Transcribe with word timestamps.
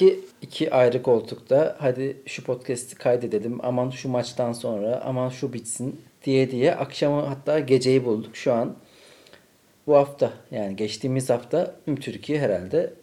Merki 0.00 0.20
iki 0.42 0.74
ayrı 0.74 1.02
koltukta. 1.02 1.76
Hadi 1.78 2.16
şu 2.26 2.44
podcast'i 2.44 2.94
kaydedelim. 2.94 3.58
Aman 3.62 3.90
şu 3.90 4.08
maçtan 4.08 4.52
sonra 4.52 5.02
aman 5.04 5.28
şu 5.28 5.52
bitsin 5.52 6.00
diye 6.24 6.50
diye 6.50 6.74
akşamı 6.74 7.20
hatta 7.20 7.58
geceyi 7.58 8.04
bulduk. 8.04 8.36
Şu 8.36 8.52
an 8.52 8.74
bu 9.86 9.94
hafta 9.96 10.32
yani 10.50 10.76
geçtiğimiz 10.76 11.30
hafta 11.30 11.74
tüm 11.84 11.96
Türkiye 11.96 12.38
herhalde 12.38 12.94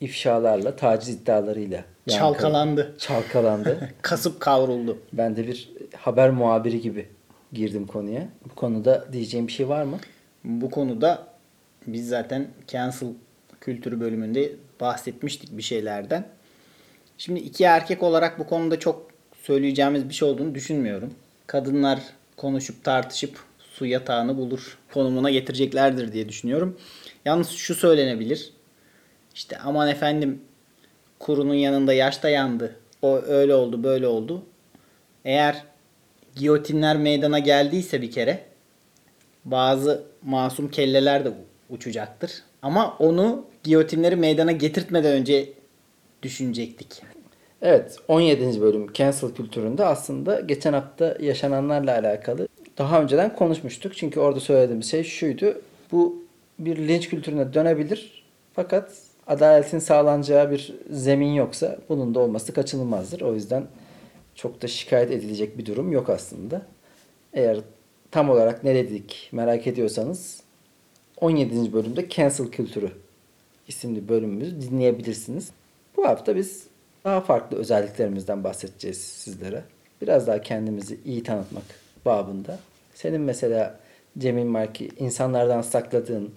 ifşalarla, 0.00 0.76
taciz 0.76 1.08
iddialarıyla 1.08 1.84
yankı- 2.06 2.18
Çalkalandı. 2.18 2.94
Çalkalandı. 2.98 3.90
Kasıp 4.02 4.40
kavruldu. 4.40 4.98
ben 5.12 5.36
de 5.36 5.46
bir 5.46 5.72
haber 5.96 6.30
muhabiri 6.30 6.80
gibi 6.80 7.08
girdim 7.52 7.86
konuya. 7.86 8.28
Bu 8.50 8.54
konuda 8.54 9.12
diyeceğim 9.12 9.46
bir 9.46 9.52
şey 9.52 9.68
var 9.68 9.82
mı? 9.84 9.98
Bu 10.44 10.70
konuda 10.70 11.26
biz 11.86 12.08
zaten 12.08 12.48
cancel 12.66 13.08
kültürü 13.60 14.00
bölümünde 14.00 14.52
bahsetmiştik 14.80 15.56
bir 15.56 15.62
şeylerden. 15.62 16.28
Şimdi 17.18 17.40
iki 17.40 17.64
erkek 17.64 18.02
olarak 18.02 18.38
bu 18.38 18.46
konuda 18.46 18.78
çok 18.78 19.10
söyleyeceğimiz 19.42 20.08
bir 20.08 20.14
şey 20.14 20.28
olduğunu 20.28 20.54
düşünmüyorum. 20.54 21.14
Kadınlar 21.46 22.00
konuşup 22.36 22.84
tartışıp 22.84 23.38
su 23.58 23.86
yatağını 23.86 24.36
bulur 24.36 24.78
konumuna 24.94 25.30
getireceklerdir 25.30 26.12
diye 26.12 26.28
düşünüyorum. 26.28 26.78
Yalnız 27.24 27.50
şu 27.50 27.74
söylenebilir. 27.74 28.52
İşte 29.34 29.58
aman 29.58 29.88
efendim 29.88 30.42
kurunun 31.18 31.54
yanında 31.54 31.92
yaş 31.92 32.22
da 32.22 32.28
yandı. 32.28 32.76
O 33.02 33.16
öyle 33.16 33.54
oldu 33.54 33.84
böyle 33.84 34.06
oldu. 34.06 34.42
Eğer 35.24 35.64
giyotinler 36.36 36.96
meydana 36.96 37.38
geldiyse 37.38 38.02
bir 38.02 38.10
kere 38.10 38.44
bazı 39.44 40.04
masum 40.22 40.70
kelleler 40.70 41.24
de 41.24 41.32
uçacaktır. 41.70 42.32
Ama 42.62 42.96
onu 42.98 43.44
giyotinleri 43.64 44.16
meydana 44.16 44.52
getirtmeden 44.52 45.12
önce 45.12 45.48
düşünecektik. 46.22 47.02
Evet 47.62 47.96
17. 48.08 48.60
bölüm 48.60 48.92
cancel 48.92 49.30
kültüründe 49.30 49.84
aslında 49.84 50.40
geçen 50.40 50.72
hafta 50.72 51.16
yaşananlarla 51.20 51.92
alakalı 51.98 52.48
daha 52.78 53.02
önceden 53.02 53.36
konuşmuştuk. 53.36 53.96
Çünkü 53.96 54.20
orada 54.20 54.40
söylediğimiz 54.40 54.90
şey 54.90 55.04
şuydu. 55.04 55.62
Bu 55.92 56.24
bir 56.58 56.88
linç 56.88 57.08
kültürüne 57.08 57.54
dönebilir. 57.54 58.24
Fakat 58.52 58.92
adaletin 59.26 59.78
sağlanacağı 59.78 60.50
bir 60.50 60.74
zemin 60.90 61.32
yoksa 61.32 61.78
bunun 61.88 62.14
da 62.14 62.20
olması 62.20 62.54
kaçınılmazdır. 62.54 63.20
O 63.20 63.34
yüzden 63.34 63.66
çok 64.34 64.62
da 64.62 64.66
şikayet 64.66 65.10
edilecek 65.10 65.58
bir 65.58 65.66
durum 65.66 65.92
yok 65.92 66.10
aslında. 66.10 66.62
Eğer 67.32 67.58
tam 68.10 68.30
olarak 68.30 68.64
ne 68.64 68.74
dedik 68.74 69.28
merak 69.32 69.66
ediyorsanız 69.66 70.40
17. 71.20 71.72
bölümde 71.72 72.08
cancel 72.08 72.46
kültürü 72.46 72.90
isimli 73.68 74.08
bölümümüzü 74.08 74.60
dinleyebilirsiniz. 74.60 75.50
Bu 75.96 76.06
hafta 76.06 76.36
biz 76.36 76.66
daha 77.04 77.20
farklı 77.20 77.56
özelliklerimizden 77.56 78.44
bahsedeceğiz 78.44 78.98
sizlere. 78.98 79.62
Biraz 80.02 80.26
daha 80.26 80.40
kendimizi 80.40 80.98
iyi 81.04 81.22
tanıtmak 81.22 81.64
babında. 82.04 82.58
Senin 82.94 83.20
mesela 83.20 83.80
Cemil 84.18 84.44
Marki 84.44 84.90
insanlardan 84.98 85.62
sakladığın, 85.62 86.30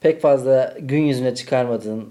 pek 0.00 0.20
fazla 0.20 0.76
gün 0.80 1.02
yüzüne 1.02 1.34
çıkarmadığın, 1.34 2.08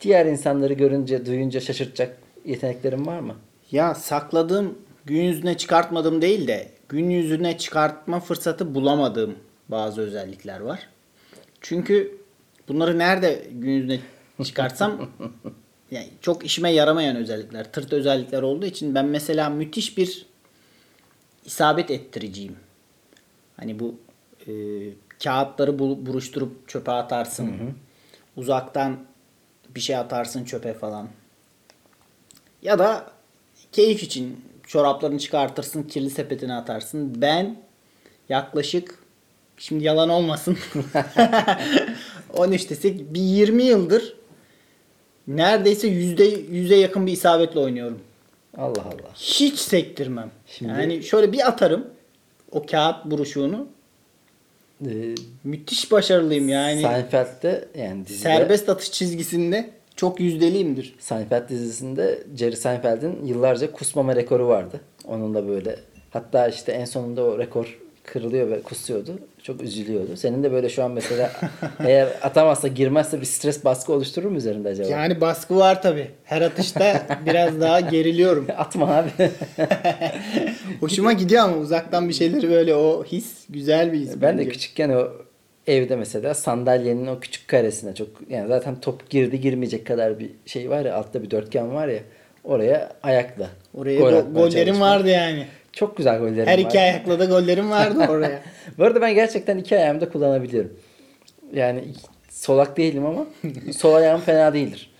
diğer 0.00 0.26
insanları 0.26 0.72
görünce, 0.72 1.26
duyunca 1.26 1.60
şaşırtacak 1.60 2.16
yeteneklerin 2.44 3.06
var 3.06 3.20
mı? 3.20 3.36
Ya 3.70 3.94
sakladığım 3.94 4.78
gün 5.04 5.22
yüzüne 5.22 5.56
çıkartmadığım 5.56 6.22
değil 6.22 6.48
de 6.48 6.68
gün 6.88 7.10
yüzüne 7.10 7.58
çıkartma 7.58 8.20
fırsatı 8.20 8.74
bulamadığım 8.74 9.36
bazı 9.68 10.00
özellikler 10.00 10.60
var. 10.60 10.88
Çünkü 11.60 12.18
bunları 12.68 12.98
nerede 12.98 13.46
gün 13.50 13.70
yüzüne 13.70 14.00
çıkartsam 14.42 15.10
yani 15.90 16.08
çok 16.20 16.44
işime 16.44 16.70
yaramayan 16.70 17.16
özellikler, 17.16 17.72
tırt 17.72 17.92
özellikler 17.92 18.42
olduğu 18.42 18.66
için 18.66 18.94
ben 18.94 19.06
mesela 19.06 19.50
müthiş 19.50 19.98
bir 19.98 20.26
isabet 21.44 21.90
ettiriciyim. 21.90 22.56
Hani 23.56 23.78
bu 23.78 23.94
e, 24.46 24.52
kağıtları 25.24 25.78
buruşturup 25.78 26.68
çöpe 26.68 26.92
atarsın. 26.92 27.74
Uzaktan 28.36 28.98
bir 29.74 29.80
şey 29.80 29.96
atarsın 29.96 30.44
çöpe 30.44 30.74
falan. 30.74 31.08
Ya 32.62 32.78
da 32.78 33.10
keyif 33.72 34.02
için 34.02 34.44
çoraplarını 34.66 35.18
çıkartırsın, 35.18 35.82
kirli 35.82 36.10
sepetine 36.10 36.54
atarsın. 36.54 37.22
Ben 37.22 37.56
yaklaşık 38.28 39.03
şimdi 39.58 39.84
yalan 39.84 40.08
olmasın 40.08 40.58
13 42.34 42.70
desek 42.70 43.14
bir 43.14 43.20
20 43.20 43.62
yıldır 43.62 44.16
neredeyse 45.28 45.88
yüzde 45.88 46.24
yüze 46.24 46.76
yakın 46.76 47.06
bir 47.06 47.12
isabetle 47.12 47.60
oynuyorum. 47.60 47.98
Allah 48.56 48.82
Allah. 48.82 49.14
Hiç 49.14 49.58
sektirmem. 49.58 50.30
Şimdi- 50.46 50.72
Yani 50.72 51.02
şöyle 51.02 51.32
bir 51.32 51.48
atarım 51.48 51.86
o 52.52 52.66
kağıt 52.66 53.04
buruşuğunu. 53.04 53.66
Ee, 54.86 55.14
Müthiş 55.44 55.92
başarılıyım 55.92 56.48
yani. 56.48 56.80
Seinfeld'de 56.80 57.68
yani 57.78 58.06
dizide, 58.06 58.22
Serbest 58.22 58.68
atış 58.68 58.92
çizgisinde 58.92 59.70
çok 59.96 60.20
yüzdeliyimdir. 60.20 60.94
Seinfeld 60.98 61.48
dizisinde 61.48 62.22
Jerry 62.36 62.56
Seinfeld'in 62.56 63.26
yıllarca 63.26 63.72
kusmama 63.72 64.16
rekoru 64.16 64.48
vardı. 64.48 64.80
Onunla 65.04 65.48
böyle 65.48 65.76
hatta 66.10 66.48
işte 66.48 66.72
en 66.72 66.84
sonunda 66.84 67.22
o 67.24 67.38
rekor 67.38 67.78
kırılıyor 68.04 68.50
ve 68.50 68.62
kusuyordu. 68.62 69.18
Çok 69.42 69.62
üzülüyordu. 69.62 70.16
Senin 70.16 70.42
de 70.42 70.52
böyle 70.52 70.68
şu 70.68 70.84
an 70.84 70.90
mesela 70.90 71.32
eğer 71.86 72.08
atamazsa 72.22 72.68
girmezse 72.68 73.20
bir 73.20 73.26
stres 73.26 73.64
baskı 73.64 73.92
oluşturur 73.92 74.30
mu 74.30 74.36
üzerinde 74.36 74.68
acaba? 74.68 74.88
Yani 74.88 75.20
baskı 75.20 75.56
var 75.56 75.82
tabi. 75.82 76.10
Her 76.24 76.42
atışta 76.42 77.06
biraz 77.26 77.60
daha 77.60 77.80
geriliyorum. 77.80 78.46
Atma 78.56 78.86
abi. 78.96 79.10
Hoşuma 80.80 81.12
gidiyor 81.12 81.44
ama 81.44 81.56
uzaktan 81.56 82.08
bir 82.08 82.14
şeyleri 82.14 82.50
böyle 82.50 82.74
o 82.74 83.04
his 83.04 83.46
güzel 83.48 83.92
bir 83.92 83.98
his. 83.98 84.10
ben 84.22 84.38
de 84.38 84.38
bence. 84.38 84.50
küçükken 84.50 84.90
o 84.90 85.08
evde 85.66 85.96
mesela 85.96 86.34
sandalyenin 86.34 87.06
o 87.06 87.20
küçük 87.20 87.48
karesine 87.48 87.94
çok 87.94 88.08
yani 88.30 88.48
zaten 88.48 88.80
top 88.80 89.10
girdi 89.10 89.40
girmeyecek 89.40 89.86
kadar 89.86 90.18
bir 90.18 90.30
şey 90.46 90.70
var 90.70 90.84
ya 90.84 90.96
altta 90.96 91.22
bir 91.22 91.30
dörtgen 91.30 91.74
var 91.74 91.88
ya 91.88 92.00
oraya 92.44 92.92
ayakla. 93.02 93.48
Oraya 93.74 94.00
go- 94.00 94.50
çalışmak. 94.52 94.80
vardı 94.80 95.08
yani. 95.08 95.46
Çok 95.74 95.96
güzel 95.96 96.18
gollerim 96.18 96.46
Her 96.46 96.52
vardı. 96.58 96.60
iki 96.68 96.80
ayakla 96.80 97.18
da 97.18 97.24
gollerim 97.24 97.70
vardı 97.70 98.06
oraya. 98.08 98.42
Bu 98.78 98.84
arada 98.84 99.00
ben 99.00 99.14
gerçekten 99.14 99.58
iki 99.58 99.76
ayağımı 99.78 100.00
da 100.00 100.08
kullanabiliyorum. 100.08 100.72
Yani 101.52 101.84
solak 102.30 102.76
değilim 102.76 103.06
ama 103.06 103.26
sol 103.76 103.94
ayağım 103.94 104.20
fena 104.20 104.54
değildir. 104.54 104.90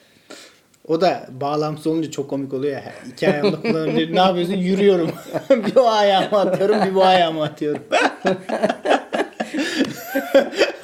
O 0.89 1.01
da 1.01 1.27
bağlamsız 1.31 1.87
olunca 1.87 2.11
çok 2.11 2.31
komik 2.31 2.55
oluyor 2.55 2.73
ya. 2.73 2.93
İki 3.13 3.29
ayağımda 3.29 3.61
kullanabilirim. 3.61 4.15
ne 4.17 4.21
yapıyorsun? 4.21 4.55
Yürüyorum. 4.55 5.11
bir 5.51 5.77
o 5.77 5.89
ayağımı 5.89 6.39
atıyorum, 6.41 6.77
bir 6.91 6.95
bu 6.95 7.05
ayağımı 7.05 7.43
atıyorum. 7.43 7.83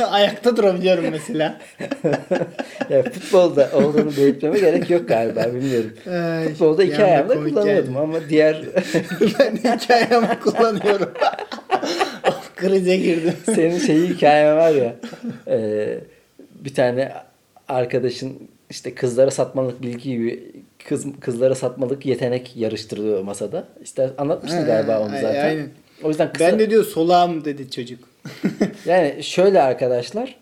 Ayakta 0.11 0.56
durabiliyorum 0.56 1.05
mesela. 1.11 1.58
Ya 2.91 3.02
futbolda 3.02 3.70
olduğunu 3.75 4.17
belirtmeme 4.17 4.58
gerek 4.58 4.91
yok 4.91 5.08
galiba 5.08 5.47
bilmiyorum. 5.55 5.91
Ay, 6.11 6.49
Futbolda 6.49 6.85
iki 6.85 7.05
ayağımda 7.05 7.35
kullanıyordum 7.35 7.93
geldi. 7.94 7.99
ama 7.99 8.19
diğer 8.29 8.56
ben 9.38 9.75
iki 9.75 9.94
ayağımı 9.94 10.41
kullanıyorum. 10.41 11.11
of 12.29 12.56
krize 12.56 12.97
girdim. 12.97 13.32
senin 13.47 13.79
şeyi 13.79 14.08
hikayen 14.08 14.56
var 14.56 14.70
ya 14.70 14.94
e, 15.49 15.88
bir 16.61 16.75
tane 16.75 17.12
arkadaşın 17.69 18.32
işte 18.70 18.94
kızlara 18.94 19.31
satmalık 19.31 19.82
bilgi 19.82 20.11
gibi 20.11 20.52
kız, 20.88 21.06
kızlara 21.20 21.55
satmalık 21.55 22.06
yetenek 22.06 22.56
yarıştırılıyor 22.56 23.23
masada. 23.23 23.64
İşte 23.82 24.11
anlatmıştın 24.19 24.58
Ha, 24.58 24.64
galiba 24.67 25.00
onu 25.00 25.11
zaten. 25.23 25.44
aynen. 25.44 25.69
O 26.02 26.08
yüzden 26.08 26.32
kısa, 26.32 26.47
Ben 26.47 26.58
de 26.58 26.70
diyor 26.70 26.85
solağım 26.85 27.44
dedi 27.44 27.70
çocuk. 27.70 28.09
Yani 28.87 29.22
şöyle 29.22 29.62
arkadaşlar 29.62 30.37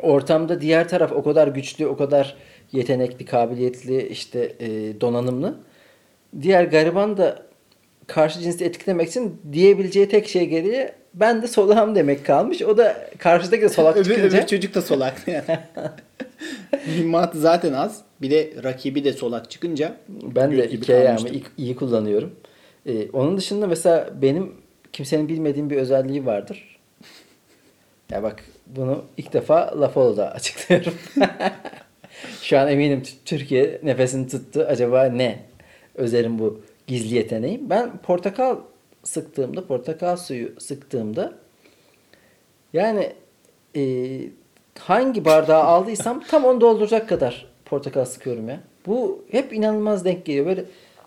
ortamda 0.00 0.60
diğer 0.60 0.88
taraf 0.88 1.12
o 1.12 1.22
kadar 1.22 1.48
güçlü, 1.48 1.86
o 1.86 1.96
kadar 1.96 2.36
yetenekli, 2.72 3.24
kabiliyetli, 3.24 4.08
işte 4.08 4.52
e, 4.60 5.00
donanımlı. 5.00 5.54
Diğer 6.42 6.64
gariban 6.64 7.16
da 7.16 7.42
karşı 8.06 8.40
cinsi 8.40 8.64
etkilemek 8.64 9.08
için 9.08 9.40
diyebileceği 9.52 10.08
tek 10.08 10.28
şey 10.28 10.46
geriye 10.46 10.94
ben 11.14 11.42
de 11.42 11.46
solağım 11.46 11.94
demek 11.94 12.26
kalmış. 12.26 12.62
O 12.62 12.76
da 12.76 13.10
karşıdaki 13.18 13.62
de 13.62 13.68
solak 13.68 13.96
öbür, 13.96 14.04
çıkınca 14.04 14.38
öbür 14.38 14.46
çocuk 14.46 14.74
da 14.74 14.82
solak. 14.82 15.26
Mühimmatı 16.86 17.40
zaten 17.40 17.72
az. 17.72 18.00
Bir 18.22 18.30
de 18.30 18.50
rakibi 18.62 19.04
de 19.04 19.12
solak 19.12 19.50
çıkınca 19.50 19.96
ben 20.08 20.56
de 20.56 20.68
iki 20.68 20.94
ayağımı 20.94 21.28
iyi, 21.28 21.44
iyi 21.58 21.76
kullanıyorum. 21.76 22.34
E, 22.86 23.10
onun 23.10 23.36
dışında 23.36 23.66
mesela 23.66 24.10
benim 24.22 24.52
kimsenin 24.92 25.28
bilmediğim 25.28 25.70
bir 25.70 25.76
özelliği 25.76 26.26
vardır. 26.26 26.69
Ya 28.10 28.22
bak 28.22 28.44
bunu 28.66 29.04
ilk 29.16 29.32
defa 29.32 29.80
Lafolo'da 29.80 30.32
açıklıyorum. 30.32 30.94
Şu 32.42 32.58
an 32.58 32.68
eminim 32.68 33.02
Türkiye 33.24 33.80
nefesini 33.82 34.28
tuttu. 34.28 34.66
Acaba 34.68 35.04
ne? 35.04 35.38
Özer'in 35.94 36.38
bu 36.38 36.60
gizli 36.86 37.16
yeteneği. 37.16 37.70
Ben 37.70 37.98
portakal 37.98 38.56
sıktığımda, 39.04 39.66
portakal 39.66 40.16
suyu 40.16 40.60
sıktığımda 40.60 41.32
yani 42.72 43.12
e, 43.76 43.82
hangi 44.78 45.24
bardağı 45.24 45.62
aldıysam 45.62 46.22
tam 46.28 46.44
onu 46.44 46.60
dolduracak 46.60 47.08
kadar 47.08 47.46
portakal 47.64 48.04
sıkıyorum 48.04 48.48
ya. 48.48 48.60
Bu 48.86 49.24
hep 49.30 49.52
inanılmaz 49.52 50.04
denk 50.04 50.24
geliyor. 50.24 50.46
Böyle 50.46 50.64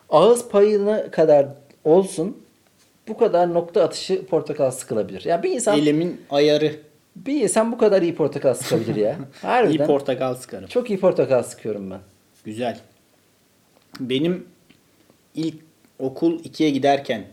ağız 0.09 0.49
payına 0.49 1.11
kadar 1.11 1.47
olsun 1.83 2.37
bu 3.07 3.17
kadar 3.17 3.53
nokta 3.53 3.83
atışı 3.83 4.25
portakal 4.25 4.71
sıkılabilir. 4.71 5.25
Ya 5.25 5.43
bir 5.43 5.51
insan 5.51 5.77
Elimin 5.77 6.21
ayarı. 6.29 6.92
Bir 7.15 7.41
insan 7.41 7.71
bu 7.71 7.77
kadar 7.77 8.01
iyi 8.01 8.15
portakal 8.15 8.53
sıkabilir 8.53 8.95
ya. 8.95 9.11
İyi 9.43 9.47
Harbiden. 9.47 9.87
portakal 9.87 10.35
sıkarım. 10.35 10.67
çok 10.67 10.89
iyi 10.89 10.99
portakal 10.99 11.43
sıkıyorum 11.43 11.91
ben. 11.91 11.99
Güzel. 12.43 12.79
Benim 13.99 14.45
ilk 15.35 15.55
okul 15.99 16.39
2'ye 16.43 16.69
giderken 16.69 17.23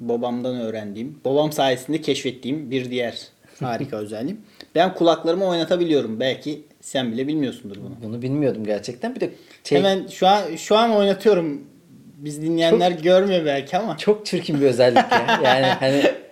babamdan 0.00 0.60
öğrendiğim, 0.60 1.20
babam 1.24 1.52
sayesinde 1.52 2.00
keşfettiğim 2.00 2.70
bir 2.70 2.90
diğer 2.90 3.18
harika 3.60 3.96
özelliğim. 4.02 4.40
Ben 4.74 4.94
kulaklarımı 4.94 5.44
oynatabiliyorum. 5.46 6.20
Belki 6.20 6.62
sen 6.80 7.12
bile 7.12 7.26
bilmiyorsundur 7.26 7.76
bunu. 7.76 7.96
Bunu 8.02 8.22
bilmiyordum 8.22 8.64
gerçekten. 8.64 9.14
Bir 9.14 9.20
de 9.20 9.30
şey, 9.64 9.78
Hemen 9.78 10.06
şu 10.06 10.26
an 10.26 10.56
şu 10.56 10.76
an 10.76 10.90
oynatıyorum. 10.96 11.62
Biz 12.16 12.42
dinleyenler 12.42 12.90
görmüyor 12.92 13.44
belki 13.46 13.76
ama 13.76 13.98
çok 13.98 14.26
çirkin 14.26 14.60
bir 14.60 14.66
özellik 14.66 15.12
ya. 15.12 15.40
Yani 15.44 15.66
hani 15.66 16.02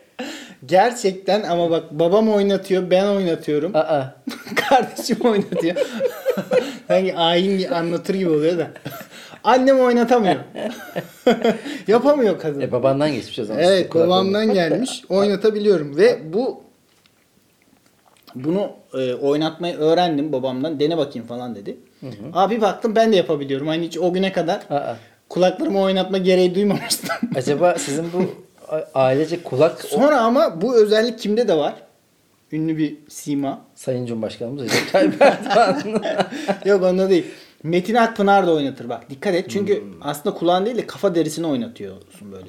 gerçekten 0.67 1.43
ama 1.43 1.71
bak 1.71 1.85
babam 1.91 2.29
oynatıyor, 2.29 2.91
ben 2.91 3.07
oynatıyorum. 3.07 3.77
aa 3.77 4.05
Kardeşim 4.69 5.17
oynatıyor. 5.25 5.77
Sanki 6.89 7.17
ayin 7.17 7.71
anlatır 7.73 8.15
gibi 8.15 8.31
oluyor 8.31 8.59
da. 8.59 8.71
Annem 9.45 9.81
oynatamıyor. 9.81 10.37
Yapamıyor 11.89 12.39
kadın. 12.39 12.61
e, 12.61 12.73
babandan 12.73 13.13
geçmiş 13.13 13.39
o 13.39 13.45
zaman. 13.45 13.63
Evet 13.63 13.95
babamdan 13.95 14.55
gelmiş. 14.55 15.03
Oynatabiliyorum 15.09 15.97
ve 15.97 16.33
bu 16.33 16.61
bunu 18.35 18.71
e, 18.95 19.15
oynatmayı 19.15 19.77
öğrendim 19.77 20.33
babamdan. 20.33 20.81
Dene 20.81 20.97
bakayım 20.99 21.29
falan 21.29 21.55
dedi. 21.55 21.77
Abi 22.33 22.61
baktım 22.61 22.95
ben 22.97 23.13
de 23.13 23.17
yapabiliyorum. 23.17 23.67
Hani 23.67 23.87
hiç 23.87 23.99
o 23.99 24.13
güne 24.13 24.33
kadar 24.33 24.61
Aa. 24.71 24.97
kulaklarımı 25.29 25.81
oynatma 25.81 26.19
gereği 26.19 26.55
duymamıştım. 26.55 27.17
Acaba 27.37 27.75
sizin 27.79 28.13
bu 28.13 28.46
ailece 28.95 29.43
kulak 29.43 29.83
Sonra 29.83 30.21
ama 30.21 30.61
bu 30.61 30.77
özellik 30.77 31.19
kimde 31.19 31.49
de 31.49 31.57
var? 31.57 31.75
Ünlü 32.53 32.79
bir 32.79 32.97
sima. 33.09 33.61
Sayın 33.75 34.07
Cumhurbaşkanımız 34.07 34.65
Recep 34.65 34.93
Tayyip 34.93 35.23
Erdoğan. 35.23 36.03
Yok 36.65 36.83
onda 36.83 37.11
değil. 37.11 37.25
Metin 37.63 37.95
Akpınar 37.95 38.47
da 38.47 38.55
oynatır 38.55 38.89
bak. 38.89 39.11
Dikkat 39.11 39.35
et 39.35 39.51
çünkü 39.51 39.85
aslında 40.01 40.37
kulağın 40.37 40.67
değil 40.67 40.77
de 40.77 40.87
kafa 40.87 41.15
derisini 41.15 41.47
oynatıyorsun 41.47 42.33
böyle. 42.33 42.49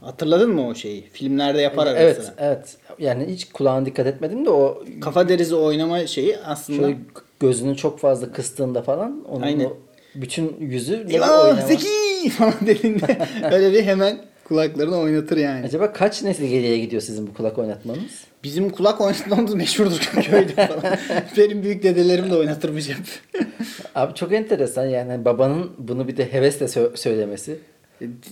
Hatırladın 0.00 0.50
mı 0.50 0.68
o 0.68 0.74
şeyi? 0.74 1.02
Filmlerde 1.12 1.60
yapar 1.60 1.86
arada 1.86 1.98
evet, 1.98 2.24
sıra. 2.24 2.34
evet. 2.38 2.76
Yani 2.98 3.26
hiç 3.26 3.44
kulağına 3.52 3.86
dikkat 3.86 4.06
etmedim 4.06 4.44
de 4.44 4.50
o 4.50 4.84
Kafa 5.00 5.28
derisi 5.28 5.54
oynama 5.54 6.06
şeyi 6.06 6.38
aslında 6.38 6.82
şöyle 6.82 6.96
gözünü 7.40 7.76
çok 7.76 7.98
fazla 7.98 8.32
kıstığında 8.32 8.82
falan 8.82 9.24
onun 9.28 9.42
Aynen. 9.42 9.64
o 9.64 9.76
bütün 10.14 10.56
yüzü 10.60 11.06
oynama. 11.44 11.60
Zeki 11.60 12.30
falan 12.30 12.54
dediğinde 12.66 13.18
öyle 13.52 13.72
bir 13.72 13.82
hemen 13.82 14.18
kulaklarını 14.44 14.96
oynatır 14.96 15.36
yani. 15.36 15.66
Acaba 15.66 15.92
kaç 15.92 16.22
nesil 16.22 16.48
geriye 16.48 16.78
gidiyor 16.78 17.02
sizin 17.02 17.26
bu 17.26 17.34
kulak 17.34 17.58
oynatmanız? 17.58 18.24
Bizim 18.44 18.70
kulak 18.70 19.00
oynatmamız 19.00 19.54
meşhurdur 19.54 19.98
köyde 20.30 20.66
falan. 20.66 20.96
Benim 21.36 21.62
büyük 21.62 21.82
dedelerim 21.82 22.30
de 22.30 22.36
oynatırmış 22.36 22.88
hep. 22.88 22.96
Abi 23.94 24.14
çok 24.14 24.32
enteresan 24.32 24.84
yani 24.86 25.10
Hani 25.10 25.24
babanın 25.24 25.70
bunu 25.78 26.08
bir 26.08 26.16
de 26.16 26.32
hevesle 26.32 26.66
sö- 26.66 26.96
söylemesi. 26.96 27.58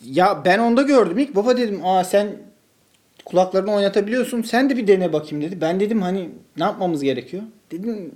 ya 0.04 0.42
ben 0.44 0.58
onda 0.58 0.82
gördüm 0.82 1.18
ilk 1.18 1.36
baba 1.36 1.56
dedim 1.56 1.80
aa 1.84 2.04
sen 2.04 2.28
kulaklarını 3.24 3.72
oynatabiliyorsun 3.74 4.42
sen 4.42 4.70
de 4.70 4.76
bir 4.76 4.86
dene 4.86 5.12
bakayım 5.12 5.44
dedi. 5.44 5.60
Ben 5.60 5.80
dedim 5.80 6.02
hani 6.02 6.28
ne 6.56 6.64
yapmamız 6.64 7.02
gerekiyor? 7.02 7.42
Dedim 7.70 8.14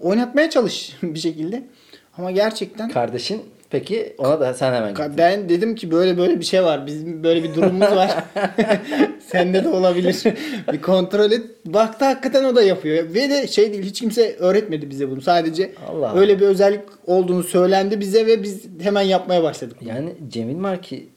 oynatmaya 0.00 0.50
çalış 0.50 0.96
bir 1.02 1.18
şekilde. 1.18 1.62
Ama 2.18 2.30
gerçekten 2.30 2.88
Kardeşin 2.88 3.42
peki 3.70 4.14
ona 4.18 4.40
da 4.40 4.54
sen 4.54 4.72
hemen 4.72 4.94
gittin. 4.94 5.12
ben 5.18 5.48
dedim 5.48 5.74
ki 5.74 5.90
böyle 5.90 6.18
böyle 6.18 6.40
bir 6.40 6.44
şey 6.44 6.64
var. 6.64 6.86
Bizim 6.86 7.24
böyle 7.24 7.42
bir 7.42 7.54
durumumuz 7.54 7.90
var. 7.96 8.10
Sende 9.26 9.64
de 9.64 9.68
olabilir. 9.68 10.22
bir 10.72 10.82
kontrol 10.82 11.32
et. 11.32 11.42
Baktı 11.66 12.04
hakikaten 12.04 12.44
o 12.44 12.56
da 12.56 12.62
yapıyor. 12.62 13.14
Ve 13.14 13.30
de 13.30 13.46
şey 13.46 13.72
değil 13.72 13.84
hiç 13.84 14.00
kimse 14.00 14.36
öğretmedi 14.36 14.90
bize 14.90 15.10
bunu. 15.10 15.20
Sadece 15.20 15.72
Allah 15.88 16.14
öyle 16.16 16.40
bir 16.40 16.46
özellik 16.46 16.80
olduğunu 17.06 17.42
söylendi 17.42 18.00
bize 18.00 18.26
ve 18.26 18.42
biz 18.42 18.64
hemen 18.82 19.02
yapmaya 19.02 19.42
başladık. 19.42 19.76
Yani 19.80 20.14
Cemil 20.28 20.56
Marki 20.56 21.08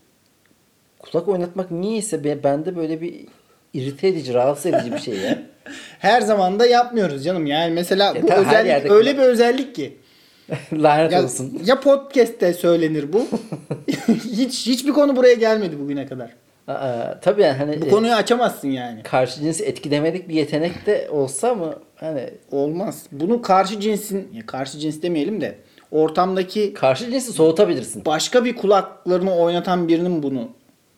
kulak 1.00 1.28
oynatmak 1.28 1.72
niyeyse 1.72 2.24
be- 2.24 2.44
bende 2.44 2.76
böyle 2.76 3.02
bir 3.02 3.14
irite 3.74 4.08
edici, 4.08 4.34
rahatsız 4.34 4.66
edici 4.66 4.92
bir 4.94 4.98
şey 5.00 5.18
ya. 5.18 5.40
Her 6.00 6.22
zaman 6.22 6.60
da 6.60 6.66
yapmıyoruz 6.66 7.24
canım. 7.24 7.46
Yani 7.46 7.74
mesela 7.74 8.14
E 8.16 8.24
bu 8.24 8.32
özellik 8.34 8.92
öyle 8.92 9.18
bir 9.18 9.22
özellik 9.24 9.76
ki. 9.76 9.98
Lanet 10.74 11.12
Ya, 11.12 11.24
olsun. 11.24 11.60
ya 11.66 11.80
podcast'te 11.80 12.54
söylenir 12.54 13.14
bu. 13.14 13.26
hiç 14.32 14.68
hiçbir 14.68 14.92
konu 14.92 15.16
buraya 15.16 15.34
gelmedi 15.34 15.80
bugüne 15.80 16.06
kadar. 16.06 16.30
Aa, 16.68 17.20
tabii 17.22 17.42
yani 17.42 17.58
hani 17.58 17.82
Bu 17.82 17.86
e, 17.86 17.90
konuyu 17.90 18.14
açamazsın 18.14 18.68
yani. 18.68 19.04
karşı 19.04 19.40
cinsi 19.42 19.64
etkilemedik 19.66 20.30
bir 20.30 20.34
yetenek 20.34 20.86
de 20.86 21.08
olsa 21.12 21.56
mı 21.56 21.74
hani 21.96 22.30
Olmaz. 22.52 23.04
Bunu 23.12 23.42
karşı 23.42 23.80
cinsin, 23.80 24.28
ya 24.34 24.46
karşı 24.46 24.80
cins 24.80 25.02
demeyelim 25.02 25.42
de 25.42 25.56
ortamdaki 25.92 26.74
karşı 26.74 27.12
cinsi 27.12 27.34
soğutabilirsin. 27.34 28.06
başka 28.06 28.46
bir 28.46 28.56
kulaklarını 28.56 29.36
oynatan 29.36 29.88
birinin 29.88 30.24
bunu 30.24 30.50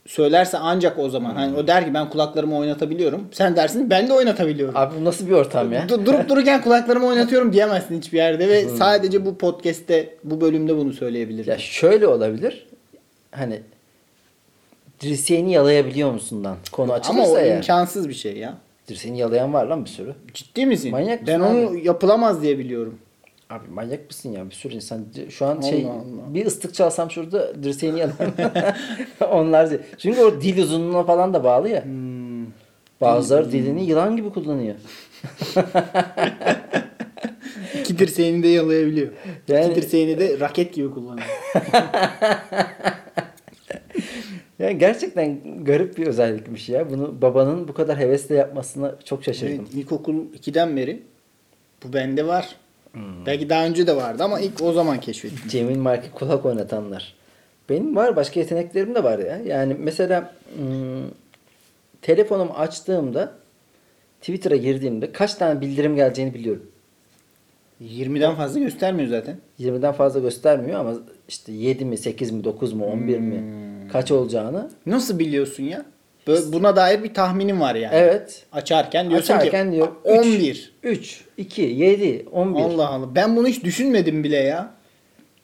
söylerse 0.08 0.58
ancak 0.58 1.00
o 1.00 1.10
zaman. 1.10 1.36
Hani 1.36 1.58
o 1.58 1.68
der 1.68 1.86
ki 1.86 1.94
ben 1.94 2.10
kulaklarımı 2.10 2.58
oynatabiliyorum. 2.58 3.28
Sen 3.32 3.56
dersin 3.56 3.90
ben 3.90 4.08
de 4.08 4.14
oynatabiliyorum. 4.14 4.78
Abi 4.78 4.96
bu 5.00 5.06
nasıl 5.06 5.28
bir 5.28 5.32
ortam 5.32 5.72
ya? 5.74 5.86
Du- 5.86 6.06
durup 6.06 6.30
dururken 6.30 6.62
kulaklarımı 6.62 7.06
oynatıyorum 7.08 7.54
diyemezsin 7.54 7.98
hiçbir 7.98 8.18
yerde 8.18 8.48
ve 8.48 8.70
sadece 8.70 9.26
bu 9.26 9.38
podcast'te 9.38 10.16
bu 10.24 10.42
bölümde 10.42 10.78
bunu 10.78 10.94
söyleyebilirim. 10.94 11.52
Ya 11.52 11.58
şöyle 11.58 12.08
olabilir. 12.08 12.68
Hani 13.32 13.60
dirseğini 15.02 15.52
yalayabiliyor 15.52 16.12
musundan 16.12 16.58
konu 16.72 16.86
Ama 16.92 16.94
açılırsa 17.00 17.32
o 17.32 17.38
eğer. 17.38 17.56
imkansız 17.56 18.10
bir 18.10 18.14
şey 18.14 18.38
ya. 18.38 18.54
Dirseğini 18.88 19.20
yalayan 19.20 19.54
var 19.54 19.66
lan 19.66 19.86
bir 19.86 19.90
sürü. 19.90 20.14
Ciddi 20.34 20.66
misin? 20.66 20.92
Manyak 20.92 21.28
ben 21.28 21.40
mısın 21.40 21.56
onu 21.68 21.78
yapılamaz 21.78 22.42
diye 22.42 22.58
biliyorum. 22.60 23.00
Abi 23.54 23.68
manyak 23.74 24.08
mısın 24.08 24.32
ya? 24.32 24.50
Bir 24.50 24.56
sürü 24.56 24.74
insan 24.74 25.06
şu 25.30 25.46
an 25.46 25.62
şey 25.62 25.86
Allah 25.86 25.92
Allah. 25.92 26.34
bir 26.34 26.46
ıslık 26.46 26.74
çalsam 26.74 27.12
şurada 27.12 27.64
dirseğini 27.64 28.00
yalan. 28.00 28.14
Onlar 29.32 29.68
şey- 29.68 29.80
çünkü 29.98 30.22
o 30.22 30.42
dil 30.42 30.64
uzunluğuna 30.64 31.04
falan 31.04 31.34
da 31.34 31.44
bağlı 31.44 31.70
ya. 31.70 31.86
Hmm. 31.86 32.46
Bazıları 33.02 33.52
dilini 33.52 33.86
yılan 33.86 34.16
gibi 34.16 34.30
kullanıyor. 34.30 34.76
İki 37.80 38.00
dirseğini 38.00 38.44
de 38.44 38.48
yalayabiliyor. 38.48 39.08
Yani- 39.48 39.66
İki 39.72 39.76
dirseğini 39.76 40.20
de 40.20 40.40
raket 40.40 40.74
gibi 40.74 40.92
kullanıyor. 40.92 41.28
Yani 44.60 44.78
gerçekten 44.78 45.40
garip 45.64 45.98
bir 45.98 46.08
özellikmiş 46.08 46.70
ya. 46.70 46.90
Bunu 46.90 47.22
babanın 47.22 47.68
bu 47.68 47.74
kadar 47.74 48.00
hevesle 48.00 48.36
yapmasına 48.36 48.96
çok 49.06 49.24
şaşırdım. 49.24 49.56
Evet, 49.60 49.74
ilkokul 49.74 50.16
2'den 50.16 50.78
beri 50.78 51.04
bu 51.84 51.94
bende 51.94 52.28
var. 52.28 52.56
Hmm. 52.94 53.26
Belki 53.26 53.50
daha 53.50 53.66
önce 53.66 53.88
de 53.88 53.96
vardı 53.96 54.24
ama 54.24 54.40
ilk 54.40 54.62
o 54.62 54.74
zaman 54.74 55.00
keşfettim. 55.00 55.50
Cemil 55.50 55.78
Marki 55.78 56.12
kulak 56.12 56.46
oynatanlar. 56.46 57.14
Benim 57.70 57.96
var 57.96 58.16
başka 58.16 58.40
yeteneklerim 58.40 58.96
de 58.96 59.04
var 59.04 59.20
ya. 59.20 59.38
Yani 59.38 59.76
mesela 59.80 60.34
hmm, 60.58 61.10
telefonumu 62.02 62.54
açtığımda 62.54 63.32
Twitter'a 64.22 64.56
girdiğimde 64.56 65.12
kaç 65.12 65.34
tane 65.36 65.62
bildirim 65.62 65.96
geleceğini 65.96 66.34
biliyorum. 66.34 66.66
20'den 67.82 68.36
fazla 68.36 68.60
göstermiyor 68.60 69.10
zaten. 69.10 69.38
20'den 69.60 69.92
fazla 69.94 70.20
göstermiyor 70.20 70.80
ama 70.80 70.94
işte 71.28 71.52
7 71.52 71.86
mi 71.86 71.98
8 71.98 72.32
mi 72.32 72.44
9 72.44 72.74
mu 72.74 72.86
11 72.86 73.20
mi 73.20 73.38
Hmm. 73.38 73.90
kaç 73.90 74.12
olacağını. 74.12 74.70
Nasıl 74.86 75.20
biliyorsun 75.20 75.64
ya? 75.64 75.86
Böyle 76.27 76.53
buna 76.53 76.75
dair 76.75 77.03
bir 77.03 77.13
tahminim 77.13 77.62
var 77.62 77.75
yani. 77.75 77.96
Evet. 77.96 78.44
Açarken 78.51 79.10
diyorsun 79.10 79.34
Açarken 79.34 79.70
ki 79.70 79.75
diyor 79.75 79.88
11. 80.03 80.74
3, 80.84 81.24
2, 81.38 81.62
7, 81.62 82.25
11. 82.32 82.62
Allah 82.62 82.88
Allah. 82.88 83.15
Ben 83.15 83.36
bunu 83.36 83.48
hiç 83.48 83.63
düşünmedim 83.63 84.24
bile 84.24 84.38
ya. 84.38 84.74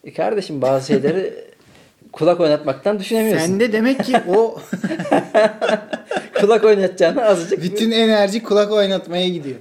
E 0.03 0.13
kardeşim 0.13 0.62
bazı 0.62 0.88
şeyleri 0.88 1.33
kulak 2.12 2.39
oynatmaktan 2.39 3.00
düşünemiyorsun. 3.00 3.45
Sende 3.45 3.74
demek 3.74 4.03
ki 4.03 4.17
o 4.27 4.57
kulak 6.41 6.63
oynatacağını 6.63 7.25
azıcık 7.25 7.63
bütün 7.63 7.91
enerji 7.91 8.43
kulak 8.43 8.71
oynatmaya 8.71 9.29
gidiyor. 9.29 9.59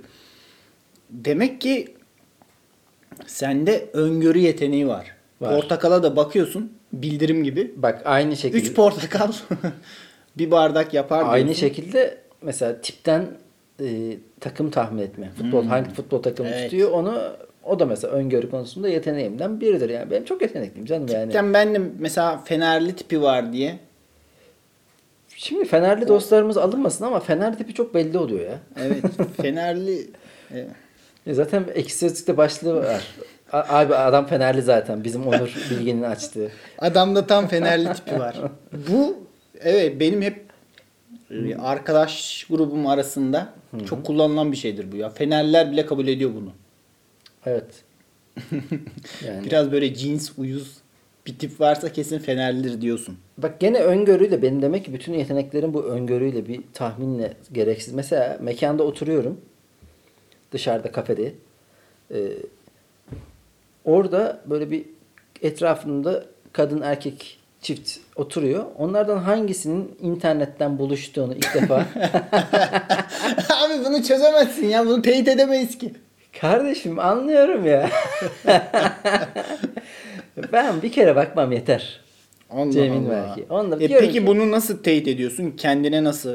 Demek 1.11 1.61
ki 1.61 1.95
sende 3.27 3.87
öngörü 3.93 4.39
yeteneği 4.39 4.89
var. 4.89 5.07
Var. 5.41 5.55
Portakala 5.55 6.03
da 6.03 6.17
bakıyorsun 6.17 6.73
bildirim 6.93 7.45
gibi. 7.45 7.73
bak 7.77 8.03
aynı 8.05 8.37
şekilde 8.37 8.59
3 8.59 8.75
portakal 8.75 9.33
bir 10.39 10.51
bardak 10.51 10.95
yapar 10.95 11.25
aynı 11.27 11.45
diyorsun. 11.45 11.61
şekilde 11.61 12.19
mesela 12.43 12.81
tipten 12.81 13.27
e, 13.81 14.17
takım 14.41 14.71
tahmin 14.71 15.03
etme. 15.03 15.31
Futbol 15.39 15.65
hangi 15.65 15.91
futbol 15.91 16.23
takımı 16.23 16.49
Hmm. 16.49 16.55
Evet. 16.57 16.71
tutuyor 16.71 16.91
onu 16.91 17.23
o 17.65 17.79
da 17.79 17.87
mesela 17.87 18.13
öngörü 18.15 18.51
konusunda 18.51 18.89
yeteneğimden 18.89 19.61
biridir 19.61 19.91
yani. 19.91 20.11
Benim 20.11 20.25
çok 20.25 20.43
yetenekliyim 20.43 20.87
canım 20.87 21.07
yani. 21.13 21.25
Tipten 21.25 21.55
ben 21.55 21.75
de 21.75 21.81
mesela 21.99 22.39
Fenerli 22.45 22.97
tipi 22.97 23.23
var 23.23 23.53
diye. 23.53 23.79
Şimdi 25.37 25.65
Fenerli 25.65 26.09
dostlarımız 26.09 26.57
alınmasın 26.57 27.05
ama 27.05 27.21
Fener 27.21 27.59
tipi 27.59 27.75
çok 27.75 27.95
belli 27.95 28.19
oluyor 28.19 28.41
ya. 28.51 28.59
Evet 28.83 29.05
Fenerli 29.43 30.11
e, 30.55 30.67
E 31.27 31.35
zaten 31.35 31.65
ekşi 31.75 31.97
sözlükte 31.97 32.37
başlığı 32.37 32.77
var. 32.85 33.03
Abi 33.53 33.95
adam 33.95 34.27
Fenerli 34.27 34.63
zaten. 34.63 35.05
Bizim 35.05 35.27
Onur 35.27 35.55
Bilgin'in 35.71 36.03
açtığı. 36.03 36.51
Adamda 36.79 37.27
tam 37.27 37.47
Fenerli 37.49 37.93
tipi 37.93 38.19
var. 38.19 38.37
Bu 38.91 39.17
evet 39.61 40.01
benim 40.01 40.23
hep 40.23 40.45
e, 41.31 41.57
arkadaş 41.57 42.45
grubum 42.51 42.87
arasında 42.87 43.55
çok 43.87 44.07
kullanılan 44.07 44.53
bir 44.53 44.57
şeydir 44.57 44.93
bu 44.93 44.97
ya. 44.97 45.11
Fenerliler 45.11 45.73
bile 45.73 45.87
kabul 45.87 46.07
ediyor 46.09 46.31
bunu. 46.35 46.53
Evet. 47.47 47.85
Yani. 49.27 49.47
Biraz 49.47 49.73
böyle 49.73 49.95
cins, 49.95 50.33
uyuz 50.39 50.77
bir 51.27 51.39
tip 51.39 51.61
varsa 51.61 51.93
kesin 51.93 52.19
Fenerlidir 52.19 52.81
diyorsun. 52.81 53.19
Bak 53.39 53.61
gene 53.61 53.79
öngörüyle 53.81 54.43
benim 54.43 54.63
demek 54.63 54.85
ki 54.85 54.93
bütün 54.93 55.13
yeteneklerim 55.13 55.75
bu 55.75 55.85
öngörüyle 55.85 56.49
bir 56.49 56.61
tahminle 56.73 57.33
gereksiz. 57.53 57.95
Mesela 57.95 58.39
mekanda 58.41 58.83
oturuyorum. 58.83 59.41
Dışarıda 60.53 60.93
kafede. 60.93 61.33
Ee, 62.11 62.33
orada 63.85 64.43
böyle 64.47 64.71
bir 64.71 64.85
etrafında 65.43 66.25
kadın 66.53 66.81
erkek 66.81 67.39
çift 67.61 67.99
oturuyor. 68.19 68.65
Onlardan 68.79 69.19
hangisinin 69.19 69.97
internetten 70.01 70.79
buluştuğunu 70.79 71.35
ilk 71.35 71.55
defa 71.55 71.75
Abi 73.51 73.85
bunu 73.85 74.03
çözemezsin 74.03 74.67
ya. 74.67 74.87
Bunu 74.87 75.03
teyit 75.03 75.29
edemeyiz 75.29 75.79
ki. 75.79 75.93
kardeşim 76.41 76.99
anlıyorum 76.99 77.67
ya. 77.67 77.91
ben 80.53 80.83
bir 80.83 80.93
kere 80.93 81.17
bakmam 81.17 81.53
yeter. 81.53 82.01
Allah 82.51 82.71
Cemil 82.71 83.07
Allah. 83.11 83.27
belki. 83.37 83.53
Onu 83.53 83.71
da 83.71 83.85
E 83.85 83.89
peki 83.89 84.13
ki- 84.13 84.27
bunu 84.27 84.51
nasıl 84.51 84.83
teyit 84.83 85.09
ediyorsun? 85.09 85.51
Kendine 85.57 86.05
nasıl? 86.05 86.35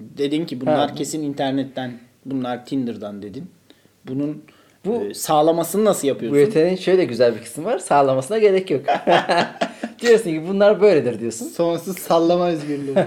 Dedin 0.00 0.46
ki 0.46 0.60
bunlar 0.60 0.88
Ha. 0.90 0.94
kesin 0.94 1.22
internetten, 1.22 1.92
bunlar 2.26 2.66
Tinder'dan 2.66 3.22
dedin. 3.22 3.50
Bunun 4.08 4.42
Bu- 4.84 5.04
e, 5.04 5.14
sağlamasını 5.14 5.84
nasıl 5.84 6.02
Bu 6.02 6.06
yapıyorsun? 6.08 6.38
yeteneğin 6.40 6.76
şöyle 6.76 7.04
güzel 7.04 7.34
bir 7.34 7.40
kısmı 7.42 7.64
var. 7.64 7.78
Sağlamasına 7.78 8.38
gerek 8.38 8.70
yok. 8.70 8.82
diyorsun 10.04 10.30
ki 10.30 10.42
bunlar 10.48 10.80
böyledir 10.80 11.20
diyorsun. 11.20 11.46
Sonsuz 11.46 11.98
sallama 11.98 12.48
özgürlüğü. 12.48 12.94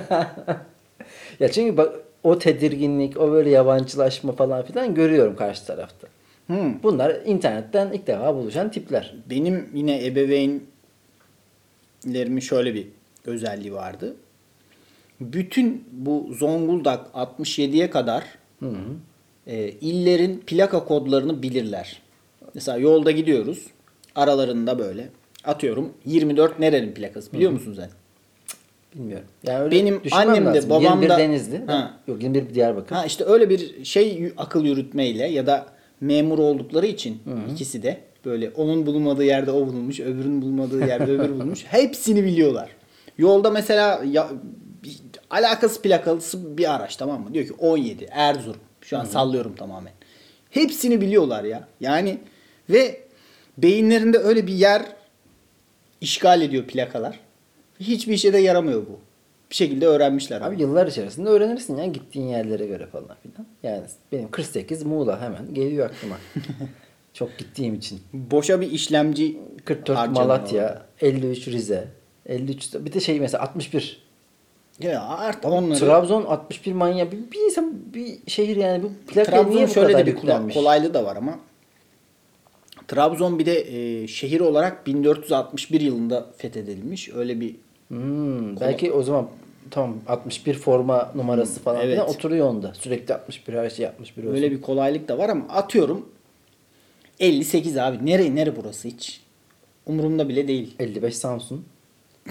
Ya 1.39 1.51
çünkü 1.51 1.77
bak 1.77 1.96
o 2.24 2.39
tedirginlik, 2.39 3.18
o 3.18 3.32
böyle 3.32 3.50
yabancılaşma 3.50 4.32
falan 4.32 4.66
filan 4.66 4.96
görüyorum 4.96 5.36
karşı 5.36 5.66
tarafta. 5.66 6.08
Hmm. 6.48 6.84
Bunlar 6.84 7.16
internetten 7.25 7.92
ilk 7.92 8.08
defa 8.08 8.36
buluşan 8.36 8.72
tipler. 8.72 9.16
Benim 9.30 9.70
yine 9.74 10.06
ebeveynlerimin 10.06 12.39
şöyle 12.39 12.74
bir 12.74 12.88
özelliği 13.25 13.74
vardı. 13.74 14.16
Bütün 15.22 15.84
bu 15.92 16.30
Zonguldak 16.34 17.08
67'ye 17.13 17.89
kadar 17.89 18.24
hı. 18.60 18.75
e, 19.48 19.70
illerin 19.70 20.44
plaka 20.48 20.86
kodlarını 20.86 21.44
bilirler. 21.44 22.01
Mesela 22.54 22.77
yolda 22.77 23.12
gidiyoruz. 23.12 23.68
Aralarında 24.16 24.80
böyle 24.80 25.10
atıyorum 25.48 25.94
24 26.06 26.60
nerenin 26.60 26.94
plakası 26.94 27.34
biliyor 27.34 27.51
musun 27.51 27.74
sen? 27.74 27.89
Bilmiyorum. 28.96 29.25
Yani 29.44 29.60
öyle 29.60 29.75
Benim 29.75 30.01
annem 30.12 30.54
de, 30.54 30.70
babam 30.70 30.84
21 30.84 31.10
da- 31.10 31.18
Denizli. 31.18 31.66
Ha. 31.66 32.00
Yok 32.08 32.24
21 32.24 32.54
Diyarbakır. 32.54 32.96
Ha 32.96 33.06
işte 33.06 33.24
öyle 33.25 33.50
bir 33.50 33.86
şey 33.86 34.34
akıl 34.38 34.66
yürütmeyle 34.66 35.25
ya 35.27 35.48
da 35.48 35.66
memur 36.01 36.39
oldukları 36.39 36.88
için 36.88 37.22
ikisi 37.54 37.84
de 37.84 37.98
böyle 38.25 38.50
onun 38.50 38.86
bulunmadığı 38.86 39.24
yerde 39.24 39.51
o 39.51 39.68
bulunmuş, 39.68 40.00
öbürünün 40.00 40.42
bulunmadığı 40.42 40.88
yerde 40.88 41.12
öbürü 41.12 41.34
bulunmuş. 41.34 41.66
Hepsini 41.70 42.24
biliyorlar. 42.24 42.70
Yolda 43.18 43.50
mesela 43.50 44.01
ya, 44.12 44.30
bir- 44.84 45.00
alakası 45.30 45.82
plakalısı 45.82 46.58
bir 46.58 46.75
araç 46.75 46.96
tamam 46.96 47.22
mı? 47.24 47.34
Diyor 47.34 47.46
ki 47.46 47.54
17 47.60 48.08
Erzurum. 48.12 48.58
Şu 48.82 48.98
an 48.98 49.06
sallıyorum 49.06 49.56
tamamen. 49.56 49.94
Hepsini 50.50 51.01
biliyorlar 51.01 51.44
ya. 51.44 51.68
Yani 51.80 52.18
ve 52.70 53.01
beyinlerinde 53.58 54.18
öyle 54.18 54.48
bir 54.48 54.54
yer 54.54 54.86
işgal 56.01 56.42
ediyor 56.42 56.63
plakalar. 56.63 57.20
Hiçbir 57.80 58.13
işe 58.13 58.34
de 58.34 58.38
yaramıyor 58.38 58.82
bu. 58.82 59.00
Bir 59.50 59.56
şekilde 59.56 59.88
öğrenmişler. 59.88 60.42
Abi 60.42 60.62
yıllar 60.62 60.88
içerisinde 60.88 61.30
öğrenirsin 61.30 61.77
ya 61.77 61.86
gittiğin 61.86 62.27
yerlere 62.27 62.66
göre 62.68 62.86
falan 62.86 63.16
filan. 63.24 63.48
Yani 63.63 63.84
benim 64.12 64.32
48 64.32 64.84
Muğla 64.84 65.22
hemen 65.22 65.54
geliyor 65.54 65.86
aklıma. 65.89 66.16
Çok 67.13 67.38
gittiğim 67.38 67.75
için. 67.75 68.00
Boşa 68.13 68.62
bir 68.62 68.72
işlemci 68.72 69.38
44 69.66 69.98
harcanıyor 69.98 70.25
Malatya, 70.25 70.63
orada. 70.63 70.86
53 71.01 71.48
Rize, 71.48 71.88
53 72.25 72.74
bir 72.74 72.94
de 72.94 73.00
şey 73.00 73.20
mesela 73.20 73.44
61 73.44 74.08
Ya 74.80 75.01
artık 75.08 75.46
onları 75.46 75.80
Trabzon 75.80 76.25
61 76.25 76.74
manyak 76.74 77.12
bir, 77.12 77.18
bir 77.32 77.39
insan 77.46 77.74
bir 77.94 78.18
şehir 78.27 78.56
yani 78.56 78.84
bu 78.84 78.92
plaka 79.08 79.32
Trabzon 79.32 79.51
niye 79.56 79.68
bu 79.68 79.72
şöyle 79.74 79.88
kadar 79.88 80.06
de 80.06 80.12
bir 80.12 80.16
yüklenmiş? 80.16 80.54
kolaylığı 80.56 80.94
da 80.94 81.06
var 81.06 81.16
ama 81.16 81.39
Trabzon 82.88 83.39
bir 83.39 83.46
de 83.46 83.60
e, 84.03 84.08
şehir 84.08 84.39
olarak 84.39 84.88
1461 84.88 85.82
yılında 85.82 86.25
fethedilmiş. 86.38 87.10
Öyle 87.10 87.39
bir 87.39 87.56
Hmm, 87.88 88.60
belki 88.60 88.91
o 88.91 89.03
zaman 89.03 89.27
tamam 89.72 89.96
61 90.08 90.53
forma 90.53 91.12
numarası 91.15 91.60
falan 91.60 91.82
evet. 91.82 92.00
oturuyor 92.00 92.50
onda. 92.50 92.74
Sürekli 92.74 93.13
61 93.13 93.53
her 93.53 93.70
şey 93.70 93.86
61 93.88 94.24
olsun. 94.24 94.36
öyle 94.36 94.51
bir 94.51 94.62
kolaylık 94.62 95.08
da 95.08 95.17
var 95.17 95.29
ama 95.29 95.46
atıyorum 95.50 96.06
58 97.20 97.77
abi. 97.77 98.06
Nere 98.06 98.36
nere 98.36 98.56
burası 98.56 98.88
hiç? 98.88 99.22
Umurumda 99.86 100.29
bile 100.29 100.48
değil. 100.48 100.75
55 100.79 101.17
Samsun. 101.17 101.65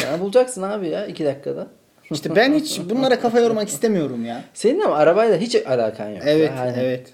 Yani 0.02 0.20
bulacaksın 0.20 0.62
abi 0.62 0.88
ya 0.88 1.06
2 1.06 1.24
dakikada. 1.24 1.66
İşte 2.10 2.36
ben 2.36 2.54
hiç 2.54 2.80
bunlara 2.90 3.20
kafa 3.20 3.40
yormak 3.40 3.68
istemiyorum 3.68 4.26
ya. 4.26 4.44
Senin 4.54 4.80
ama 4.80 4.94
arabayla 4.96 5.36
hiç 5.38 5.54
alakan 5.66 6.08
yok. 6.08 6.22
Evet, 6.26 6.50
Yani 6.56 6.76
evet. 6.80 7.12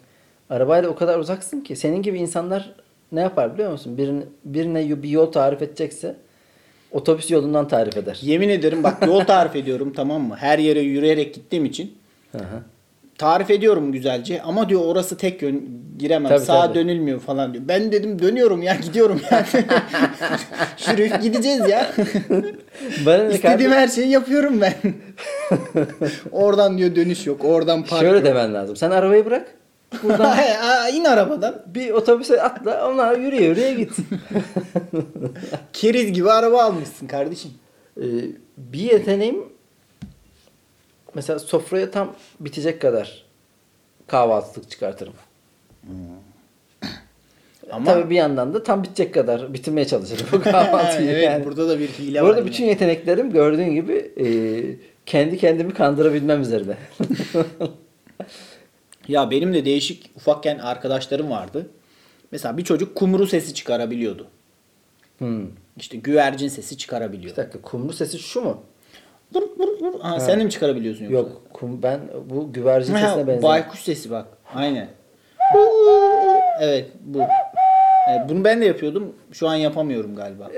Arabayla 0.51 0.89
o 0.89 0.95
kadar 0.95 1.19
uzaksın 1.19 1.61
ki 1.61 1.77
senin 1.77 2.03
gibi 2.03 2.19
insanlar 2.19 2.75
ne 3.13 3.21
yapar 3.21 3.55
biliyor 3.55 3.71
musun? 3.73 3.99
Birine, 3.99 4.23
birine 4.45 5.03
bir 5.03 5.09
yol 5.09 5.33
tarif 5.33 5.63
edecekse 5.63 6.17
otobüs 6.93 7.31
yolundan 7.31 7.69
tarif 7.69 7.97
eder. 7.97 8.19
Yemin 8.23 8.49
ederim 8.49 8.83
bak 8.83 9.07
yol 9.07 9.21
tarif 9.21 9.57
ediyorum 9.57 9.93
tamam 9.97 10.23
mı? 10.23 10.37
Her 10.37 10.59
yere 10.59 10.81
yürüyerek 10.81 11.35
gittiğim 11.35 11.65
için 11.65 11.99
tarif 13.19 13.51
ediyorum 13.51 13.93
güzelce 13.93 14.43
ama 14.43 14.69
diyor 14.69 14.81
orası 14.85 15.17
tek 15.17 15.43
yön 15.43 15.63
giremem. 15.99 16.29
Tabii, 16.29 16.45
Sağa 16.45 16.67
tabii. 16.67 16.75
dönülmüyor 16.79 17.21
falan 17.21 17.53
diyor. 17.55 17.65
Ben 17.69 17.93
dedim 17.93 18.19
dönüyorum 18.23 18.63
ya 18.63 18.75
gidiyorum 18.75 19.21
yani. 19.31 19.47
Şuraya 20.77 21.17
gideceğiz 21.23 21.69
ya. 21.69 21.93
Bana 23.07 23.25
ne 23.25 23.35
İstediğim 23.35 23.73
her 23.73 23.89
şeyi 23.89 24.09
yapıyorum 24.09 24.61
ben. 24.61 24.75
oradan 26.33 26.79
diyor 26.79 26.97
dönüş 26.97 27.27
yok. 27.27 27.45
Oradan 27.45 27.83
park 27.85 28.01
Şöyle 28.03 28.17
yok. 28.17 28.25
demen 28.27 28.55
lazım. 28.55 28.77
Sen 28.77 28.91
arabayı 28.91 29.27
bırak. 29.27 29.55
Buradan 30.03 30.25
Aa, 30.63 30.89
in 30.89 31.05
arabadan. 31.05 31.63
bir 31.67 31.91
otobüse 31.91 32.43
atla. 32.43 32.89
Onlar 32.91 33.19
yürüye 33.19 33.43
yürüye 33.49 33.75
git. 33.75 33.91
Keriz 35.73 36.13
gibi 36.13 36.31
araba 36.31 36.63
almışsın 36.63 37.07
kardeşim. 37.07 37.51
Ee, 38.01 38.03
bir 38.57 38.79
yeteneğim 38.81 39.45
mesela 41.15 41.39
sofraya 41.39 41.91
tam 41.91 42.13
bitecek 42.41 42.81
kadar 42.83 43.25
kahvaltılık 44.07 44.71
çıkartırım. 44.71 45.13
Ama 47.71 47.85
Tabii 47.85 48.11
bir 48.11 48.15
yandan 48.17 48.55
da 48.55 48.63
tam 48.63 48.83
bitecek 48.83 49.15
kadar 49.15 49.55
bitirmeye 49.55 49.87
çalışırım 49.87 50.27
bu 50.33 50.43
kahvaltıyı. 50.43 51.11
evet, 51.11 51.25
yani. 51.25 51.45
burada 51.45 51.69
da 51.69 51.79
bir 51.79 51.89
hile 51.89 52.23
Bu 52.23 52.27
var. 52.29 52.37
yine. 52.37 52.47
bütün 52.47 52.65
yeteneklerim 52.65 53.33
gördüğün 53.33 53.71
gibi 53.75 54.13
e, 54.17 54.27
kendi 55.07 55.39
kendimi 55.39 55.75
kandırabilmem 55.75 56.41
üzerine. 56.43 56.77
Ya 59.09 59.31
benim 59.31 59.55
de 59.55 59.65
değişik 59.65 60.11
ufakken 60.17 60.59
arkadaşlarım 60.59 61.31
vardı. 61.31 61.67
Mesela 62.33 62.57
bir 62.59 62.65
çocuk 62.65 62.95
kumru 62.95 63.27
sesi 63.27 63.55
çıkarabiliyordu. 63.55 64.27
hmm. 65.19 65.47
İşte 65.77 65.97
güvercin 65.97 66.49
sesi 66.49 66.75
Bir 66.75 66.79
çıkarabiliyordu. 66.79 67.37
dakika 67.37 67.61
kumru 67.63 67.93
sesi 67.93 68.19
şu 68.19 68.43
mu? 68.43 68.63
Vur, 69.35 69.43
vur, 69.59 69.69
vur. 69.81 70.01
Ha, 70.01 70.21
sen 70.21 70.41
de 70.41 70.45
mi 70.45 70.51
çıkarabiliyorsun 70.51 71.05
yoksa? 71.05 71.17
Yok 71.19 71.43
kum, 71.53 71.83
ben 71.83 72.01
bu 72.31 72.53
güvercin 72.53 72.95
Ha, 72.95 72.99
sesine 73.01 73.27
benziyor. 73.27 73.43
baykuş 73.43 73.81
sesi 73.81 74.11
bak. 74.11 74.27
Aynen. 74.55 74.89
Evet 76.61 76.89
bu. 77.01 77.19
Evet, 78.11 78.21
bunu 78.29 78.45
ben 78.45 78.61
de 78.61 78.65
yapıyordum. 78.65 79.15
Şu 79.33 79.49
an 79.49 79.55
yapamıyorum 79.55 80.17
galiba. 80.17 80.51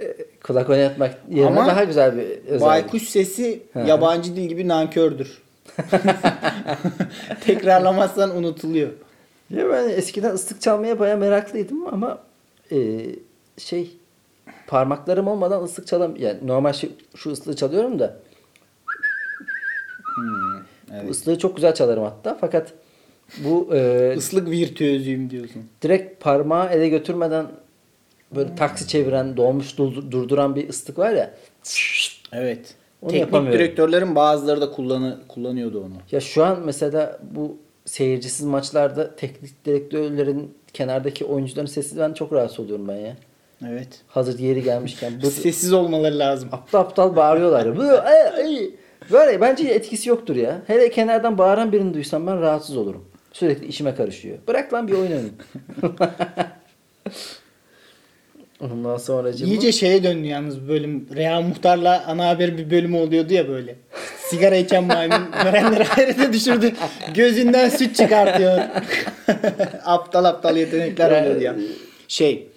Kulak 0.45 0.71
oynatmak 0.71 1.15
yerine 1.31 1.47
Ama 1.47 1.67
daha 1.67 1.85
güzel 1.85 2.17
bir 2.17 2.23
özellik. 2.47 2.61
Baykuş 2.63 3.03
sesi 3.03 3.63
yabancı 3.87 4.37
dil 4.37 4.43
gibi 4.49 4.69
nankördür. 4.69 5.43
Tekrarlamazsan 7.41 8.37
unutuluyor. 8.37 8.91
Ya 9.51 9.71
ben 9.71 9.89
eskiden 9.89 10.35
ıslık 10.35 10.61
çalmaya 10.61 10.99
baya 10.99 11.17
meraklıydım 11.17 11.87
ama 11.95 12.19
e, 12.73 13.07
şey 13.59 13.91
parmaklarım 14.67 15.29
olmadan 15.29 15.63
ıslık 15.63 15.87
çalam 15.87 16.17
yani 16.17 16.47
normal 16.47 16.73
şu, 16.73 16.89
şu 17.17 17.31
ıslığı 17.31 17.57
çalıyorum 17.57 17.99
da 17.99 18.17
bu 21.07 21.11
ıslığı 21.11 21.39
çok 21.39 21.57
güzel 21.57 21.75
çalarım 21.75 22.05
hatta 22.05 22.39
fakat 22.41 22.73
bu 23.39 23.71
e, 23.75 24.15
Islık 24.17 24.51
virtüözüyüm 24.51 25.31
diyorsun. 25.31 25.63
direkt 25.83 26.23
parmağı 26.23 26.69
ele 26.71 26.89
götürmeden 26.89 27.47
böyle 28.35 28.55
taksi 28.55 28.89
çeviren 28.89 29.37
dolmuş 29.37 29.79
dur- 29.79 30.11
durduran 30.11 30.57
bir 30.57 30.69
ıslık 30.69 30.99
var 30.99 31.11
ya 31.11 31.35
Evet. 32.33 32.75
Onu 33.05 33.13
Teknik 33.13 33.53
direktörlerin 33.53 34.15
bazıları 34.15 34.61
da 34.61 34.71
kullanı, 34.71 35.19
kullanıyordu 35.29 35.81
onu. 35.81 35.95
ya 36.13 36.21
şu 36.21 36.45
an 36.45 36.61
mesela 36.65 37.19
bu 37.35 37.57
seyircisiz 37.85 38.47
maçlarda 38.47 39.17
teknik 39.17 39.65
direktörlerin 39.65 40.55
kenardaki 40.73 41.25
oyuncuların 41.25 41.67
sesi 41.67 41.99
ben 41.99 42.13
çok 42.13 42.33
rahatsız 42.33 42.61
oluyorum 42.61 42.89
ben 42.89 42.97
ya. 42.97 43.17
Evet. 43.69 43.89
Hazır 44.09 44.39
yeri 44.39 44.63
gelmişken. 44.63 45.13
Bu, 45.23 45.31
Sessiz 45.31 45.73
olmaları 45.73 46.19
lazım. 46.19 46.49
aptal 46.53 46.81
aptal 46.81 47.17
bağırıyorlar. 47.17 47.77
Bu, 47.77 47.83
ay, 47.83 48.23
ay. 48.45 48.71
Böyle 49.13 49.41
bence 49.41 49.69
etkisi 49.69 50.09
yoktur 50.09 50.37
ya. 50.37 50.63
Hele 50.67 50.91
kenardan 50.91 51.39
bağıran 51.39 51.73
birini 51.73 51.95
duysam 51.95 52.27
ben 52.27 52.41
rahatsız 52.41 52.77
olurum. 52.77 53.05
Sürekli 53.33 53.67
işime 53.67 53.95
karışıyor. 53.95 54.39
Bırak 54.49 54.73
lan 54.73 54.89
bir 54.89 54.93
oyun 54.93 55.03
oynayayım. 55.03 55.33
Ondan 58.73 58.97
sonra 58.97 59.31
İyice 59.31 59.73
şeye 59.73 60.05
döndü 60.05 60.27
yalnız 60.27 60.69
bölüm. 60.69 61.07
Reha 61.15 61.41
Muhtar'la 61.41 62.05
ana 62.07 62.29
haber 62.29 62.59
bir 62.59 62.71
bölümü 62.71 62.97
oluyordu 62.97 63.33
ya 63.33 63.49
böyle. 63.49 63.77
Sigara 64.19 64.57
içen 64.57 64.85
maymun 64.85 65.31
görenleri 65.45 65.85
hayrete 65.85 66.33
düşürdü. 66.33 66.73
Gözünden 67.15 67.69
süt 67.69 67.97
çıkartıyor. 67.97 68.59
aptal 69.85 70.25
aptal 70.25 70.57
yetenekler 70.57 71.23
oluyordu 71.23 71.43
ya. 71.43 71.57
Şey 72.09 72.49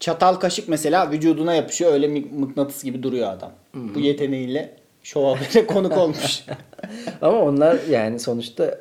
çatal 0.00 0.34
kaşık 0.34 0.68
mesela 0.68 1.10
vücuduna 1.10 1.54
yapışıyor 1.54 1.92
öyle 1.92 2.08
mıknatıs 2.08 2.84
gibi 2.84 3.02
duruyor 3.02 3.32
adam. 3.32 3.52
Bu 3.74 4.00
yeteneğiyle 4.00 4.76
şov 5.02 5.34
habere 5.36 5.66
konuk 5.66 5.98
olmuş. 5.98 6.44
Ama 7.22 7.40
onlar 7.40 7.78
yani 7.90 8.20
sonuçta 8.20 8.78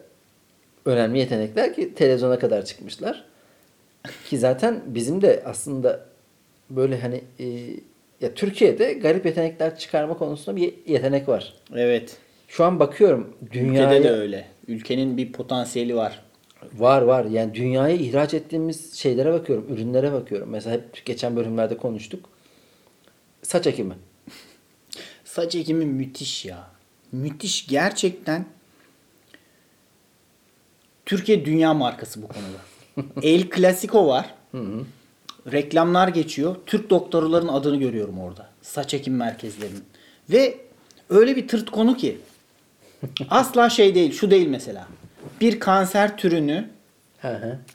önemli 0.86 1.20
yetenekler 1.20 1.74
ki 1.74 1.96
televizyona 1.96 2.40
kadar 2.40 2.66
çıkmışlar. 2.66 3.24
Ki 4.30 4.38
zaten 4.38 4.82
bizim 4.86 5.22
de 5.22 5.44
aslında 5.46 6.15
böyle 6.70 7.02
hani 7.02 7.22
e, 7.40 7.46
ya 8.22 8.34
Türkiye'de 8.36 8.94
garip 8.94 9.26
yetenekler 9.26 9.80
çıkarma 9.80 10.18
konusunda 10.18 10.56
bir 10.56 10.74
yetenek 10.88 11.28
var. 11.28 11.54
evet. 11.76 12.18
Şu 12.48 12.64
an 12.64 12.80
bakıyorum 12.80 13.38
dünyaya 13.52 13.90
Ülkede 13.90 14.10
de 14.10 14.12
öyle. 14.12 14.48
Ülkenin 14.68 15.18
bir 15.18 15.32
potansiyeli 15.32 15.96
var. 15.96 16.22
var 16.74 17.02
var. 17.02 17.26
Yani 17.26 17.54
dünyaya 17.54 17.96
ihraç 17.96 18.34
ettiğimiz 18.34 18.94
şeylere 18.94 19.34
bakıyorum, 19.34 19.66
ürünlere 19.74 20.12
bakıyorum. 20.14 20.50
Mesela 20.50 20.76
hep 20.76 21.06
geçen 21.06 21.36
bölümlerde 21.36 21.78
konuştuk. 21.78 22.30
Saç 23.44 23.68
ekimi. 23.68 23.94
Saç 25.26 25.56
ekimi 25.56 25.86
müthiş 25.86 26.46
ya. 26.46 26.68
Müthiş 27.12 27.68
gerçekten. 27.68 28.46
Türkiye 31.06 31.46
dünya 31.46 31.74
markası 31.74 32.22
bu 32.22 32.28
konuda. 32.28 33.10
El 33.28 33.50
Clasico 33.56 34.08
var. 34.08 34.36
Reklamlar 35.52 36.08
geçiyor. 36.08 36.56
Türk 36.66 36.90
doktorların 36.90 37.48
adını 37.48 37.76
görüyorum 37.76 38.20
orada. 38.20 38.50
Saç 38.62 38.94
ekim 38.94 39.16
merkezlerinin. 39.16 39.84
Ve 40.30 40.58
öyle 41.10 41.36
bir 41.36 41.48
tırt 41.48 41.72
konu 41.72 41.98
ki. 41.98 42.18
Asla 43.30 43.70
şey 43.70 43.96
değil. 43.96 44.12
Şu 44.12 44.32
değil 44.32 44.48
mesela. 44.48 44.88
Bir 45.42 45.60
kanser 45.60 46.18
türünü 46.18 46.70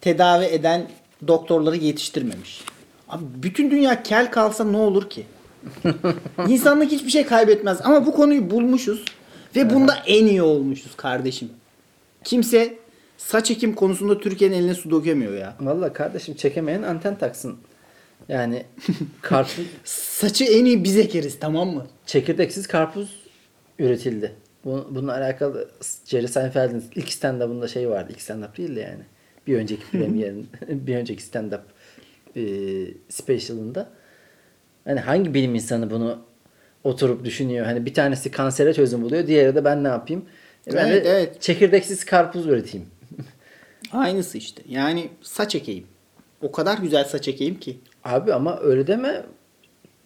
tedavi 0.01 0.45
eden 0.45 0.89
doktorları 1.29 1.77
yetiştirmemiş. 1.77 2.65
Abi 3.09 3.25
bütün 3.35 3.71
dünya 3.71 4.03
kel 4.03 4.31
kalsa 4.31 4.65
ne 4.65 4.77
olur 4.77 5.11
ki? 5.11 5.27
İnsanlık 6.49 6.93
hiçbir 6.93 7.11
şey 7.11 7.27
kaybetmez 7.27 7.81
ama 7.85 8.07
bu 8.07 8.15
konuyu 8.15 8.51
bulmuşuz 8.51 9.05
ve 9.57 9.75
bunda 9.75 9.95
en 10.07 10.27
iyi 10.27 10.43
olmuşuz 10.43 10.97
kardeşim. 10.97 11.51
Kimse 12.25 12.79
saç 13.27 13.51
ekim 13.51 13.75
konusunda 13.75 14.19
Türkiye'nin 14.21 14.57
eline 14.57 14.75
su 14.75 14.91
dökemiyor 14.91 15.33
ya. 15.35 15.57
Vallahi 15.61 15.93
kardeşim 15.93 16.35
çekemeyen 16.35 16.83
anten 16.83 17.19
taksın. 17.19 17.57
Yani 18.29 18.65
karpuz, 19.23 19.67
Saçı 19.85 20.45
en 20.45 20.65
iyi 20.65 20.85
biz 20.85 20.97
ekeriz 20.97 21.39
tamam 21.41 21.69
mı? 21.69 21.87
çekirdeksiz 22.07 22.67
karpuz 22.67 23.21
üretildi. 23.79 24.33
Bu, 24.65 24.89
bununla 24.91 25.15
alakalı 25.17 25.69
Jerry 26.05 26.29
Seinfeld'in 26.29 26.85
ilk 26.95 27.09
stand-up'ında 27.09 27.69
şey 27.69 27.89
vardı. 27.91 28.13
İlk 28.13 28.21
stand-up 28.21 28.57
değil 28.57 28.77
de 28.77 28.81
yani. 28.81 29.03
Bir 29.47 29.57
önceki 29.57 29.83
premierin, 29.91 30.49
bir 30.69 30.97
önceki 30.97 31.23
stand-up 31.23 31.61
e, 32.37 32.43
special'ında. 33.09 33.91
Hani 34.85 35.01
hangi 35.01 35.35
bilim 35.35 35.55
insanı 35.55 35.91
bunu 35.91 36.19
oturup 36.85 37.25
düşünüyor? 37.25 37.67
Hani 37.67 37.87
bir 37.87 37.95
tanesi 37.95 38.31
kansere 38.31 38.75
çözüm 38.75 39.03
buluyor. 39.03 39.27
Diğeri 39.27 39.55
de 39.55 39.65
ben 39.65 39.85
ne 39.85 39.89
yapayım? 39.89 40.25
E 40.67 40.73
ben 40.75 40.87
Evet, 40.89 41.05
de 41.05 41.11
evet. 41.11 41.41
çekirdeksiz 41.43 42.05
karpuz 42.05 42.47
üreteyim. 42.47 42.87
Aynısı 43.93 44.39
işte. 44.39 44.63
Yani 44.69 45.09
saç 45.23 45.55
ekeyim. 45.55 45.87
O 46.43 46.53
kadar 46.53 46.79
güzel 46.79 47.05
saç 47.05 47.29
ekeyim 47.29 47.61
ki. 47.61 47.79
Abi 48.05 48.35
ama 48.35 48.59
öyle 48.61 48.87
deme. 48.87 49.23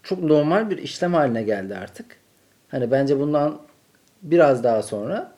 Çok 0.03 0.23
normal 0.23 0.71
bir 0.71 0.79
işlem 0.79 1.15
haline 1.15 1.43
geldi 1.43 1.75
artık. 1.77 2.07
Hani 2.69 2.91
bence 2.91 3.21
bundan 3.21 3.59
biraz 4.23 4.65
daha 4.65 4.83
sonra 4.83 5.33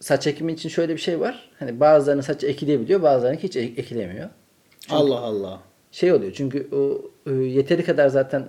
saç 0.00 0.26
ekimi 0.26 0.52
için 0.52 0.68
şöyle 0.68 0.92
bir 0.94 1.00
şey 1.00 1.20
var. 1.20 1.50
Hani 1.58 1.80
bazılarının 1.80 2.22
saçı 2.22 2.46
ekilebiliyor, 2.46 3.02
bazılarının 3.02 3.38
hiç 3.38 3.56
ek- 3.56 3.80
ekilemiyor. 3.82 4.28
Allah 4.90 5.18
Allah. 5.18 5.60
Şey 5.92 6.12
oluyor 6.12 6.32
çünkü 6.32 6.68
o 6.72 7.00
e, 7.30 7.34
yeteri 7.34 7.84
kadar 7.84 8.08
zaten 8.08 8.48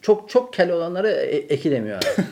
çok 0.00 0.28
çok 0.28 0.52
kel 0.52 0.70
olanlara 0.72 1.10
e- 1.10 1.36
ekilemiyor 1.36 1.96
abi. 1.96 2.24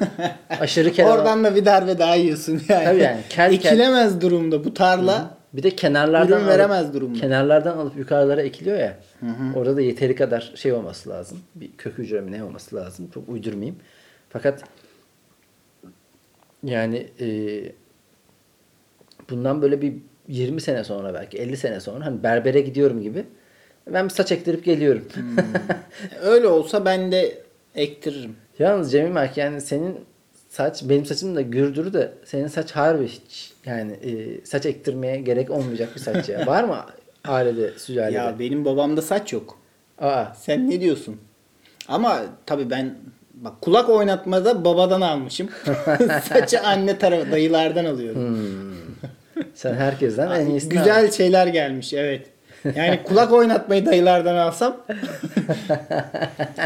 Aşırı 0.61 0.93
kel 0.93 1.07
olan- 1.07 1.19
Oradan 1.19 1.45
da 1.45 1.55
bir 1.55 1.65
darbe 1.65 1.99
daha 1.99 2.15
yiyorsun 2.15 2.61
yani. 2.69 2.85
Tabii 2.85 3.01
yani, 3.01 3.21
kel 3.31 3.51
kel- 3.51 3.55
Ekilemez 3.55 4.21
durumda 4.21 4.65
bu 4.65 4.75
tarla. 4.75 5.40
Bir 5.53 5.63
de 5.63 5.71
kenarlardan 5.71 6.39
Ürün 6.39 6.49
veremez 6.49 6.95
durumda. 6.95 7.19
Kenarlardan 7.19 7.79
alıp 7.79 7.97
yukarılara 7.97 8.43
ekiliyor 8.43 8.79
ya. 8.79 8.99
Orada 9.57 9.77
da 9.77 9.81
yeteri 9.81 10.15
kadar 10.15 10.53
şey 10.55 10.73
olması 10.73 11.11
lazım. 11.11 11.39
Bir 11.55 11.71
kök 11.79 11.99
hücre 11.99 12.21
mi 12.21 12.33
ne 12.33 12.45
olması 12.45 12.77
lazım. 12.77 13.11
Çok 13.15 13.29
uydurmayayım. 13.29 13.77
Fakat 14.29 14.65
yani 16.63 17.07
e, 17.21 17.27
bundan 19.31 19.63
böyle 19.63 19.83
bir 19.83 19.95
20 20.29 20.61
sene 20.61 20.85
sonra 20.85 21.15
belki 21.15 21.39
50 21.39 21.57
sene 21.57 21.81
sonra 21.81 22.07
hani 22.07 22.23
berbere 22.23 22.61
gidiyorum 22.61 23.03
gibi 23.03 23.25
ben 23.87 24.05
bir 24.05 24.11
saç 24.11 24.33
ektirip 24.33 24.65
geliyorum. 24.65 25.05
Öyle 26.23 26.47
olsa 26.47 26.85
ben 26.85 27.13
de 27.13 27.43
ektiririm. 27.75 28.37
Yalnız 28.59 28.93
Cemil 28.93 29.13
Mak 29.13 29.37
yani 29.37 29.61
senin 29.61 29.99
saç 30.51 30.83
benim 30.85 31.07
saçım 31.07 31.37
da 31.37 31.41
gürdür 31.41 31.93
de 31.93 32.13
senin 32.25 32.47
saç 32.47 32.73
harbi 32.73 33.07
hiç 33.07 33.53
yani 33.67 33.93
e, 33.93 34.45
saç 34.45 34.67
ektirmeye 34.67 35.17
gerek 35.21 35.51
olmayacak 35.51 35.89
bir 35.95 36.01
saç 36.01 36.29
ya. 36.29 36.47
Var 36.47 36.65
mı 36.65 36.77
ailede 37.25 37.79
sülalede? 37.79 38.17
Ya 38.17 38.35
benim 38.39 38.65
babamda 38.65 39.03
saç 39.03 39.33
yok. 39.33 39.59
Aa, 40.01 40.25
Sen 40.39 40.71
ne 40.71 40.81
diyorsun? 40.81 41.17
Ama 41.89 42.23
tabii 42.47 42.71
ben 42.71 42.95
bak 43.35 43.61
kulak 43.61 43.89
oynatmada 43.89 44.65
babadan 44.65 45.01
almışım. 45.01 45.49
Saçı 46.29 46.61
anne 46.61 46.99
tarafı 46.99 47.33
dayılardan 47.33 47.85
alıyorum. 47.85 48.77
sen 49.55 49.75
herkesten 49.75 50.31
en 50.31 50.47
iyisini 50.47 50.81
al. 50.81 50.85
Güzel 50.85 51.11
şeyler 51.13 51.47
gelmiş 51.47 51.95
evet. 51.95 52.27
Yani 52.65 53.01
kulak 53.05 53.33
oynatmayı 53.33 53.87
dayılardan 53.87 54.37
alsam 54.37 54.77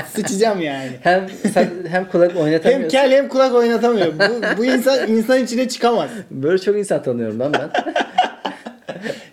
sıçacağım 0.15 0.61
yani. 0.61 0.91
Hem 1.03 1.29
sen, 1.53 1.71
hem 1.89 2.11
kulak 2.11 2.31
Hem 2.35 2.41
oynatamıyorsun. 2.43 2.89
kel 2.89 3.13
hem 3.13 3.29
kulak 3.29 3.55
oynatamıyor. 3.55 4.13
Bu, 4.13 4.59
bu 4.59 4.65
insan 4.65 5.09
insan 5.09 5.45
içine 5.45 5.69
çıkamaz. 5.69 6.11
Böyle 6.31 6.59
çok 6.59 6.77
insan 6.77 7.03
tanıyorum 7.03 7.41
lan 7.41 7.53
ben. 7.53 7.71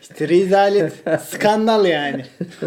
İşte 0.02 0.30
rezalet, 0.30 0.94
skandal 1.30 1.86
yani. 1.86 2.26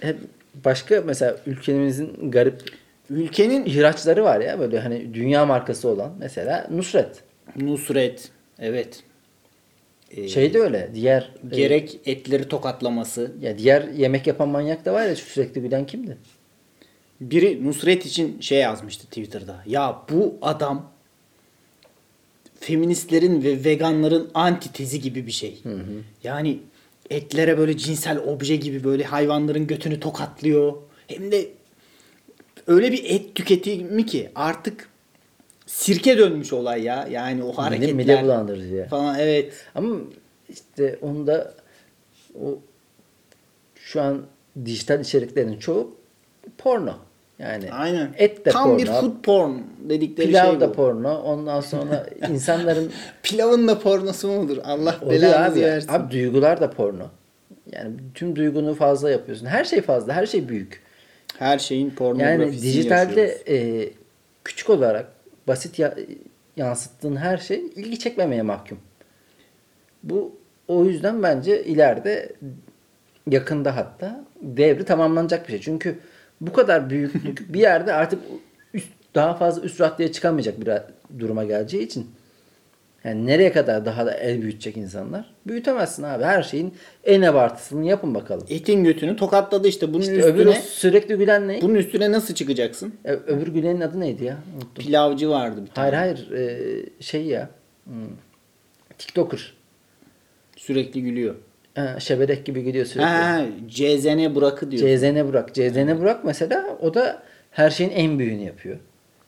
Hep 0.00 0.16
başka 0.64 1.02
mesela 1.06 1.36
ülkemizin 1.46 2.30
garip 2.30 2.62
Ülkenin 3.10 3.64
ihraçları 3.64 4.24
var 4.24 4.40
ya 4.40 4.58
böyle 4.58 4.80
hani 4.80 5.14
dünya 5.14 5.46
markası 5.46 5.88
olan 5.88 6.12
mesela 6.18 6.66
Nusret. 6.70 7.22
Nusret, 7.56 8.28
evet. 8.58 9.02
Ee, 10.16 10.28
Şey 10.28 10.54
de 10.54 10.58
öyle. 10.60 10.90
Diğer 10.94 11.30
e, 11.52 11.56
gerek 11.56 12.00
etleri 12.06 12.48
tokatlaması. 12.48 13.32
ya 13.40 13.58
diğer 13.58 13.88
yemek 13.88 14.26
yapan 14.26 14.48
manyak 14.48 14.84
da 14.84 14.92
var 14.92 15.06
ya 15.06 15.16
sürekli 15.16 15.60
gülen 15.60 15.86
kimdi? 15.86 16.16
Biri 17.20 17.64
Nusret 17.66 18.06
için 18.06 18.40
şey 18.40 18.58
yazmıştı 18.58 19.06
Twitter'da. 19.06 19.62
Ya 19.66 20.02
bu 20.10 20.38
adam 20.42 20.90
feministlerin 22.60 23.42
ve 23.42 23.64
veganların 23.64 24.30
antitezi 24.34 25.00
gibi 25.00 25.26
bir 25.26 25.32
şey. 25.32 25.62
Yani 26.24 26.58
etlere 27.10 27.58
böyle 27.58 27.76
cinsel 27.76 28.18
obje 28.18 28.56
gibi 28.56 28.84
böyle 28.84 29.04
hayvanların 29.04 29.66
götünü 29.66 30.00
tokatlıyor. 30.00 30.72
Hem 31.06 31.32
de 31.32 31.48
öyle 32.66 32.92
bir 32.92 33.04
et 33.04 33.34
tüketimi 33.34 34.06
ki 34.06 34.30
artık 34.34 34.88
sirke 35.74 36.18
dönmüş 36.18 36.52
olay 36.52 36.82
ya. 36.82 37.06
Yani 37.10 37.44
o 37.44 37.52
hareketler 37.52 37.94
mide 37.94 38.22
bulandırıcı 38.22 38.74
ya. 38.74 38.86
falan 38.88 39.18
evet. 39.18 39.52
Ama 39.74 39.96
işte 40.48 40.98
onda 41.02 41.54
o 42.42 42.58
şu 43.74 44.02
an 44.02 44.22
dijital 44.64 45.00
içeriklerin 45.00 45.58
çoğu 45.58 45.94
porno. 46.58 46.94
Yani 47.38 47.72
Aynen. 47.72 48.10
et 48.18 48.46
de 48.46 48.50
Tam 48.50 48.64
porno. 48.64 48.78
bir 48.78 48.86
food 48.86 49.22
porn 49.22 49.52
dedikleri 49.88 50.26
pilav 50.28 50.50
şey 50.50 50.60
da 50.60 50.68
bu. 50.68 50.72
porno. 50.72 51.18
Ondan 51.22 51.60
sonra 51.60 52.06
insanların 52.30 52.92
Pilavın 53.22 53.68
da 53.68 53.78
pornosu 53.78 54.28
mu 54.28 54.38
olur? 54.40 54.58
Allah 54.64 54.96
belanızı 55.10 55.60
versin. 55.60 55.88
Abi 55.92 56.10
duygular 56.12 56.60
da 56.60 56.70
porno. 56.70 57.06
Yani 57.72 57.90
tüm 58.14 58.36
duygunu 58.36 58.74
fazla 58.74 59.10
yapıyorsun. 59.10 59.46
Her 59.46 59.64
şey 59.64 59.80
fazla, 59.82 60.12
her 60.12 60.26
şey 60.26 60.48
büyük. 60.48 60.82
Her 61.38 61.58
şeyin 61.58 61.90
pornografisini 61.90 62.44
Yani 62.44 62.62
dijitalde 62.62 63.20
yaşıyoruz. 63.20 63.82
e, 63.86 63.88
küçük 64.44 64.70
olarak 64.70 65.06
basit 65.48 65.78
ya- 65.78 65.96
yansıttığın 66.56 67.16
her 67.16 67.38
şey 67.38 67.58
ilgi 67.76 67.98
çekmemeye 67.98 68.42
mahkum. 68.42 68.78
Bu 70.02 70.36
o 70.68 70.84
yüzden 70.84 71.22
bence 71.22 71.64
ileride 71.64 72.32
yakında 73.30 73.76
hatta 73.76 74.24
devri 74.42 74.84
tamamlanacak 74.84 75.46
bir 75.46 75.52
şey. 75.52 75.60
Çünkü 75.60 75.98
bu 76.40 76.52
kadar 76.52 76.90
büyüklük 76.90 77.52
bir 77.52 77.60
yerde 77.60 77.92
artık 77.92 78.20
üst, 78.74 78.92
daha 79.14 79.34
fazla 79.34 79.62
üst 79.62 79.80
raddeye 79.80 80.12
çıkamayacak 80.12 80.60
bir 80.60 80.72
duruma 81.20 81.44
geleceği 81.44 81.82
için 81.82 82.10
yani 83.04 83.26
nereye 83.26 83.52
kadar 83.52 83.84
daha 83.84 84.06
da 84.06 84.14
el 84.14 84.42
büyütecek 84.42 84.76
insanlar? 84.76 85.34
Büyütemezsin 85.46 86.02
abi. 86.02 86.24
Her 86.24 86.42
şeyin 86.42 86.74
en 87.04 87.22
abartısını 87.22 87.84
yapın 87.86 88.14
bakalım. 88.14 88.46
Etin 88.50 88.84
götünü 88.84 89.16
tokatladı 89.16 89.68
işte. 89.68 89.88
Bunun 89.88 90.00
İşte 90.00 90.14
üstüne 90.16 90.32
öbür 90.34 90.52
sürekli 90.52 91.14
gülen 91.16 91.48
ne? 91.48 91.62
bunun 91.62 91.74
üstüne 91.74 92.12
nasıl 92.12 92.34
çıkacaksın? 92.34 92.94
Ö- 93.04 93.20
Öbür 93.26 93.46
gülenin 93.48 93.80
adı 93.80 94.00
neydi 94.00 94.24
ya? 94.24 94.36
Unuttum. 94.54 94.84
Pilavcı 94.84 95.30
vardı 95.30 95.60
bir. 95.64 95.70
Hayır 95.74 95.92
hayır 95.94 96.30
e, 96.32 96.60
şey 97.00 97.24
ya. 97.24 97.48
Hmm. 97.84 97.94
TikToker. 98.98 99.52
Sürekli 100.56 101.02
gülüyor. 101.02 101.34
Ha, 101.74 102.00
şebelek 102.00 102.44
gibi 102.44 102.64
gidiyor 102.64 102.86
sürekli. 102.86 103.06
Ha, 103.08 103.44
CZN 103.68 104.34
Burak'ı 104.34 104.70
diyor. 104.70 104.98
CZN 104.98 105.28
Burak. 105.28 105.54
CZN 105.54 106.00
Burak 106.00 106.24
mesela 106.24 106.78
o 106.80 106.94
da 106.94 107.22
her 107.50 107.70
şeyin 107.70 107.90
en 107.90 108.18
büyüğünü 108.18 108.42
yapıyor. 108.42 108.76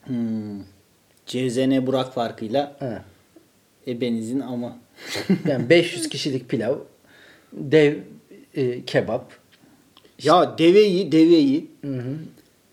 Hmm. 0.04 0.60
CZN 1.26 1.86
Burak 1.86 2.12
farkıyla 2.14 2.76
Ha. 2.78 3.02
Ebenizin 3.86 4.40
ama. 4.40 4.78
Yani 5.48 5.70
500 5.70 6.08
kişilik 6.08 6.48
pilav, 6.48 6.76
dev 7.52 7.96
e, 8.54 8.84
kebap. 8.84 9.32
Ya 10.22 10.58
deveyi 10.58 11.12
deveyi 11.12 11.70
Hı 11.84 11.92
hı. 11.92 12.14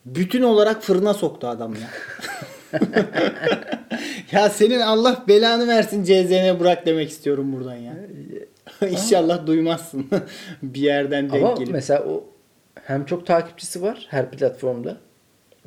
bütün 0.06 0.42
olarak 0.42 0.84
fırına 0.84 1.14
soktu 1.14 1.48
adam 1.48 1.74
ya. 1.74 1.90
ya 4.32 4.50
senin 4.50 4.80
Allah 4.80 5.24
belanı 5.28 5.68
versin 5.68 6.04
CZN 6.04 6.60
Burak 6.60 6.86
demek 6.86 7.10
istiyorum 7.10 7.54
buradan 7.54 7.76
ya. 7.76 7.94
İnşallah 8.90 9.48
duymazsın 9.48 10.06
bir 10.64 10.82
yerden 10.82 11.32
denk 11.32 11.44
Ama 11.44 11.54
gelip. 11.54 11.74
mesela 11.74 12.04
o 12.04 12.24
hem 12.84 13.06
çok 13.06 13.26
takipçisi 13.26 13.82
var 13.82 14.08
her 14.10 14.32
platformda. 14.32 14.98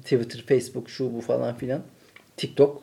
Twitter, 0.02 0.44
Facebook, 0.48 0.90
şu 0.90 1.14
bu 1.14 1.20
falan 1.20 1.56
filan. 1.56 1.82
TikTok. 2.36 2.82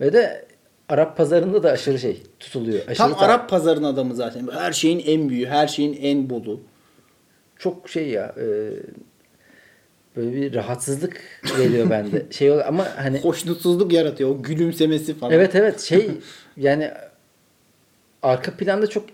Ve 0.00 0.12
de 0.12 0.44
Arap 0.88 1.16
pazarında 1.16 1.62
da 1.62 1.70
aşırı 1.70 1.98
şey 1.98 2.22
tutuluyor. 2.40 2.78
Aşırı 2.82 2.96
Tam 2.96 3.14
ta- 3.14 3.26
Arap 3.26 3.50
pazarın 3.50 3.82
adamı 3.82 4.14
zaten. 4.14 4.48
Her 4.52 4.72
şeyin 4.72 5.02
en 5.06 5.28
büyüğü, 5.28 5.46
her 5.46 5.66
şeyin 5.68 5.98
en 6.02 6.30
bolu. 6.30 6.60
çok 7.58 7.88
şey 7.88 8.08
ya 8.08 8.34
e, 8.38 8.44
böyle 10.16 10.32
bir 10.36 10.54
rahatsızlık 10.54 11.20
geliyor 11.58 11.90
bende. 11.90 12.26
Şey 12.30 12.50
ol- 12.50 12.60
ama 12.66 12.86
hani 12.96 13.20
Hoşnutsuzluk 13.20 13.92
yaratıyor. 13.92 14.30
O 14.30 14.42
gülümsemesi 14.42 15.14
falan. 15.14 15.32
evet 15.32 15.54
evet 15.54 15.80
şey 15.80 16.10
yani 16.56 16.90
arka 18.22 18.52
planda 18.56 18.86
çok 18.86 19.04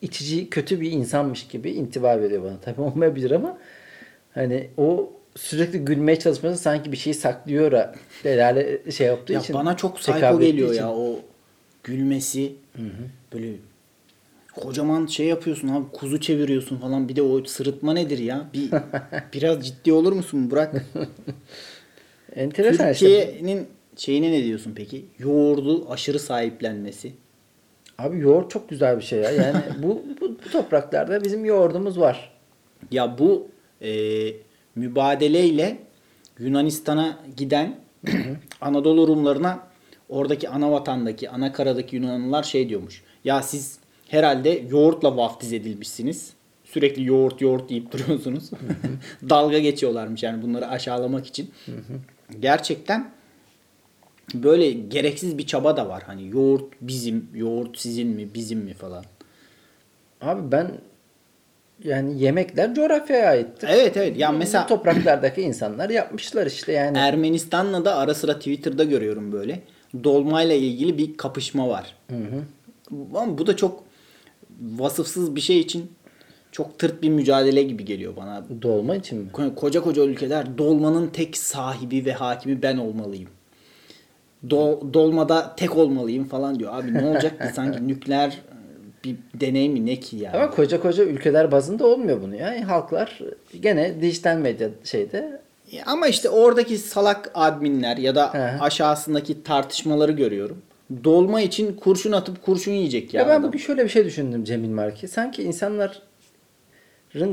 içici 0.00 0.50
kötü 0.50 0.80
bir 0.80 0.90
insanmış 0.90 1.46
gibi 1.48 1.70
intiba 1.70 2.20
veriyor 2.20 2.42
bana. 2.44 2.60
Tabii 2.60 2.80
olmayabilir 2.80 3.30
ama 3.30 3.58
hani 4.34 4.68
o 4.76 5.12
sürekli 5.36 5.84
gülmeye 5.84 6.18
çalışması 6.18 6.62
sanki 6.62 6.92
bir 6.92 6.96
şeyi 6.96 7.14
saklıyor 7.14 7.72
da 7.72 7.94
delale 8.24 8.90
şey 8.92 9.06
yaptığı 9.06 9.32
Ya 9.32 9.40
için. 9.40 9.54
bana 9.54 9.76
çok 9.76 9.98
ettiği 10.08 10.38
geliyor 10.38 10.68
için. 10.72 10.80
ya 10.82 10.90
o 10.92 11.20
gülmesi. 11.84 12.52
Böyle 13.34 13.52
kocaman 14.54 15.06
şey 15.06 15.26
yapıyorsun 15.26 15.68
abi 15.68 15.84
kuzu 15.92 16.20
çeviriyorsun 16.20 16.76
falan 16.78 17.08
bir 17.08 17.16
de 17.16 17.22
o 17.22 17.44
sırıtma 17.44 17.92
nedir 17.92 18.18
ya? 18.18 18.48
Bir 18.54 18.70
biraz 19.34 19.66
ciddi 19.66 19.92
olur 19.92 20.12
musun 20.12 20.50
Burak? 20.50 20.74
Enteresan 22.36 22.92
işte. 22.92 23.06
Türkiye'nin 23.06 23.66
şeyine 23.96 24.32
ne 24.32 24.44
diyorsun 24.44 24.72
peki? 24.76 25.04
Yoğurdu 25.18 25.90
aşırı 25.90 26.18
sahiplenmesi. 26.18 27.12
Abi 27.98 28.18
yoğurt 28.18 28.50
çok 28.50 28.68
güzel 28.68 28.96
bir 28.96 29.02
şey 29.02 29.18
ya. 29.20 29.30
Yani 29.30 29.62
bu, 29.82 30.02
bu, 30.20 30.28
bu 30.44 30.50
topraklarda 30.50 31.24
bizim 31.24 31.44
yoğurdumuz 31.44 32.00
var. 32.00 32.32
Ya 32.90 33.18
bu 33.18 33.48
e, 33.82 33.90
mübadeleyle 34.74 35.78
Yunanistan'a 36.38 37.18
giden 37.36 37.80
Anadolu 38.60 39.08
Rumlarına 39.08 39.66
oradaki 40.08 40.48
ana 40.48 40.72
vatandaki, 40.72 41.30
ana 41.30 41.52
karadaki 41.52 41.96
Yunanlılar 41.96 42.42
şey 42.42 42.68
diyormuş. 42.68 43.02
Ya 43.24 43.42
siz 43.42 43.78
herhalde 44.08 44.64
yoğurtla 44.70 45.16
vaftiz 45.16 45.52
edilmişsiniz. 45.52 46.32
Sürekli 46.64 47.04
yoğurt 47.04 47.40
yoğurt 47.40 47.68
deyip 47.68 47.92
duruyorsunuz. 47.92 48.50
Dalga 49.30 49.58
geçiyorlarmış 49.58 50.22
yani 50.22 50.42
bunları 50.42 50.68
aşağılamak 50.68 51.26
için. 51.26 51.50
Gerçekten 52.40 53.12
böyle 54.34 54.70
gereksiz 54.70 55.38
bir 55.38 55.46
çaba 55.46 55.76
da 55.76 55.88
var. 55.88 56.02
Hani 56.06 56.28
yoğurt 56.28 56.64
bizim, 56.80 57.28
yoğurt 57.34 57.78
sizin 57.78 58.08
mi, 58.08 58.34
bizim 58.34 58.58
mi 58.58 58.74
falan. 58.74 59.04
Abi 60.20 60.52
ben 60.52 60.70
yani 61.84 62.22
yemekler 62.22 62.74
coğrafyaya 62.74 63.30
aittir. 63.30 63.68
Evet 63.72 63.96
evet. 63.96 64.18
Ya 64.18 64.32
Bu 64.32 64.38
mesela 64.38 64.66
topraklardaki 64.66 65.42
insanlar 65.42 65.90
yapmışlar 65.90 66.46
işte 66.46 66.72
yani. 66.72 66.98
Ermenistan'la 66.98 67.84
da 67.84 67.96
ara 67.96 68.14
sıra 68.14 68.38
Twitter'da 68.38 68.84
görüyorum 68.84 69.32
böyle. 69.32 69.60
Dolmayla 70.04 70.54
ilgili 70.54 70.98
bir 70.98 71.16
kapışma 71.16 71.68
var. 71.68 71.94
Ama 73.14 73.38
bu 73.38 73.46
da 73.46 73.56
çok 73.56 73.84
vasıfsız 74.60 75.36
bir 75.36 75.40
şey 75.40 75.60
için 75.60 75.90
çok 76.52 76.78
tırt 76.78 77.02
bir 77.02 77.08
mücadele 77.08 77.62
gibi 77.62 77.84
geliyor 77.84 78.16
bana. 78.16 78.44
Dolma 78.62 78.96
için 78.96 79.18
mi? 79.18 79.28
Ko- 79.32 79.54
Koca 79.54 79.80
koca 79.82 80.02
ülkeler 80.04 80.58
dolmanın 80.58 81.06
tek 81.08 81.36
sahibi 81.36 82.04
ve 82.04 82.12
hakimi 82.12 82.62
ben 82.62 82.76
olmalıyım. 82.76 83.28
Do- 84.46 84.94
dolmada 84.94 85.54
tek 85.56 85.76
olmalıyım 85.76 86.24
falan 86.24 86.58
diyor. 86.58 86.74
Abi 86.74 86.94
ne 86.94 87.04
olacak 87.06 87.40
ki 87.40 87.48
sanki 87.54 87.88
nükleer 87.88 88.38
bir 89.04 89.16
deney 89.34 89.68
mi 89.68 89.86
ne 89.86 89.96
ki 90.00 90.16
yani? 90.16 90.36
Ama 90.36 90.50
koca 90.50 90.80
koca 90.80 91.04
ülkeler 91.04 91.52
bazında 91.52 91.86
olmuyor 91.86 92.22
bunu 92.22 92.36
ya. 92.36 92.54
Yani 92.54 92.64
halklar 92.64 93.20
gene 93.60 94.02
dijital 94.02 94.36
medya 94.36 94.68
şeyde 94.84 95.40
Ya 95.72 95.82
Ama 95.86 96.08
işte 96.08 96.28
oradaki 96.28 96.78
salak 96.78 97.30
adminler 97.34 97.96
ya 97.96 98.14
da 98.14 98.34
He. 98.34 98.60
aşağısındaki 98.60 99.42
tartışmaları 99.42 100.12
görüyorum. 100.12 100.62
Dolma 101.04 101.40
için 101.40 101.76
kurşun 101.76 102.12
atıp 102.12 102.42
kurşun 102.42 102.72
yiyecek 102.72 103.14
ya. 103.14 103.20
Ya, 103.20 103.26
ben 103.28 103.32
adam. 103.32 103.42
bugün 103.42 103.58
şöyle 103.58 103.84
bir 103.84 103.88
şey 103.88 104.04
düşündüm 104.04 104.44
Cemil 104.44 104.68
Marki. 104.70 105.08
Sanki 105.08 105.42
insanların 105.42 105.94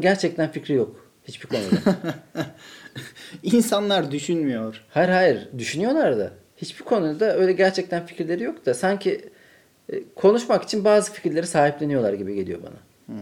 gerçekten 0.02 0.52
fikri 0.52 0.74
yok 0.74 1.10
hiçbir 1.28 1.48
konuda. 1.48 1.96
İnsanlar 3.44 4.12
düşünmüyor. 4.12 4.84
hayır 4.90 5.10
hayır 5.10 5.48
düşünüyorlar 5.58 6.18
da 6.20 6.32
hiçbir 6.58 6.86
konuda 6.86 7.36
öyle 7.38 7.52
gerçekten 7.52 8.06
fikirleri 8.06 8.44
yok 8.44 8.66
da 8.66 8.74
sanki 8.74 9.12
e, 9.12 9.22
konuşmak 10.16 10.64
için 10.64 10.84
bazı 10.86 11.12
fikirleri 11.14 11.48
sahipleniyorlar 11.48 12.14
gibi 12.14 12.36
geliyor 12.36 12.60
bana. 12.64 13.16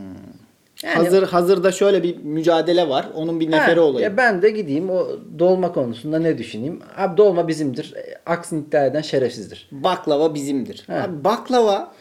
Yani- 0.84 0.96
Hazır 0.96 1.24
hazırda 1.24 1.72
şöyle 1.72 2.04
bir 2.04 2.18
mücadele 2.18 2.90
var. 2.90 3.10
Onun 3.16 3.40
bir 3.40 3.52
neferi 3.52 3.80
olayım. 3.80 4.12
Ya 4.12 4.18
ben 4.18 4.42
de 4.42 4.50
gideyim 4.50 4.90
o 4.90 5.08
dolma 5.40 5.74
konusunda 5.74 6.20
ne 6.20 6.38
düşüneyim? 6.38 6.80
Abi 6.98 7.18
dolma 7.18 7.48
bizimdir. 7.48 7.94
E, 7.96 8.18
Aksini 8.26 8.60
iddia 8.62 8.86
eden 8.86 9.02
şerefsizdir. 9.02 9.68
Baklava 9.72 10.34
bizimdir. 10.34 10.86
Abi 10.90 11.24
baklava 11.24 11.94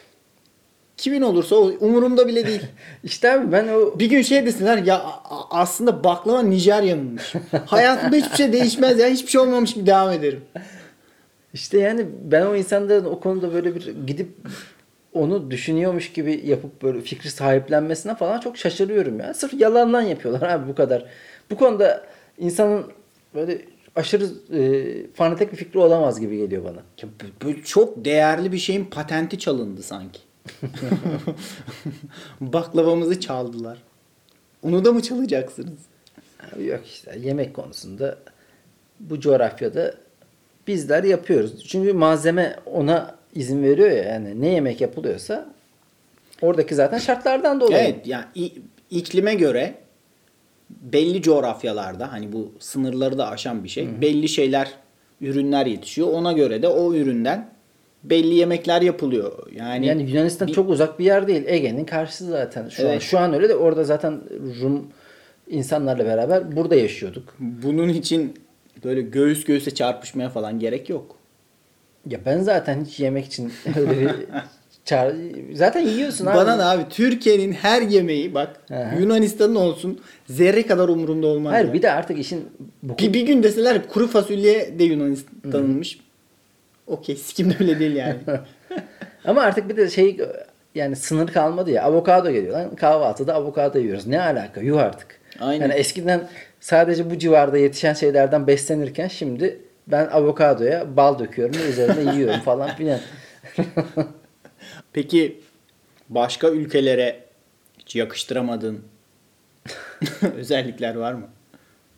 kimin 0.96 1.22
olursa 1.22 1.56
o 1.56 1.70
umurumda 1.80 2.28
bile 2.28 2.46
değil. 2.46 2.62
İşte 3.04 3.32
abi 3.32 3.52
ben 3.52 3.68
o 3.68 3.98
bir 3.98 4.10
gün 4.10 4.22
şey 4.22 4.46
desinler 4.46 4.78
ya 4.78 5.02
aslında 5.50 6.04
baklava 6.04 6.42
Nijerya'nınmış. 6.42 7.34
Hayatımda 7.66 8.16
hiçbir 8.16 8.36
şey 8.36 8.52
değişmez 8.52 8.98
ya. 8.98 9.08
Hiçbir 9.08 9.30
şey 9.30 9.40
olmamış 9.40 9.74
gibi 9.74 9.86
devam 9.86 10.10
ederim. 10.12 10.40
İşte 11.56 11.78
yani 11.78 12.06
ben 12.24 12.46
o 12.46 12.56
insanların 12.56 13.04
o 13.04 13.20
konuda 13.20 13.52
böyle 13.54 13.74
bir 13.74 13.94
gidip 14.06 14.28
onu 15.12 15.50
düşünüyormuş 15.50 16.12
gibi 16.12 16.42
yapıp 16.46 16.82
böyle 16.82 17.00
fikri 17.00 17.30
sahiplenmesine 17.30 18.14
falan 18.14 18.40
çok 18.40 18.56
şaşırıyorum 18.58 19.20
ya. 19.20 19.34
Sırf 19.34 19.54
yalandan 19.60 20.02
yapıyorlar 20.02 20.48
abi 20.48 20.68
bu 20.68 20.74
kadar. 20.74 21.04
Bu 21.50 21.56
konuda 21.56 22.06
insanın 22.38 22.84
böyle 23.34 23.58
aşırı 23.96 24.24
e, 24.56 24.82
fanatik 25.14 25.52
bir 25.52 25.56
fikri 25.56 25.78
olamaz 25.78 26.20
gibi 26.20 26.36
geliyor 26.36 26.64
bana. 26.64 26.82
Ya 27.02 27.08
bu- 27.42 27.46
bu 27.48 27.62
çok 27.62 28.04
değerli 28.04 28.52
bir 28.52 28.58
şeyin 28.58 28.84
patenti 28.84 29.38
çalındı 29.38 29.82
sanki. 29.82 30.20
Baklavamızı 32.40 33.20
çaldılar. 33.20 33.82
Onu 34.62 34.84
da 34.84 34.92
mı 34.92 35.02
çalacaksınız? 35.02 35.78
Abi 36.54 36.66
yok 36.66 36.80
işte 36.86 37.18
yemek 37.22 37.54
konusunda 37.54 38.18
bu 39.00 39.20
coğrafyada 39.20 39.94
bizler 40.66 41.04
yapıyoruz. 41.04 41.64
Çünkü 41.68 41.92
malzeme 41.92 42.56
ona 42.66 43.14
izin 43.34 43.62
veriyor 43.62 43.90
ya 43.90 44.02
yani 44.04 44.40
ne 44.40 44.48
yemek 44.48 44.80
yapılıyorsa 44.80 45.46
oradaki 46.42 46.74
zaten 46.74 46.98
şartlardan 46.98 47.60
dolayı. 47.60 47.84
Evet 47.84 48.06
yani 48.06 48.24
iklime 48.90 49.34
göre 49.34 49.74
belli 50.70 51.22
coğrafyalarda 51.22 52.12
hani 52.12 52.32
bu 52.32 52.52
sınırları 52.58 53.18
da 53.18 53.28
aşan 53.28 53.64
bir 53.64 53.68
şey. 53.68 53.88
Belli 54.00 54.28
şeyler, 54.28 54.68
ürünler 55.20 55.66
yetişiyor. 55.66 56.08
Ona 56.08 56.32
göre 56.32 56.62
de 56.62 56.68
o 56.68 56.94
üründen 56.94 57.48
belli 58.04 58.34
yemekler 58.34 58.82
yapılıyor. 58.82 59.32
Yani, 59.54 59.86
Yani 59.86 60.10
Yunanistan 60.10 60.48
bir- 60.48 60.52
çok 60.52 60.70
uzak 60.70 60.98
bir 60.98 61.04
yer 61.04 61.26
değil. 61.26 61.42
Ege'nin 61.46 61.84
karşısı 61.84 62.24
zaten. 62.26 62.68
Şu 62.68 62.82
an 62.86 62.90
Evet. 62.90 63.02
şu 63.02 63.18
an 63.18 63.34
öyle 63.34 63.48
de 63.48 63.54
orada 63.54 63.84
zaten 63.84 64.20
Rum 64.62 64.86
insanlarla 65.48 66.04
beraber 66.04 66.56
burada 66.56 66.74
yaşıyorduk. 66.74 67.34
bunun 67.38 67.88
için 67.88 68.34
böyle 68.84 69.02
göğüs 69.02 69.44
göğüse 69.44 69.74
çarpışmaya 69.74 70.28
falan 70.28 70.58
gerek 70.58 70.90
yok. 70.90 71.16
Ya 72.10 72.18
ben 72.26 72.40
zaten 72.40 72.84
hiç 72.84 73.00
yemek 73.00 73.24
için 73.24 73.52
öyle 73.76 74.00
bir 74.00 74.10
Çağır, 74.86 75.14
zaten 75.52 75.80
yiyorsun 75.80 76.26
abi. 76.26 76.36
Bana 76.36 76.58
da 76.58 76.70
abi 76.70 76.82
Türkiye'nin 76.90 77.52
her 77.52 77.82
yemeği 77.82 78.34
bak. 78.34 78.60
Yunanistan'ın 78.98 79.54
olsun 79.54 80.00
zerre 80.26 80.66
kadar 80.66 80.88
umurumda 80.88 81.26
olmaz. 81.26 81.52
Hayır 81.52 81.66
ya. 81.66 81.72
bir 81.72 81.82
de 81.82 81.90
artık 81.90 82.18
işin 82.18 82.48
bu 82.82 82.98
bir, 82.98 83.12
bir 83.12 83.26
gün 83.26 83.42
deseler 83.42 83.88
kuru 83.88 84.08
fasulye 84.08 84.78
de 84.78 84.84
Yunanistan'ınmış. 84.84 86.00
Okey 86.86 87.16
sikim 87.16 87.50
de 87.50 87.54
öyle 87.60 87.78
değil 87.78 87.96
yani. 87.96 88.16
Ama 89.24 89.42
artık 89.42 89.68
bir 89.68 89.76
de 89.76 89.90
şey 89.90 90.16
yani 90.74 90.96
sınır 90.96 91.28
kalmadı 91.28 91.70
ya. 91.70 91.82
Avokado 91.82 92.30
geliyor 92.30 92.52
lan. 92.52 92.76
Kahvaltıda 92.76 93.34
avokado 93.34 93.78
yiyoruz. 93.78 94.06
Ne 94.06 94.20
alaka? 94.22 94.60
Yuh 94.60 94.78
artık. 94.78 95.20
Aynen. 95.40 95.62
Yani 95.62 95.74
eskiden 95.74 96.28
sadece 96.66 97.10
bu 97.10 97.18
civarda 97.18 97.58
yetişen 97.58 97.94
şeylerden 97.94 98.46
beslenirken 98.46 99.08
şimdi 99.08 99.60
ben 99.86 100.06
avokadoya 100.06 100.96
bal 100.96 101.18
döküyorum 101.18 101.54
ve 101.54 101.68
üzerine 101.68 102.14
yiyorum 102.16 102.40
falan 102.40 102.76
filan. 102.76 103.00
Peki 104.92 105.40
başka 106.08 106.48
ülkelere 106.48 107.24
hiç 107.78 107.96
yakıştıramadığın 107.96 108.84
özellikler 110.36 110.94
var 110.94 111.12
mı? 111.12 111.26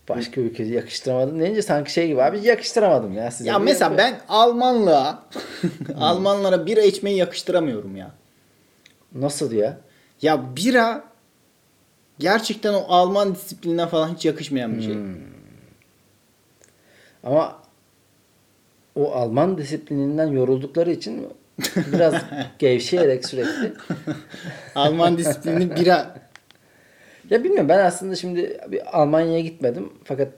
Başka 0.09 0.40
ülkeye 0.40 0.68
yakıştıramadım 0.72 1.40
deyince 1.40 1.62
sanki 1.62 1.92
şey 1.92 2.07
gibi 2.09 2.22
abi 2.22 2.40
yakıştıramadım 2.40 3.12
ya 3.12 3.31
size. 3.31 3.50
Ya 3.50 3.59
mesela 3.59 3.98
ben 3.98 4.20
Almanlığa 4.28 5.22
Almanlara 6.00 6.66
bira 6.66 6.81
içmeyi 6.81 7.16
yakıştıramıyorum 7.16 7.96
ya. 7.96 8.11
Nasıl 9.14 9.52
ya? 9.52 9.78
Ya 10.22 10.57
bira 10.57 11.04
gerçekten 12.18 12.74
o 12.74 12.85
Alman 12.88 13.35
disiplinine 13.35 13.87
falan 13.87 14.14
hiç 14.14 14.24
yakışmayan 14.24 14.76
bir 14.76 14.83
şey. 14.83 14.94
Ama 17.24 17.62
o 18.94 19.12
Alman 19.12 19.59
disiplininden 19.59 20.26
yoruldukları 20.26 20.92
için 20.92 21.26
biraz 21.92 22.14
gevşeyerek 22.59 23.26
sürekli. 23.26 23.72
Alman 24.74 25.18
disiplini 25.18 25.76
bira 25.76 26.14
Ya 27.31 27.44
bilmiyorum 27.44 27.68
ben 27.68 27.78
aslında 27.78 28.14
şimdi 28.16 28.61
bir 28.68 28.98
Almanya'ya 29.00 29.40
gitmedim. 29.40 29.92
Fakat 30.04 30.28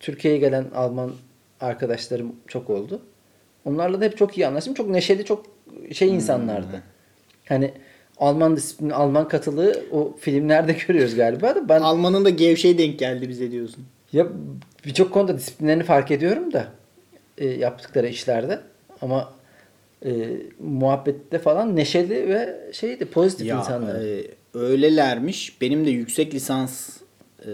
Türkiye'ye 0.00 0.40
gelen 0.40 0.64
Alman 0.74 1.12
arkadaşlarım 1.60 2.36
çok 2.46 2.70
oldu. 2.70 3.02
Onlarla 3.64 4.00
da 4.00 4.04
hep 4.04 4.18
çok 4.18 4.38
iyi 4.38 4.46
anlaştım. 4.46 4.74
Çok 4.74 4.88
neşeli, 4.88 5.24
çok 5.24 5.46
şey 5.92 6.08
insanlardı. 6.08 6.82
Hani 7.48 7.72
Alman 8.20 8.56
disiplini, 8.56 8.94
Alman 8.94 9.28
katılığı 9.28 9.82
o 9.92 10.16
filmlerde 10.20 10.72
görüyoruz 10.88 11.14
galiba 11.14 11.54
da 11.54 11.68
ben 11.68 11.80
Alman'ın 11.80 12.24
da 12.24 12.30
gevşeği 12.30 12.78
denk 12.78 12.98
geldi 12.98 13.28
bize 13.28 13.50
diyorsun. 13.50 13.84
ya 14.12 14.26
birçok 14.86 15.12
konuda 15.12 15.36
disiplinlerini 15.38 15.82
fark 15.82 16.10
ediyorum 16.10 16.52
da 16.52 16.66
e, 17.38 17.46
yaptıkları 17.48 18.08
işlerde 18.08 18.60
ama 19.02 19.32
e, 20.04 20.28
muhabbette 20.60 21.38
falan 21.38 21.76
neşeli 21.76 22.28
ve 22.28 22.60
şeydi 22.72 23.04
pozitif 23.04 23.46
Ya 23.46 23.58
insanlar. 23.58 23.94
e, 23.94 24.24
öylelermiş. 24.54 25.60
Benim 25.60 25.86
de 25.86 25.90
yüksek 25.90 26.34
lisans 26.34 26.96
e, 27.40 27.50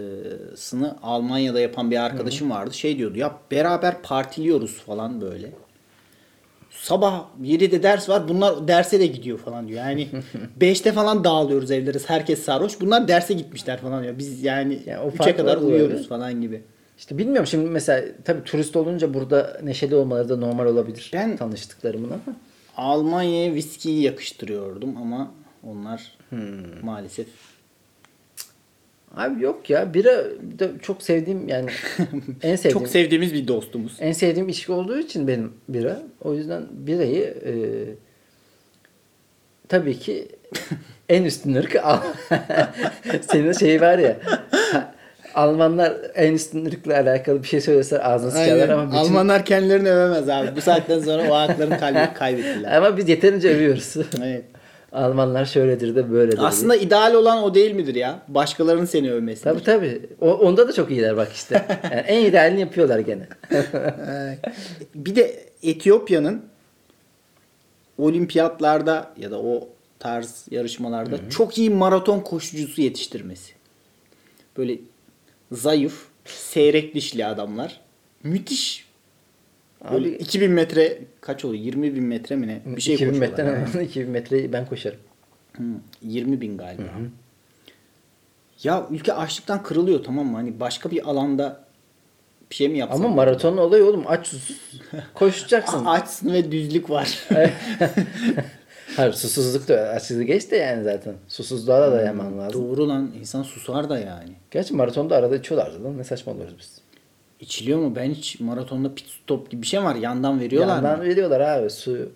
sını 0.55 0.95
Almanya'da 1.03 1.59
yapan 1.59 1.91
bir 1.91 1.97
arkadaşım 2.05 2.51
vardı. 2.51 2.73
Şey 2.73 2.97
diyordu 2.97 3.17
ya 3.17 3.37
beraber 3.51 4.01
partiliyoruz 4.01 4.77
falan 4.77 5.21
böyle. 5.21 5.51
Sabah 6.81 7.25
7'de 7.41 7.83
ders 7.83 8.09
var. 8.09 8.27
Bunlar 8.27 8.67
derse 8.67 8.99
de 8.99 9.07
gidiyor 9.07 9.37
falan 9.37 9.67
diyor. 9.67 9.79
Yani 9.79 10.07
5'te 10.61 10.91
falan 10.91 11.23
dağılıyoruz 11.23 11.71
evleriz. 11.71 12.09
Herkes 12.09 12.43
sarhoş. 12.43 12.81
Bunlar 12.81 13.07
derse 13.07 13.33
gitmişler 13.33 13.77
falan 13.77 14.03
diyor. 14.03 14.17
Biz 14.17 14.43
yani 14.43 14.79
Yani 14.85 14.99
o 14.99 15.07
3'e 15.07 15.15
fark 15.15 15.37
kadar 15.37 15.57
uyuyoruz 15.57 15.93
böyle. 15.95 16.03
falan 16.07 16.41
gibi. 16.41 16.61
İşte 16.97 17.17
bilmiyorum 17.17 17.47
şimdi 17.47 17.69
mesela 17.69 18.05
tabii 18.25 18.43
turist 18.43 18.75
olunca 18.75 19.13
burada 19.13 19.59
neşeli 19.63 19.95
olmaları 19.95 20.29
da 20.29 20.37
normal 20.37 20.65
olabilir. 20.65 21.09
Ben- 21.13 21.37
tanıştıklarımın 21.37 22.09
ama. 22.09 22.35
Almanya'ya 22.77 23.53
viskiyi 23.53 24.01
yakıştırıyordum 24.03 24.97
ama 24.97 25.31
onlar 25.63 26.11
Hmm. 26.29 26.39
maalesef 26.85 27.27
Abi 29.15 29.43
yok 29.43 29.69
ya 29.69 29.93
bira 29.93 30.23
da 30.59 30.67
çok 30.81 31.03
sevdiğim 31.03 31.47
yani 31.47 31.69
en 32.43 32.55
sevdiğim 32.55 32.79
çok 32.79 32.87
sevdiğimiz 32.87 33.33
bir 33.33 33.47
dostumuz. 33.47 33.97
en 33.99 34.11
sevdiğim 34.11 34.49
içki 34.49 34.71
olduğu 34.71 34.99
için 34.99 35.27
benim 35.27 35.53
bira. 35.69 35.99
O 36.23 36.33
yüzden 36.33 36.63
birayı 36.71 37.23
e, 37.23 37.53
tabii 39.67 39.99
ki 39.99 40.27
en 41.09 41.23
üstün 41.23 41.55
ırk 41.55 41.75
Al- 41.83 42.01
senin 43.31 43.51
şey 43.53 43.81
var 43.81 43.97
ya 43.97 44.17
Almanlar 45.35 45.93
en 46.15 46.33
üstün 46.33 46.65
ırkla 46.65 46.93
alakalı 46.95 47.43
bir 47.43 47.47
şey 47.47 47.61
söyleseler 47.61 48.11
ağzına 48.11 48.31
sıçarlar 48.31 48.69
ama 48.69 48.85
bütün, 48.87 48.97
Almanlar 48.97 49.45
kendilerini 49.45 49.89
övemez 49.91 50.29
abi. 50.29 50.55
Bu 50.55 50.61
saatten 50.61 50.99
sonra 50.99 51.31
o 51.31 51.35
haklarını 51.35 51.79
kay- 51.79 52.13
kaybettiler. 52.13 52.77
ama 52.77 52.97
biz 52.97 53.09
yeterince 53.09 53.49
övüyoruz. 53.55 53.95
Evet. 54.23 54.43
Almanlar 54.97 55.45
şöyledir 55.45 55.95
de 55.95 56.11
böyledir. 56.11 56.37
diye. 56.37 56.47
Aslında 56.47 56.75
ideal 56.75 57.13
olan 57.13 57.43
o 57.43 57.53
değil 57.53 57.71
midir 57.71 57.95
ya? 57.95 58.19
Başkalarının 58.27 58.85
seni 58.85 59.11
övmesi. 59.11 59.43
Tabii 59.43 59.63
tabii. 59.63 60.01
O, 60.21 60.33
onda 60.33 60.67
da 60.67 60.73
çok 60.73 60.91
iyiler 60.91 61.17
bak 61.17 61.31
işte. 61.33 61.65
Yani 61.83 62.01
en 62.01 62.25
idealini 62.25 62.59
yapıyorlar 62.59 62.99
gene. 62.99 63.27
bir 64.95 65.15
de 65.15 65.45
Etiyopya'nın 65.63 66.45
olimpiyatlarda 67.97 69.13
ya 69.17 69.31
da 69.31 69.39
o 69.41 69.69
tarz 69.99 70.45
yarışmalarda 70.51 71.29
çok 71.29 71.57
iyi 71.57 71.69
maraton 71.69 72.19
koşucusu 72.19 72.81
yetiştirmesi. 72.81 73.53
Böyle 74.57 74.79
zayıf, 75.51 76.05
seyrek 76.25 76.95
dişli 76.95 77.25
adamlar. 77.25 77.81
Müthiş. 78.23 78.86
Böyle 79.91 80.07
Abi- 80.07 80.15
2000 80.15 80.51
metre 80.51 80.97
kaç 81.21 81.45
oluyor? 81.45 81.63
20 81.63 81.95
bin 81.95 82.03
metre 82.03 82.35
mi 82.35 82.47
ne? 82.47 82.61
Bir 82.75 82.81
şey 82.81 82.95
2000 82.95 83.11
koşuyorlar. 83.11 83.43
metre, 83.43 83.77
yani. 83.77 83.85
2000 83.89 84.09
metreyi 84.09 84.53
ben 84.53 84.65
koşarım. 84.65 84.99
Hı, 85.57 85.63
20 86.01 86.41
bin 86.41 86.57
galiba. 86.57 86.83
Ya 88.63 88.87
ülke 88.91 89.13
açlıktan 89.13 89.63
kırılıyor 89.63 90.03
tamam 90.03 90.25
mı? 90.27 90.37
Hani 90.37 90.59
başka 90.59 90.91
bir 90.91 91.09
alanda 91.09 91.63
bir 92.49 92.55
şey 92.55 92.69
mi 92.69 92.77
yapsam? 92.77 93.05
Ama 93.05 93.15
maratonun 93.15 93.57
olayı 93.57 93.85
oğlum 93.85 94.03
aç 94.07 94.27
susuz 94.27 94.61
koşacaksın. 95.13 95.85
Açsın 95.85 96.33
ve 96.33 96.51
düzlük 96.51 96.89
var. 96.89 97.19
Hayır 98.95 99.13
susuzluk 99.13 99.67
da 99.67 99.79
açlığı 99.89 100.23
geç 100.23 100.51
de 100.51 100.55
yani 100.55 100.83
zaten. 100.83 101.13
Susuzluğa 101.27 101.81
da 101.81 101.91
dayanman 101.91 102.37
lazım. 102.39 102.69
Doğru 102.69 102.89
lan 102.89 103.11
insan 103.19 103.43
susar 103.43 103.89
da 103.89 103.99
yani. 103.99 104.31
Gerçi 104.51 104.73
maratonda 104.73 105.15
arada 105.15 105.35
içiyorlardı 105.35 105.83
lan 105.83 105.97
ne 105.97 106.03
saçmalıyoruz 106.03 106.55
biz. 106.59 106.81
İçiliyor 107.39 107.79
mu? 107.79 107.95
Ben 107.95 108.09
hiç 108.09 108.39
maratonda 108.39 108.95
pit 108.95 109.07
stop 109.09 109.51
gibi 109.51 109.61
bir 109.61 109.67
şey 109.67 109.83
var. 109.83 109.95
Yandan 109.95 110.39
veriyorlar 110.39 110.75
Yandan 110.75 110.97
mı? 110.99 111.05
veriyorlar 111.05 111.39
abi 111.39 111.69
suyu. 111.69 112.09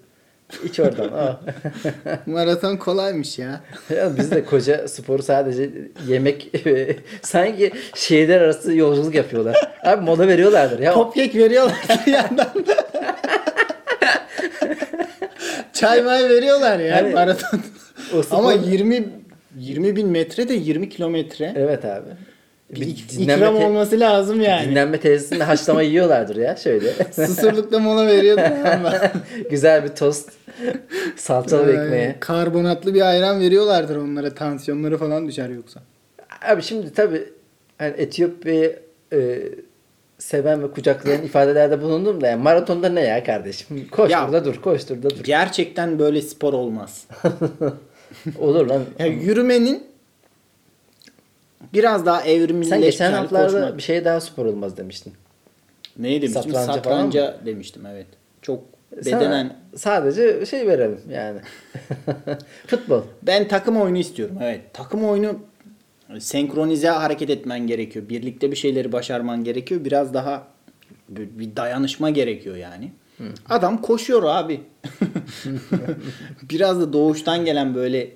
İç 0.63 0.79
oradan. 0.79 1.39
Maraton 2.25 2.77
kolaymış 2.77 3.39
ya. 3.39 3.61
ya 3.95 4.17
biz 4.17 4.31
de 4.31 4.45
koca 4.45 4.87
sporu 4.87 5.23
sadece 5.23 5.69
yemek 6.07 6.51
sanki 7.21 7.71
şehirler 7.95 8.41
arası 8.41 8.73
yolculuk 8.75 9.15
yapıyorlar. 9.15 9.55
Abi 9.83 10.05
mola 10.05 10.27
veriyorlardır 10.27 10.79
ya. 10.79 10.93
Popkek 10.93 11.35
veriyorlar 11.35 11.75
bir 12.07 12.11
yandan. 12.13 12.47
Çay 15.73 16.01
may 16.01 16.29
veriyorlar 16.29 16.79
ya 16.79 16.85
Yani 16.97 17.13
maraton. 17.13 17.59
spor- 18.11 18.25
Ama 18.35 18.53
20 18.53 19.09
20 19.59 19.95
bin 19.95 20.07
metre 20.07 20.49
de 20.49 20.53
20 20.53 20.89
kilometre. 20.89 21.53
Evet 21.57 21.85
abi. 21.85 22.09
Bir 22.71 22.81
ik- 22.87 23.09
dinlenme 23.17 23.33
ikram 23.45 23.57
te- 23.57 23.65
olması 23.65 23.99
lazım 23.99 24.41
yani. 24.41 24.69
Dinlenme 24.69 24.99
tesisinde 24.99 25.43
haşlama 25.43 25.81
yiyorlardır 25.81 26.35
ya 26.35 26.55
şöyle. 26.55 26.93
Susurlukta 27.11 27.79
mola 27.79 28.07
veriyordu 28.07 28.41
ama. 28.73 28.93
Güzel 29.49 29.83
bir 29.83 29.89
tost. 29.89 30.29
Salçalı 31.15 31.71
Ee, 31.71 31.73
ekmeğe. 31.73 32.15
Karbonatlı 32.19 32.93
bir 32.93 33.01
ayran 33.09 33.39
veriyorlardır 33.39 33.95
onlara. 33.95 34.33
Tansiyonları 34.33 34.97
falan 34.97 35.27
düşer 35.27 35.49
yoksa. 35.49 35.79
Abi 36.45 36.61
şimdi 36.63 36.93
tabii 36.93 37.23
hani 37.77 37.93
Etiyopya'yı 37.97 38.79
e, 39.13 39.39
seven 40.17 40.63
ve 40.63 40.71
kucaklayan 40.71 41.23
ifadelerde 41.23 41.81
bulundum 41.81 42.21
da 42.21 42.27
yani 42.27 42.43
maratonda 42.43 42.89
ne 42.89 43.01
ya 43.01 43.23
kardeşim? 43.23 43.87
Koştur 43.91 44.11
Ya- 44.11 44.31
da 44.33 44.45
dur, 44.45 44.61
koştur 44.61 45.03
da 45.03 45.09
dur. 45.09 45.23
Gerçekten 45.23 45.99
böyle 45.99 46.21
spor 46.21 46.53
olmaz. 46.53 47.05
Olur 48.39 48.67
lan. 48.67 48.81
Ya 48.99 49.05
yürümenin 49.05 49.83
biraz 51.73 52.05
daha 52.05 52.23
evrimleşmiş 52.23 52.69
Sen 52.69 52.81
geçen 52.81 53.13
haftalarda 53.13 53.51
koşmak. 53.51 53.77
bir 53.77 53.81
şeye 53.81 54.05
daha 54.05 54.21
spor 54.21 54.45
olmaz 54.45 54.77
demiştin. 54.77 55.13
Neyi 55.99 56.21
demiştim? 56.21 56.43
Satranca 56.43 56.73
Satranca, 56.73 57.31
falan 57.31 57.45
demiştim 57.45 57.85
evet. 57.85 58.07
Çok 58.41 58.63
Sana 59.03 59.19
bedenen. 59.21 59.55
sadece 59.75 60.45
şey 60.45 60.67
verelim 60.67 60.99
yani. 61.09 61.39
Futbol. 62.67 63.01
Ben 63.23 63.47
takım 63.47 63.77
oyunu 63.77 63.97
istiyorum. 63.97 64.37
Evet. 64.41 64.61
Takım 64.73 65.05
oyunu 65.05 65.39
senkronize 66.19 66.89
hareket 66.89 67.29
etmen 67.29 67.67
gerekiyor. 67.67 68.09
Birlikte 68.09 68.51
bir 68.51 68.55
şeyleri 68.55 68.91
başarman 68.91 69.43
gerekiyor. 69.43 69.85
Biraz 69.85 70.13
daha 70.13 70.47
bir 71.09 71.39
bir 71.39 71.55
dayanışma 71.55 72.09
gerekiyor 72.09 72.55
yani. 72.55 72.91
Adam 73.49 73.81
koşuyor 73.81 74.23
abi. 74.23 74.61
Biraz 76.49 76.81
da 76.81 76.93
doğuştan 76.93 77.45
gelen 77.45 77.75
böyle 77.75 78.11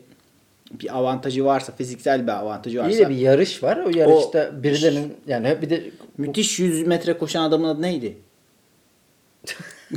bir 0.72 0.98
avantajı 0.98 1.46
varsa, 1.46 1.76
fiziksel 1.76 2.24
bir 2.28 2.32
avantajı 2.32 2.80
varsa. 2.80 2.90
İyi 2.92 3.00
de 3.00 3.10
bir 3.10 3.16
yarış 3.18 3.64
var. 3.64 3.78
O 3.86 3.90
yarışta 3.98 4.64
birilerinin 4.64 5.14
yani 5.28 5.58
bir 5.62 5.70
de 5.70 5.84
Müthiş 6.18 6.60
100 6.60 6.88
metre 6.88 7.18
koşan 7.18 7.44
adamın 7.44 7.68
adı 7.68 7.82
neydi? 7.82 8.18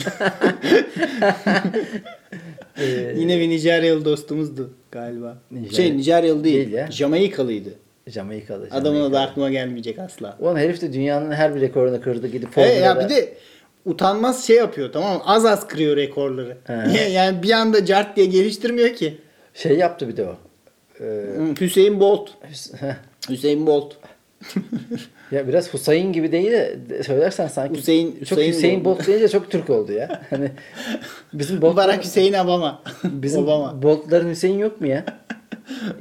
Ee, 2.81 3.15
Yine 3.17 3.39
bir 3.41 3.49
Nijeryalı 3.49 4.05
dostumuzdu 4.05 4.71
galiba. 4.93 5.39
Nijerya- 5.53 5.75
Şey 5.77 5.97
Nijeryalı 5.97 6.45
değil. 6.45 6.57
Değil 6.57 6.73
ya. 6.73 6.91
Jamaikalı'ydı. 6.91 7.69
Jamaikalı. 8.07 8.69
Adamın 8.71 9.01
adı 9.01 9.19
aklıma 9.19 9.51
gelmeyecek 9.51 9.99
asla. 9.99 10.37
Ulan 10.41 10.57
herif 10.57 10.81
de 10.81 10.93
dünyanın 10.93 11.33
her 11.33 11.55
bir 11.55 11.61
rekorunu 11.61 12.01
kırdı 12.03 12.27
gidip 12.29 12.57
He, 12.57 12.61
ya 12.63 12.95
Formula'da- 12.95 13.05
bir 13.05 13.15
de 13.15 13.35
utanmaz 13.85 14.47
şey 14.47 14.57
yapıyor 14.57 14.93
tamam 14.93 15.15
mı? 15.17 15.23
Az 15.27 15.45
az 15.47 15.67
kırıyor 15.69 15.97
rekorları. 15.97 16.57
He. 16.65 17.03
yani 17.11 17.43
bir 17.43 17.51
anda 17.51 17.85
cart 17.85 18.17
diye 18.17 18.27
geliştirmiyor 18.27 18.95
ki. 18.95 19.19
şey 19.55 19.77
yaptı 19.77 20.09
bir 20.09 20.17
de 20.17 20.25
o. 20.27 20.37
Hı, 20.99 21.55
Hüseyin 21.61 22.01
Bolt. 22.01 22.31
Hüseyin 23.31 23.67
Bolt. 23.67 23.95
ya 25.31 25.49
biraz 25.49 25.75
Hüseyin 25.75 26.13
gibi 26.13 26.33
değil 26.33 26.53
de 26.53 27.03
söylersen 27.03 27.47
sanki 27.47 27.81
Hüseyin- 27.81 28.25
çok 28.25 28.39
Hüseyin 28.39 28.53
Hüseyin, 28.53 28.85
Bolt. 28.85 28.99
Bolt 28.99 29.07
deyince 29.07 29.29
çok 29.29 29.51
Türk 29.51 29.71
oldu 29.71 29.93
ya. 29.93 30.23
Hani 30.31 30.51
bizim 31.33 31.63
Bolt 31.63 31.77
Barack 31.77 32.05
Hüseyin 32.05 32.33
Obama. 32.33 32.83
bizim 33.05 33.43
Obama. 33.43 33.83
Bolt'ların 33.83 34.31
Hüseyin 34.31 34.59
yok 34.59 34.81
mu 34.81 34.87
ya? 34.87 35.05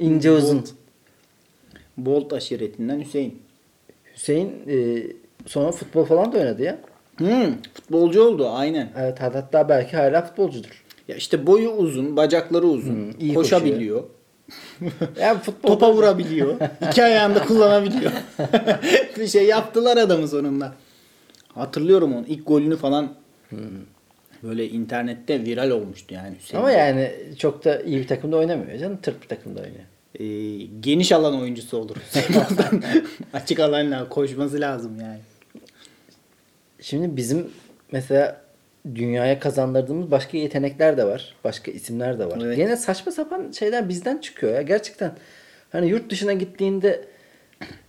İnce 0.00 0.30
uzun. 0.30 0.56
Bolt. 0.58 0.68
Bolt 1.96 2.32
aşiretinden 2.32 3.00
Hüseyin. 3.00 3.42
Hüseyin 4.14 4.52
e, 4.68 5.02
sonra 5.46 5.72
futbol 5.72 6.04
falan 6.04 6.32
da 6.32 6.38
oynadı 6.38 6.62
ya. 6.62 6.78
Hmm, 7.16 7.54
futbolcu 7.74 8.22
oldu 8.22 8.48
aynen. 8.50 8.92
Evet 8.98 9.20
hatta 9.20 9.68
belki 9.68 9.96
hala 9.96 10.22
futbolcudur. 10.22 10.84
Ya 11.08 11.16
işte 11.16 11.46
boyu 11.46 11.70
uzun, 11.70 12.16
bacakları 12.16 12.66
uzun, 12.66 12.94
Hmm, 12.94 13.20
iyi 13.20 13.34
koşabiliyor. 13.34 14.02
Ya 15.20 15.38
futbol 15.38 15.68
Topa 15.68 15.94
vurabiliyor. 15.94 16.54
iki 16.90 17.04
ayağında 17.04 17.44
kullanabiliyor. 17.44 18.12
bir 19.18 19.26
şey 19.26 19.46
yaptılar 19.46 19.96
adamı 19.96 20.28
sonunda. 20.28 20.74
Hatırlıyorum 21.54 22.14
onu. 22.16 22.26
İlk 22.26 22.46
golünü 22.46 22.76
falan 22.76 23.14
böyle 24.42 24.68
internette 24.68 25.44
viral 25.44 25.70
olmuştu 25.70 26.14
yani 26.14 26.36
Hüseyin. 26.38 26.62
Ama 26.62 26.70
yani 26.70 27.12
çok 27.38 27.64
da 27.64 27.82
iyi 27.82 27.98
bir 27.98 28.06
takımda 28.06 28.36
oynamıyor 28.36 28.78
canım. 28.78 28.98
Tırt 29.02 29.22
bir 29.22 29.28
takımda 29.28 29.60
oynuyor. 29.60 29.84
Ee, 30.20 30.66
geniş 30.80 31.12
alan 31.12 31.40
oyuncusu 31.40 31.76
olur. 31.76 31.96
Açık 33.32 33.60
alanla 33.60 34.08
koşması 34.08 34.60
lazım 34.60 35.00
yani. 35.00 35.18
Şimdi 36.80 37.16
bizim 37.16 37.50
mesela 37.92 38.47
dünyaya 38.94 39.40
kazandırdığımız 39.40 40.10
başka 40.10 40.38
yetenekler 40.38 40.96
de 40.96 41.04
var. 41.04 41.34
Başka 41.44 41.70
isimler 41.70 42.18
de 42.18 42.26
var. 42.26 42.38
Evet. 42.44 42.56
Gene 42.56 42.76
saçma 42.76 43.12
sapan 43.12 43.50
şeyler 43.50 43.88
bizden 43.88 44.18
çıkıyor 44.18 44.54
ya. 44.54 44.62
Gerçekten 44.62 45.12
hani 45.72 45.88
yurt 45.88 46.10
dışına 46.10 46.32
gittiğinde 46.32 47.04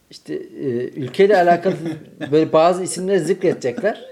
işte 0.10 0.34
e, 0.34 0.68
ülkeyle 0.90 1.38
alakalı 1.38 1.76
böyle 2.32 2.54
bazı 2.54 2.84
isimleri 2.84 3.20
zikredecekler. 3.20 4.06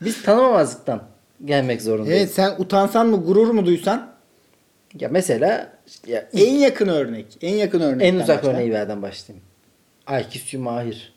Biz 0.00 0.22
tanımamazlıktan 0.22 1.02
gelmek 1.44 1.82
zorundayız. 1.82 2.18
Evet 2.20 2.30
sen 2.30 2.54
utansan 2.58 3.06
mı 3.06 3.24
gurur 3.24 3.48
mu 3.50 3.66
duysan 3.66 4.10
Ya 5.00 5.08
mesela 5.12 5.72
işte 5.86 6.12
ya 6.12 6.28
en 6.32 6.54
yakın 6.54 6.88
örnek. 6.88 7.26
En 7.42 7.54
yakın 7.54 7.80
örnek. 7.80 8.06
en 8.06 8.14
uzak 8.14 8.44
örneği 8.44 8.72
verden 8.72 9.02
başlayayım. 9.02 9.44
IQ'su 10.10 10.58
Mahir. 10.58 11.12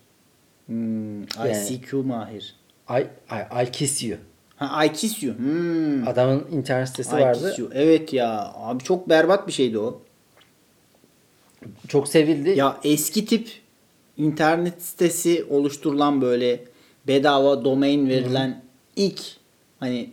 Hmm, 0.65 1.21
Yani- 1.21 1.67
ICQ 1.69 1.97
Mahir. 2.03 2.55
Ay, 2.87 3.07
ay, 3.29 3.43
ay 3.49 3.71
kesiyor. 3.71 4.17
Ha 4.67 4.85
IQ'su. 4.85 5.37
Hmm. 5.37 6.07
Adamın 6.07 6.47
internet 6.51 6.89
sitesi 6.89 7.11
vardı. 7.15 7.49
IQ'su. 7.49 7.69
Evet 7.73 8.13
ya. 8.13 8.53
Abi 8.55 8.83
çok 8.83 9.09
berbat 9.09 9.47
bir 9.47 9.51
şeydi 9.51 9.79
o. 9.79 10.01
Çok 11.87 12.07
sevildi. 12.07 12.49
Ya 12.49 12.77
eski 12.83 13.25
tip 13.25 13.49
internet 14.17 14.81
sitesi 14.81 15.45
oluşturulan 15.49 16.21
böyle 16.21 16.63
bedava 17.07 17.65
domain 17.65 18.09
verilen 18.09 18.63
ilk 18.95 19.21
hani 19.79 20.09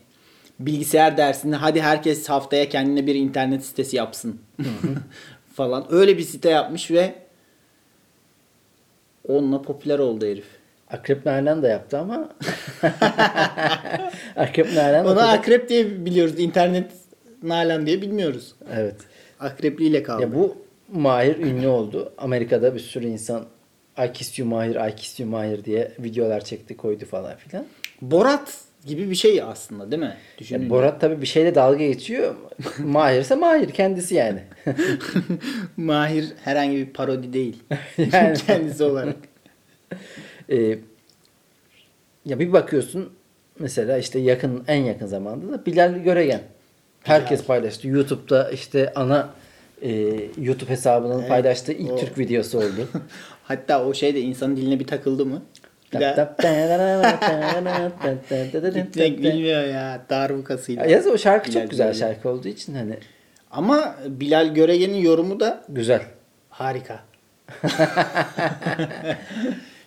bilgisayar 0.60 1.16
dersinde 1.16 1.56
hadi 1.56 1.82
herkes 1.82 2.28
haftaya 2.28 2.68
kendine 2.68 3.06
bir 3.06 3.14
internet 3.14 3.64
sitesi 3.64 3.96
yapsın 3.96 4.40
falan. 5.54 5.86
Öyle 5.90 6.18
bir 6.18 6.22
site 6.22 6.50
yapmış 6.50 6.90
ve 6.90 7.14
onunla 9.28 9.62
popüler 9.62 9.98
oldu 9.98 10.26
herif. 10.26 10.60
Akrep 10.92 11.26
Nalan 11.26 11.62
da 11.62 11.68
yaptı 11.68 11.98
ama 11.98 12.29
Akrep 14.37 14.72
Nalan 14.74 15.07
Onu 15.07 15.14
tabii- 15.14 15.38
akrep 15.38 15.68
diye 15.68 16.05
biliyoruz. 16.05 16.35
internet 16.40 16.90
nalan 17.42 17.87
diye 17.87 18.03
bilmiyoruz. 18.03 18.55
Evet. 18.74 18.96
Akrepliyle 19.40 20.03
kaldı. 20.03 20.22
Ya 20.22 20.35
bu 20.35 20.57
Mahir 20.92 21.37
ünlü 21.37 21.68
oldu. 21.68 22.12
Amerika'da 22.18 22.74
bir 22.74 22.81
sürü 22.81 23.07
insan 23.07 23.44
I 24.09 24.12
kiss 24.12 24.38
you 24.38 24.48
Mahir, 24.48 24.88
I 24.90 24.96
kiss 24.96 25.20
you 25.20 25.29
Mahir 25.31 25.64
diye 25.64 25.92
videolar 25.98 26.44
çekti 26.44 26.76
koydu 26.76 27.05
falan 27.05 27.37
filan. 27.37 27.64
Borat 28.03 28.55
gibi 28.87 29.11
bir 29.11 29.14
şey 29.14 29.42
aslında 29.42 29.90
değil 29.90 30.03
mi? 30.03 30.16
Düşünün. 30.38 30.70
Borat 30.70 31.00
tabii 31.00 31.20
bir 31.22 31.26
şeyle 31.26 31.55
dalga 31.55 31.85
geçiyor. 31.87 32.35
Mahir 32.79 33.20
ise 33.20 33.35
Mahir 33.35 33.70
kendisi 33.70 34.14
yani. 34.14 34.40
Mahir 35.76 36.29
herhangi 36.44 36.76
bir 36.76 36.87
parodi 36.92 37.33
değil. 37.33 37.62
Yani- 38.12 38.37
Kendisi 38.46 38.85
olarak. 38.85 39.16
Ee, 40.50 40.78
ya 42.24 42.38
bir 42.38 42.52
bakıyorsun 42.52 43.12
mesela 43.58 43.98
işte 43.98 44.18
yakın 44.18 44.64
en 44.68 44.82
yakın 44.84 45.06
zamanda 45.06 45.52
da 45.52 45.66
Bilal 45.66 45.94
Göregen. 45.94 46.40
Herkes 47.02 47.44
paylaştı. 47.44 47.88
YouTube'da 47.88 48.50
işte 48.50 48.92
ana 48.94 49.30
e, 49.82 49.90
YouTube 50.40 50.70
hesabının 50.70 51.18
Evet, 51.18 51.28
paylaştığı 51.28 51.72
ilk 51.72 51.92
o- 51.92 51.96
Türk 51.96 52.18
videosu 52.18 52.58
oldu. 52.58 52.88
Hatta 53.44 53.84
o 53.84 53.94
şey 53.94 54.14
de 54.14 54.20
insanın 54.20 54.56
diline 54.56 54.80
bir 54.80 54.86
takıldı 54.86 55.26
mı? 55.26 55.42
Gitmek 58.74 59.18
bilmiyor 59.22 59.64
ya 59.64 60.00
darbukasıyla. 60.10 60.86
Yalnız 60.86 61.06
o 61.06 61.18
şarkı 61.18 61.50
Bilal 61.50 61.60
çok 61.62 61.70
güzel 61.70 61.86
Göregen. 61.92 62.06
şarkı 62.08 62.28
olduğu 62.28 62.48
için 62.48 62.74
hani 62.74 62.94
Ama 63.50 63.94
Bilal 64.06 64.54
Göregen'in 64.54 64.96
yorumu 64.96 65.40
da 65.40 65.64
güzel. 65.68 66.02
harika. 66.50 67.00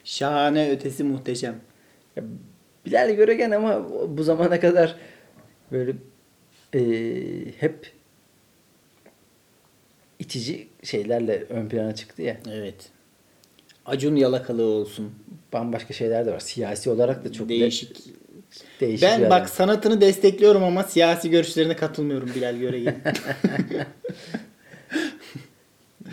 Şahane 0.04 0.72
ötesi 0.72 1.04
muhteşem. 1.04 1.56
Ya, 2.16 2.24
Bilal 2.86 3.16
Göregen 3.16 3.52
ama 3.52 3.90
bu 4.18 4.24
zamana 4.24 4.60
kadar 4.60 4.96
böyle 5.72 5.94
e, 6.76 6.82
hep 7.60 7.92
itici 10.20 10.68
şeylerle 10.84 11.44
ön 11.50 11.70
plana 11.70 11.96
çıktı 11.96 12.22
ya. 12.22 12.38
Evet. 12.52 12.90
Acun 13.86 14.16
yalakalığı 14.16 14.66
olsun. 14.66 15.12
Bambaşka 15.54 15.94
şeyler 15.94 16.26
de 16.26 16.32
var. 16.32 16.40
Siyasi 16.40 16.90
olarak 16.90 17.26
da 17.26 17.32
çok 17.32 17.50
de- 17.50 17.50
Değişik. 17.50 17.98
değişik 18.82 19.08
bir 19.10 19.24
Ben 19.24 19.30
bak 19.30 19.50
sanatını 19.50 20.02
destekliyorum 20.02 20.64
ama 20.64 20.84
siyasi 20.84 21.30
görüşlerine 21.30 21.76
katılmıyorum 21.76 22.30
Bilal 22.36 22.56
Göregen'in. 22.58 23.02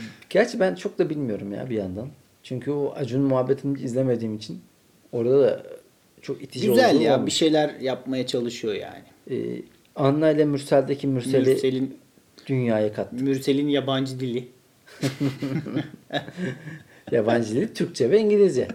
Gerçi 0.30 0.60
ben 0.60 0.74
çok 0.74 0.98
da 0.98 1.10
bilmiyorum 1.10 1.52
ya 1.52 1.70
bir 1.70 1.76
yandan. 1.76 2.08
Çünkü 2.50 2.70
o 2.70 2.92
Acun 2.96 3.22
muhabbetini 3.22 3.80
izlemediğim 3.80 4.34
için 4.34 4.60
orada 5.12 5.40
da 5.42 5.62
çok 6.22 6.42
itici 6.42 6.68
Güzel 6.68 6.94
olduğu 6.94 7.02
ya 7.02 7.14
olmuş. 7.14 7.26
bir 7.26 7.30
şeyler 7.30 7.74
yapmaya 7.80 8.26
çalışıyor 8.26 8.74
yani. 8.74 9.04
Ee, 9.30 9.62
Anna 9.96 10.30
ile 10.30 10.44
Mürsel'deki 10.44 11.06
Mürsel'i 11.06 11.48
Mürsel'in 11.50 11.98
dünyaya 12.46 12.92
kattı. 12.92 13.16
Mürsel'in 13.24 13.68
yabancı 13.68 14.20
dili. 14.20 14.48
Yabancı 17.12 17.54
dili 17.54 17.74
Türkçe 17.74 18.10
ve 18.10 18.20
İngilizce. 18.20 18.68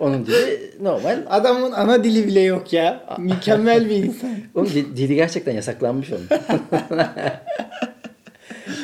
Onun 0.00 0.26
dili 0.26 0.70
normal. 0.80 1.22
Adamın 1.30 1.72
ana 1.72 2.04
dili 2.04 2.26
bile 2.26 2.40
yok 2.40 2.72
ya. 2.72 3.16
Mükemmel 3.18 3.90
bir 3.90 3.96
insan. 3.96 4.30
Onun 4.54 4.66
di- 4.68 4.96
dili 4.96 5.14
gerçekten 5.14 5.52
yasaklanmış 5.52 6.08
onun. 6.12 6.26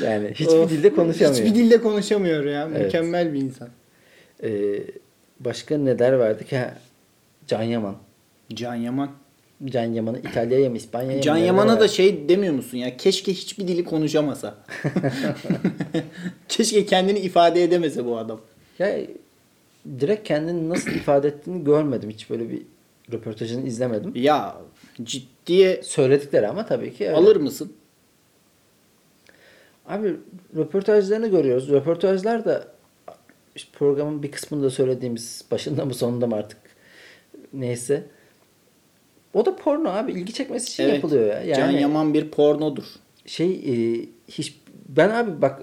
yani 0.05 0.31
hiçbir 0.31 0.59
Of, 0.59 0.70
dilde 0.70 0.95
konuşamıyor. 0.95 1.35
Hiçbir 1.47 1.55
dilde 1.55 1.81
konuşamıyor 1.81 2.45
ya. 2.45 2.68
Evet. 2.72 2.85
Mükemmel 2.85 3.33
bir 3.33 3.39
insan. 3.41 3.68
Ee, 4.45 4.80
başka 5.40 5.78
neler 5.78 6.18
verdik? 6.18 6.53
Ha, 6.53 6.74
Can 7.47 7.62
Yaman. 7.62 7.97
Can 8.55 8.74
Yaman. 8.74 9.11
Can 9.64 9.84
Yaman'ı 9.84 10.18
İtalya'ya 10.18 10.70
mı 10.70 10.76
İspanya'ya 10.76 11.16
mı? 11.16 11.22
Can 11.22 11.36
Yaman'a 11.36 11.80
da 11.80 11.88
şey 11.88 12.28
demiyor 12.28 12.55
musun 12.55 12.78
ya? 12.78 12.97
Keşke 12.97 13.32
hiçbir 13.32 13.68
dili 13.68 13.84
konuşamasa. 13.84 14.55
Keşke 16.49 16.86
kendini 16.86 17.18
ifade 17.18 17.62
edemese 17.62 18.05
bu 18.05 18.18
adam. 18.18 18.40
Ya 18.78 18.97
direkt 20.01 20.28
kendini 20.28 20.68
nasıl 20.68 20.90
ifade 20.97 21.28
ettiğini 21.28 21.64
görmedim. 21.64 22.11
Hiç 22.11 22.30
böyle 22.30 22.51
bir 22.51 22.62
röportajını 23.12 23.66
izlemedim. 23.66 24.12
Ya 24.14 24.57
ciddiye 25.03 25.82
Söyledikleri 25.82 26.49
ama 26.49 26.66
tabii 26.66 26.95
ki 26.95 27.07
öyle. 27.07 27.16
alır 27.16 27.36
mısın? 27.36 27.72
Abi 29.86 30.16
röportajlarını 30.57 31.28
görüyoruz. 31.28 31.68
Röportajlar 31.70 32.45
da 32.45 32.74
işte 33.57 33.70
programın 33.78 34.22
bir 34.22 34.30
kısmında 34.32 34.70
söylediğimiz 34.70 35.44
başında 35.50 35.84
mı 35.84 35.94
sonunda 35.94 36.26
mı 36.26 36.34
artık 36.36 36.59
neyse. 37.52 38.02
O 39.34 39.46
da 39.46 39.57
porno 39.57 39.88
abi. 39.88 40.12
ilgi 40.12 40.32
çekmesi 40.32 40.72
için 40.72 40.82
Evet. 40.84 40.94
yapılıyor 40.94 41.26
ya. 41.26 41.42
Yani 41.42 41.55
Can 41.57 41.70
Yaman 41.70 42.14
bir 42.14 42.30
pornodur. 42.30 42.84
şey 43.26 43.50
e, 43.50 44.00
hiç 44.28 44.61
ben 44.88 45.09
abi 45.11 45.42
bak 45.42 45.62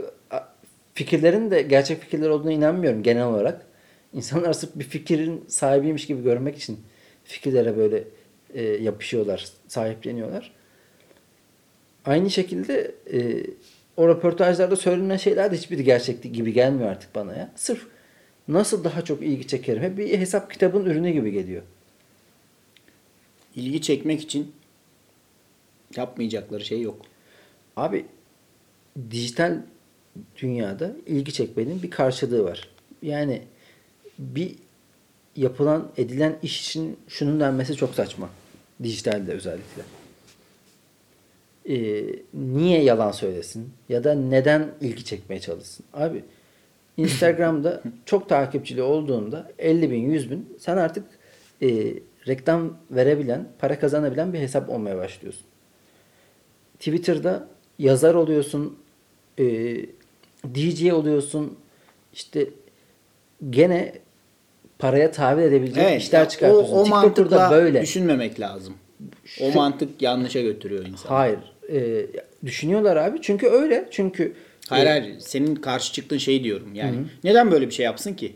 fikirlerin 0.94 1.52
de 1.52 1.62
gerçek 1.62 2.02
fikirler 2.02 2.30
olduğuna 2.30 2.52
inanmıyorum 2.52 3.04
genel 3.04 3.26
olarak. 3.28 3.66
İnsanlar 4.14 4.54
sırf 4.54 4.70
bir 4.76 4.84
fikrin 4.84 5.46
sahibiymiş 5.48 6.08
gibi 6.08 6.24
görmek 6.24 6.58
için 6.58 6.80
fikirlere 7.24 7.78
böyle 7.78 8.04
e, 8.54 8.64
yapışıyorlar, 8.64 9.46
sahipleniyorlar. 9.68 10.52
Aynı 12.06 12.30
şekilde 12.30 12.96
e, 13.14 13.44
o 14.02 14.08
röportajlarda 14.08 14.76
söylenen 14.76 15.18
şeyler 15.18 15.52
de 15.52 15.58
hiçbiri 15.58 15.84
gerçeklik 15.84 16.36
gibi 16.36 16.54
gelmiyor 16.54 16.90
artık 16.90 17.16
bana 17.16 17.36
ya. 17.36 17.52
Sırf 17.56 17.88
nasıl 18.48 18.84
daha 18.84 19.02
çok 19.02 19.22
ilgi 19.24 19.48
çekerim. 19.48 19.84
Hep 19.84 19.98
bir 19.98 20.20
hesap 20.20 20.52
kitabın 20.52 20.86
ürünü 20.86 21.12
gibi 21.12 21.32
geliyor. 21.32 21.64
İlgi 23.56 23.82
çekmek 23.82 24.22
için 24.22 24.52
yapmayacakları 25.96 26.66
şey 26.66 26.82
yok. 26.82 27.02
Abi 27.76 28.06
dijital 29.12 29.58
dünyada 30.42 30.96
ilgi 31.06 31.34
çekmenin 31.34 31.84
bir 31.84 31.92
karşılığı 31.92 32.44
var. 32.44 32.70
Yani 33.02 33.42
bir 34.20 34.56
yapılan 35.36 35.92
edilen 35.98 36.36
iş 36.44 36.62
için 36.62 37.00
şunun 37.08 37.40
denmesi 37.40 37.76
çok 37.76 37.96
saçma. 37.96 38.30
Dijitalde 38.84 39.32
özellikle. 39.32 40.01
Ee, 41.70 42.04
niye 42.34 42.84
yalan 42.84 43.12
söylesin? 43.12 43.70
Ya 43.90 44.04
da 44.04 44.14
neden 44.14 44.72
ilgi 44.82 45.06
çekmeye 45.06 45.40
çalışsın? 45.40 45.86
Abi 45.94 46.24
Instagram'da 46.98 47.82
çok 48.06 48.30
takipçili 48.30 48.82
olduğunda 48.82 49.52
50 49.60 49.92
bin 49.92 50.12
100 50.12 50.32
bin 50.32 50.58
sen 50.60 50.78
artık 50.78 51.06
e, 51.62 51.94
reklam 52.28 52.78
verebilen, 52.92 53.48
para 53.60 53.80
kazanabilen 53.80 54.34
bir 54.34 54.40
hesap 54.40 54.70
olmaya 54.70 54.98
başlıyorsun. 54.98 55.44
Twitter'da 56.80 57.48
yazar 57.80 58.16
oluyorsun, 58.16 58.78
e, 59.40 59.46
DJ 60.56 60.92
oluyorsun, 60.92 61.58
işte 62.14 62.50
gene 63.50 63.94
paraya 64.80 65.12
tahvil 65.12 65.44
edebileceğin 65.44 65.88
Evet, 65.88 66.02
işler 66.02 66.30
çıkartıyorsun. 66.30 66.74
O, 66.74 66.82
o 66.82 66.86
mantıkla 66.86 67.52
böyle. 67.52 67.82
düşünmemek 67.82 68.40
lazım. 68.40 68.74
O 69.42 69.52
Şu- 69.52 69.58
mantık 69.58 70.02
yanlışa 70.02 70.42
götürüyor 70.42 70.86
insanı. 70.86 71.12
Hayır. 71.12 71.40
e, 71.74 72.06
düşünüyorlar 72.46 72.96
abi. 72.98 73.22
Çünkü 73.22 73.48
öyle. 73.48 73.88
Çünkü 73.92 74.34
Hayır 74.70 74.86
e, 74.86 74.90
hayır. 74.90 75.20
Senin 75.20 75.56
karşı 75.56 75.94
çıktığın 75.94 76.18
şey 76.18 76.44
diyorum. 76.44 76.76
Yani 76.76 76.96
neden 77.24 77.52
böyle 77.52 77.68
bir 77.68 77.74
şey 77.74 77.86
yapsın 77.86 78.14
ki? 78.14 78.36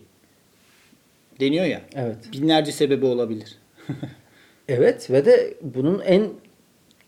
Deniyor 1.39 1.66
ya. 1.66 1.82
Evet. 1.95 2.16
Binlerce 2.34 2.72
sebebi 2.72 3.05
olabilir. 3.05 3.55
Evet 4.70 5.11
ve 5.11 5.26
de 5.26 5.53
bunun 5.61 5.99
en 5.99 6.28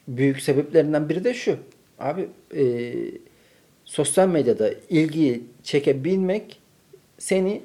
büyük 0.08 0.42
sebeplerinden 0.42 1.10
biri 1.10 1.24
de 1.24 1.34
şu. 1.34 1.58
Abi 2.00 2.28
e, 2.56 2.94
sosyal 3.86 4.28
medyada 4.30 4.70
ilgiyi 4.90 5.44
çekebilmek 5.64 6.60
seni 7.18 7.62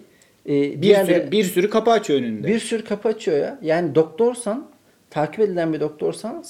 e, 0.47 0.51
Bir 0.53 0.83
diğerleri- 0.83 1.21
sürü, 1.23 1.31
bir 1.31 1.45
sürü 1.45 1.71
kapı 1.71 1.91
açıyor 1.91 2.19
önünde. 2.21 2.49
bir 2.49 2.59
sürü 2.59 2.85
kapı 2.85 3.09
açıyor 3.09 3.39
ya. 3.39 3.59
Yani 3.63 3.95
doktorsan, 3.95 4.71
takip 5.13 5.41
edilen 5.41 5.73
bir 5.73 5.81
doktorsan 5.81 6.45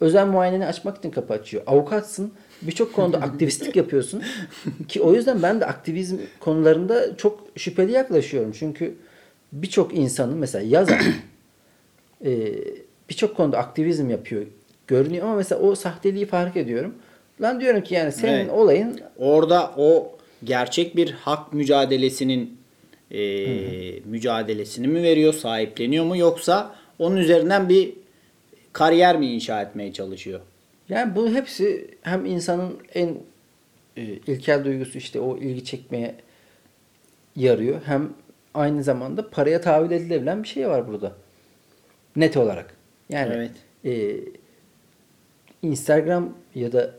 özel 0.00 0.26
muayeneni 0.26 0.66
açmak 0.66 0.98
için 0.98 1.10
kapı 1.10 1.34
açıyor. 1.34 1.62
Avukatsın, 1.66 2.32
birçok 2.62 2.92
konuda 2.92 3.16
aktivistlik 3.22 3.76
yapıyorsun. 3.76 4.22
Ki 4.88 5.00
o 5.00 5.14
yüzden 5.14 5.42
ben 5.42 5.60
de 5.60 5.66
aktivizm 5.66 6.16
konularında 6.40 7.16
çok 7.16 7.40
şüpheli 7.56 7.92
yaklaşıyorum. 7.92 8.52
Çünkü 8.58 8.94
birçok 9.52 9.94
insanın 9.94 10.38
mesela 10.38 10.64
yazar 10.68 11.02
e, 12.24 12.52
birçok 13.08 13.36
konuda 13.36 13.58
aktivizm 13.58 14.10
yapıyor 14.10 14.46
görünüyor 14.86 15.26
ama 15.26 15.36
mesela 15.36 15.60
o 15.60 15.74
sahteliği 15.74 16.26
fark 16.26 16.56
ediyorum. 16.56 16.94
Lan 17.40 17.60
diyorum 17.60 17.80
ki 17.80 17.94
yani 17.94 18.12
senin 18.12 18.32
Evet. 18.32 18.50
olayın 18.50 19.00
Orada 19.16 19.74
o 19.76 20.16
gerçek 20.44 20.96
bir 20.96 21.10
hak 21.10 21.52
mücadelesinin 21.52 22.58
e, 23.10 23.20
mücadelesini 24.04 24.88
mi 24.88 25.02
veriyor, 25.02 25.32
sahipleniyor 25.32 26.04
mu 26.04 26.16
yoksa 26.16 26.74
onun 26.98 27.16
üzerinden 27.16 27.68
bir 27.68 27.92
kariyer 28.72 29.18
mi 29.18 29.26
inşa 29.26 29.62
etmeye 29.62 29.92
çalışıyor? 29.92 30.40
Yani 30.88 31.16
bu 31.16 31.30
hepsi 31.30 31.90
hem 32.02 32.26
insanın 32.26 32.78
en 32.94 33.08
e, 33.96 34.02
ilkel 34.02 34.64
duygusu 34.64 34.98
işte 34.98 35.20
o 35.20 35.36
ilgi 35.36 35.64
çekmeye 35.64 36.14
yarıyor. 37.36 37.80
Hem 37.84 38.12
aynı 38.54 38.82
zamanda 38.82 39.30
paraya 39.30 39.60
tahvil 39.60 39.90
edilebilen 39.90 40.42
bir 40.42 40.48
şey 40.48 40.68
var 40.68 40.88
burada. 40.88 41.12
Net 42.16 42.36
olarak. 42.36 42.74
Yani 43.10 43.32
Evet. 43.34 43.50
e, 43.84 44.20
Instagram 45.62 46.32
ya 46.54 46.72
da 46.72 46.90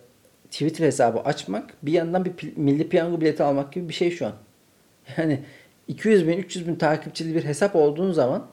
Twitter 0.51 0.85
hesabı 0.85 1.19
açmak 1.19 1.73
bir 1.83 1.91
yandan 1.91 2.25
bir 2.25 2.33
milli 2.55 2.89
piyango 2.89 3.21
bileti 3.21 3.43
almak 3.43 3.73
gibi 3.73 3.89
bir 3.89 3.93
şey 3.93 4.11
şu 4.11 4.25
an. 4.25 4.33
Yani 5.17 5.39
200 5.87 6.27
bin 6.27 6.37
300 6.37 6.67
bin 6.67 6.75
takipçili 6.75 7.35
bir 7.35 7.45
hesap 7.45 7.75
olduğun 7.75 8.11
zaman 8.11 8.47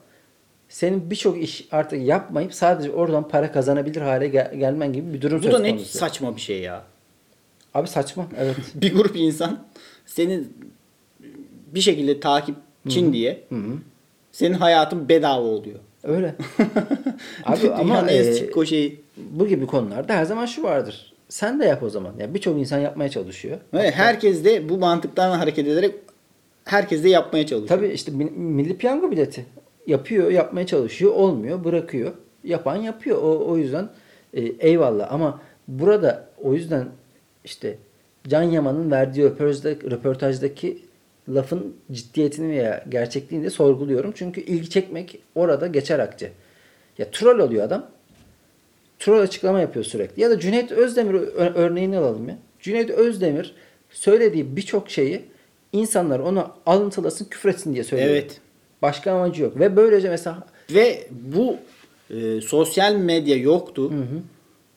senin 0.73 1.09
birçok 1.11 1.43
iş 1.43 1.67
artık 1.71 2.01
yapmayıp 2.05 2.53
sadece 2.53 2.91
oradan 2.91 3.27
para 3.27 3.51
kazanabilir 3.51 4.01
hale 4.01 4.27
gel- 4.27 4.53
gelmen 4.59 4.93
gibi 4.93 5.13
bir 5.13 5.21
durum 5.21 5.39
Bu 5.39 5.43
söz 5.43 5.53
da 5.53 5.59
ne 5.59 5.69
konusu. 5.69 5.97
saçma 5.97 6.35
bir 6.35 6.41
şey 6.41 6.61
ya. 6.61 6.83
Abi 7.73 7.87
saçma. 7.87 8.27
Evet. 8.37 8.55
Bir 8.75 8.93
grup 8.93 9.15
insan 9.15 9.63
senin 10.05 10.53
bir 11.75 11.81
şekilde 11.81 12.19
takipçin 12.19 13.13
diye 13.13 13.43
senin 14.31 14.53
hayatın 14.53 15.09
bedava 15.09 15.41
oluyor. 15.41 15.79
Öyle. 16.03 16.35
Abi 17.45 17.71
ama 17.71 18.11
e, 18.11 18.33
sık 18.33 18.57
o 18.57 18.65
şey. 18.65 18.99
bu 19.17 19.47
gibi 19.47 19.65
konularda 19.65 20.13
her 20.13 20.25
zaman 20.25 20.45
şu 20.45 20.63
vardır. 20.63 21.13
Sen 21.29 21.59
de 21.59 21.65
yap 21.65 21.83
o 21.83 21.89
zaman. 21.89 22.13
Ya 22.19 22.33
birçok 22.33 22.59
insan 22.59 22.79
yapmaya 22.79 23.09
çalışıyor. 23.09 23.57
Ve 23.73 23.91
herkes 23.91 24.45
de 24.45 24.69
bu 24.69 24.77
mantıktan 24.77 25.37
hareket 25.37 25.67
ederek 25.67 25.95
herkes 26.65 27.03
de 27.03 27.09
yapmaya 27.09 27.45
çalışıyor. 27.45 27.67
Tabii 27.79 27.87
işte 27.87 28.11
mi- 28.11 28.31
milli 28.35 28.77
piyango 28.77 29.11
bileti 29.11 29.45
yapıyor, 29.87 30.31
yapmaya 30.31 30.67
çalışıyor, 30.67 31.11
olmuyor, 31.13 31.63
bırakıyor. 31.63 32.11
Yapan 32.43 32.75
yapıyor. 32.75 33.17
O, 33.17 33.45
o 33.47 33.57
yüzden 33.57 33.89
e, 34.33 34.41
eyvallah 34.41 35.11
ama 35.11 35.41
burada 35.67 36.29
o 36.43 36.53
yüzden 36.53 36.87
işte 37.45 37.77
Can 38.27 38.43
Yaman'ın 38.43 38.91
verdiği 38.91 39.23
röportajda, 39.23 39.69
röportajdaki 39.69 40.77
lafın 41.29 41.75
ciddiyetini 41.91 42.51
veya 42.51 42.85
gerçekliğini 42.89 43.45
de 43.45 43.49
sorguluyorum. 43.49 44.11
Çünkü 44.15 44.41
ilgi 44.41 44.69
çekmek 44.69 45.19
orada 45.35 45.67
geçer 45.67 45.99
akçe. 45.99 46.31
Ya 46.97 47.11
troll 47.11 47.39
oluyor 47.39 47.63
adam. 47.63 47.89
Troll 48.99 49.19
açıklama 49.19 49.59
yapıyor 49.59 49.85
sürekli. 49.85 50.21
Ya 50.21 50.29
da 50.29 50.39
Cüneyt 50.39 50.71
Özdemir 50.71 51.13
örneğini 51.35 51.97
alalım 51.97 52.29
ya. 52.29 52.37
Cüneyt 52.59 52.89
Özdemir 52.89 53.55
söylediği 53.89 54.55
birçok 54.55 54.89
şeyi 54.89 55.21
insanlar 55.71 56.19
ona 56.19 56.51
alıntılasın, 56.65 57.25
küfretsin 57.25 57.73
diye 57.73 57.83
söylüyor. 57.83 58.09
Evet. 58.09 58.41
Başka 58.83 59.11
amacı 59.13 59.43
yok. 59.43 59.59
Ve 59.59 59.75
böylece 59.75 60.09
mesela 60.09 60.43
Ve 60.71 61.07
bu 61.11 61.57
e, 62.09 62.41
sosyal 62.41 62.95
medya 62.95 63.35
yoktu. 63.35 63.91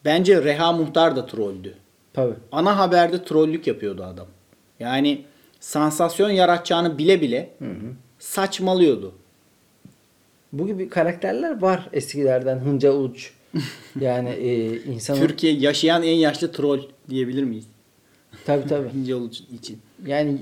Bence 0.05 0.45
Reha 0.45 0.73
Muhtar 0.73 1.17
da 1.17 1.27
trolldü. 1.27 1.75
tabii 2.13 2.35
Ana 2.53 2.79
haberde 2.79 3.25
trollük 3.25 3.67
yapıyordu 3.67 4.05
adam. 4.05 4.27
Yani 4.81 5.25
sansasyon 5.61 6.31
yaratacağını 6.31 6.99
bile 6.99 7.21
bile 7.21 7.51
saçmalıyordu. 8.19 9.13
bu 10.53 10.67
gibi 10.67 10.89
karakterler 10.89 11.61
var 11.63 11.89
eskilerden. 11.93 12.59
Hınca 12.59 12.93
Uç. 12.93 13.33
Yani 14.01 14.29
e, 14.29 14.77
insanın 14.83 15.21
Türkiye 15.21 15.53
yaşayan 15.53 16.03
en 16.03 16.15
yaşlı 16.15 16.53
troll 16.53 16.81
diyebilir 17.11 17.45
miyiz? 17.45 17.65
tabii 18.47 18.69
tabii. 18.69 18.89
İnce 18.99 19.15
Uluç 19.15 19.41
için. 19.41 19.79
Yani 20.07 20.39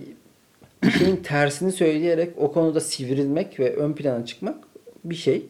bir 0.87 0.91
şeyin 0.91 1.17
tersini 1.17 1.73
söyleyerek 1.73 2.31
o 2.37 2.53
konuda 2.53 2.81
sivrilmek 2.81 3.61
ve 3.61 3.77
ön 3.77 3.93
plana 3.93 4.27
çıkmak 4.27 4.57
bir 5.05 5.15
şey. 5.15 5.47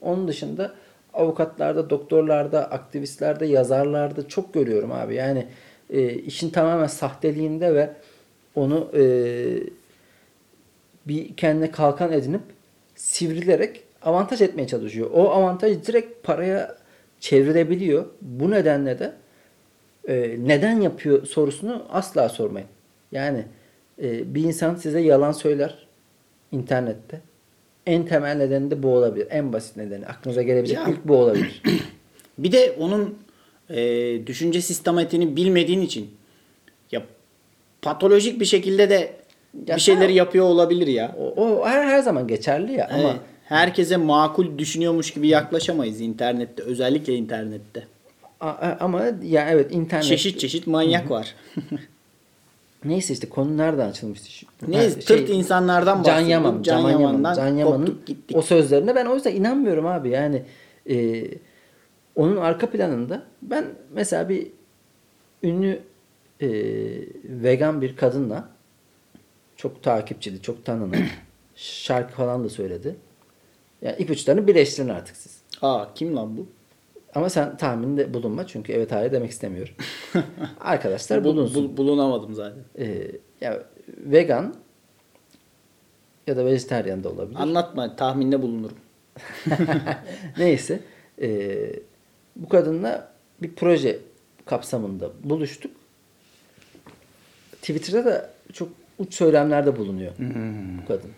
Onun 0.00 0.28
dışında 0.28 0.74
avukatlarda, 1.14 1.90
doktorlarda, 1.90 2.70
aktivistlerde, 2.70 3.46
yazarlarda 3.46 4.28
çok 4.28 4.54
görüyorum 4.54 4.92
abi. 4.92 5.14
Yani 5.14 5.46
e, 5.90 6.14
işin 6.14 6.50
tamamen 6.50 6.86
sahteliğinde 6.86 7.74
ve 7.74 7.90
onu 8.54 8.90
e, 8.94 9.02
bir 11.06 11.36
kendine 11.36 11.70
kalkan 11.70 12.12
edinip 12.12 12.42
sivrilerek 12.94 13.82
avantaj 14.02 14.42
etmeye 14.42 14.66
çalışıyor. 14.66 15.10
O 15.14 15.30
avantaj 15.30 15.86
direkt 15.86 16.26
paraya 16.26 16.76
çevrilebiliyor. 17.20 18.04
Bu 18.22 18.50
nedenle 18.50 18.98
de 18.98 19.12
e, 20.08 20.36
neden 20.38 20.80
yapıyor 20.80 21.26
sorusunu 21.26 21.86
asla 21.90 22.28
sormayın. 22.28 22.68
Yani 23.12 23.44
e, 24.02 24.34
bir 24.34 24.42
insan 24.44 24.74
size 24.74 25.00
yalan 25.00 25.32
söyler 25.32 25.86
internette. 26.52 27.20
En 27.86 28.06
temel 28.06 28.36
nedeni 28.36 28.70
de 28.70 28.82
bu 28.82 28.88
olabilir. 28.88 29.26
En 29.30 29.52
basit 29.52 29.76
nedeni. 29.76 30.06
Aklınıza 30.06 30.42
gelebilecek 30.42 30.76
Ya. 30.78 30.88
ilk 30.88 31.04
bu 31.04 31.16
olabilir. 31.16 31.62
Bir 32.38 32.52
de 32.52 32.76
onun 32.78 33.18
e, 33.70 33.76
düşünce 34.26 34.60
sistematiğini 34.60 35.36
bilmediğin 35.36 35.80
için 35.80 36.10
ya 36.92 37.02
patolojik 37.82 38.40
bir 38.40 38.44
şekilde 38.44 38.90
de 38.90 39.12
Ya 39.66 39.76
bir 39.76 39.80
şeyleri 39.80 40.00
tamam. 40.02 40.16
yapıyor 40.16 40.44
olabilir 40.44 40.86
ya. 40.86 41.16
O, 41.18 41.24
o 41.44 41.66
her, 41.66 41.84
her 41.86 41.98
zaman 42.02 42.26
geçerli 42.28 42.72
ya 42.72 42.88
ama 42.92 43.08
Evet. 43.10 43.20
herkese 43.44 43.96
makul 43.96 44.58
düşünüyormuş 44.58 45.10
gibi 45.10 45.28
yaklaşamayız 45.28 46.00
internette 46.00 46.62
özellikle 46.62 47.14
internette. 47.14 47.86
a- 48.40 48.76
ama 48.80 49.02
ya 49.22 49.48
evet 49.50 49.74
internet 49.74 50.04
Çeşit 50.04 50.40
çeşit 50.40 50.66
manyak 50.66 51.10
var. 51.10 51.34
neyse 52.84 53.12
işte 53.12 53.28
konu 53.28 53.56
nereden 53.56 53.88
açılmıştı? 53.88 54.46
Neyse 54.68 54.94
Ha, 54.94 55.00
tırt 55.00 55.28
insanlardan 55.30 56.02
Can 56.02 56.04
bahsediyorduk. 56.04 56.30
Yaman, 56.30 56.62
Can 56.62 56.82
Can 56.82 56.90
Yaman'dan 56.90 57.34
Can 57.34 57.48
Yaman'ın 57.56 58.00
o 58.34 58.42
sözlerine 58.42 58.94
ben 58.94 59.06
o 59.06 59.14
yüzden 59.14 59.34
inanmıyorum 59.34 59.86
abi. 59.86 60.08
Yani 60.08 60.42
Ee, 60.90 61.24
onun 62.16 62.36
arka 62.36 62.70
planında 62.70 63.22
ben 63.42 63.64
mesela 63.94 64.28
bir 64.28 64.46
ünlü 65.42 65.80
e, 66.40 66.48
vegan 67.24 67.82
bir 67.82 67.96
kadınla 67.96 68.48
çok 69.56 69.82
takipçili, 69.82 70.42
çok 70.42 70.64
tanınan 70.64 70.94
şarkı 71.56 72.12
falan 72.14 72.44
da 72.44 72.48
söyledi. 72.48 72.96
Yani 73.82 73.96
ipuçlarını 73.98 74.46
birleştirin 74.46 74.88
artık 74.88 75.16
siz. 75.16 75.38
Aa 75.62 75.94
kim 75.94 76.16
lan 76.16 76.36
bu? 76.36 76.46
Ama 77.14 77.30
sen 77.30 77.56
tahminde 77.56 78.14
bulunma 78.14 78.46
çünkü 78.46 78.72
evet 78.72 78.92
hayır 78.92 79.12
demek 79.12 79.30
istemiyorum. 79.30 79.74
Arkadaşlar 80.60 81.20
Bu- 81.24 81.28
bulunsun. 81.28 81.64
bul- 81.64 81.76
bulunamadım 81.76 82.34
zaten. 82.34 82.62
Ee, 82.78 83.10
ya 83.40 83.62
vegan 83.88 84.54
ya 86.26 86.36
da 86.36 86.46
vejetaryen 86.46 87.04
de 87.04 87.08
olabilir. 87.08 87.40
Anlatma 87.40 87.96
tahminde 87.96 88.42
bulunurum. 88.42 88.76
Neyse. 90.38 90.80
ee, 91.22 91.72
bu 92.36 92.48
kadınla 92.48 93.12
bir 93.42 93.54
proje 93.54 93.98
kapsamında 94.46 95.10
buluştuk. 95.24 95.72
Twitter'da 97.62 98.04
da 98.04 98.30
çok 98.52 98.68
uç 98.98 99.14
söylemlerde 99.14 99.76
bulunuyor 99.76 100.12
bu 100.82 100.86
kadın. 100.88 101.10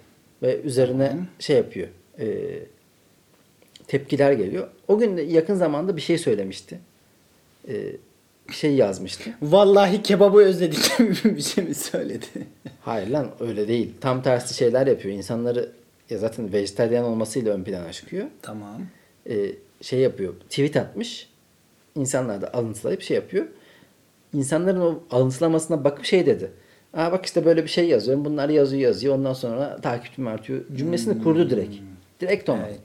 Ve 0.43 0.61
üzerine 0.61 1.17
şey 1.39 1.57
yapıyor. 1.57 1.89
ee, 2.19 2.59
tepkiler 3.87 4.33
geliyor. 4.33 4.69
O 4.89 4.99
gün 4.99 5.17
de 5.17 5.23
yakın 5.23 5.55
zamanda 5.55 5.97
bir 5.97 6.01
şey 6.03 6.19
söylemişti. 6.19 6.79
Ee, 7.69 7.93
bir 8.49 8.55
şey 8.55 8.75
yazmıştı. 8.75 9.31
Vallahi 9.43 10.03
kebabı 10.03 10.39
özledik 10.39 10.91
bir 11.25 11.43
şey 11.43 11.65
mi 11.65 11.75
söyledi? 11.75 12.27
Hayır 12.81 13.09
lan 13.09 13.31
öyle 13.41 13.69
değil. 13.69 13.93
Tam 14.01 14.23
tersi 14.23 14.55
şeyler 14.55 14.87
yapıyor. 14.87 15.15
İnsanları 15.15 15.73
ya 16.11 16.19
zaten 16.19 16.53
vejetaryen 16.53 17.03
olmasıyla 17.03 17.55
ön 17.55 17.65
plana 17.65 17.93
çıkıyor. 17.93 18.27
tamam. 18.43 18.83
Ee, 19.31 19.53
şey 19.83 19.99
yapıyor. 20.01 20.35
Tweet 20.51 20.77
atmış. 20.77 21.29
İnsanlar 21.95 22.43
da 22.43 22.55
alıntılayıp 22.55 23.03
şey 23.03 23.15
yapıyor. 23.15 23.47
İnsanların 24.35 24.81
o 24.81 25.03
alıntılamasına 25.11 25.85
bakıp 25.85 26.05
şey 26.05 26.27
dedi. 26.27 26.51
Aa 26.95 27.13
bak 27.13 27.27
işte 27.27 27.45
böyle 27.45 27.63
bir 27.63 27.69
şey 27.69 27.89
yazıyorum. 27.89 28.25
Bunlar 28.25 28.49
yazıyor 28.49 28.83
yazıyor. 28.83 29.15
Ondan 29.15 29.33
sonra 29.33 29.81
takipçim 29.81 30.27
artıyor. 30.27 30.61
Cümlesini 30.77 31.23
kurdu 31.23 31.51
direkt. 31.51 31.75
Direkt 32.21 32.49
ona. 32.49 32.67
Evet. 32.67 32.81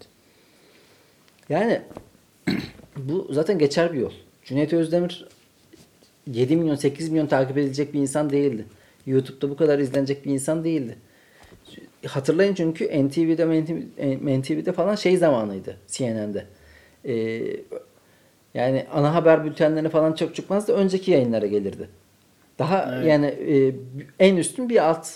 Yani 1.51 1.81
bu 2.97 3.27
zaten 3.31 3.59
geçer 3.59 3.93
bir 3.93 3.99
yol. 3.99 4.11
Cüneyt 4.43 4.73
Özdemir 4.73 5.27
7 6.27 6.55
milyon 6.55 6.75
8 6.75 7.09
milyon 7.09 7.27
takip 7.27 7.57
edilecek 7.57 7.93
bir 7.93 7.99
insan 7.99 8.29
değildi. 8.29 8.65
YouTube'da 9.05 9.49
bu 9.49 9.55
kadar 9.55 9.79
izlenecek 9.79 10.25
bir 10.25 10.31
insan 10.31 10.63
değildi. 10.63 10.97
Hatırlayın 12.07 12.53
çünkü 12.53 13.07
NTV'de 13.07 13.45
NTV'de 14.41 14.71
falan 14.71 14.95
şey 14.95 15.17
zamanıydı 15.17 15.77
CNN'de. 15.87 16.45
Ee, 17.05 17.41
yani 18.53 18.85
ana 18.93 19.15
haber 19.15 19.45
bültenlerine 19.45 19.89
falan 19.89 20.13
çok 20.13 20.35
çıkmazdı. 20.35 20.73
Önceki 20.73 21.11
yayınlara 21.11 21.45
gelirdi. 21.45 21.89
Daha 22.59 22.95
Evet. 22.95 23.07
yani 23.07 23.25
e, 23.25 23.75
en 24.19 24.37
üstün 24.37 24.69
bir 24.69 24.89
alt 24.89 25.07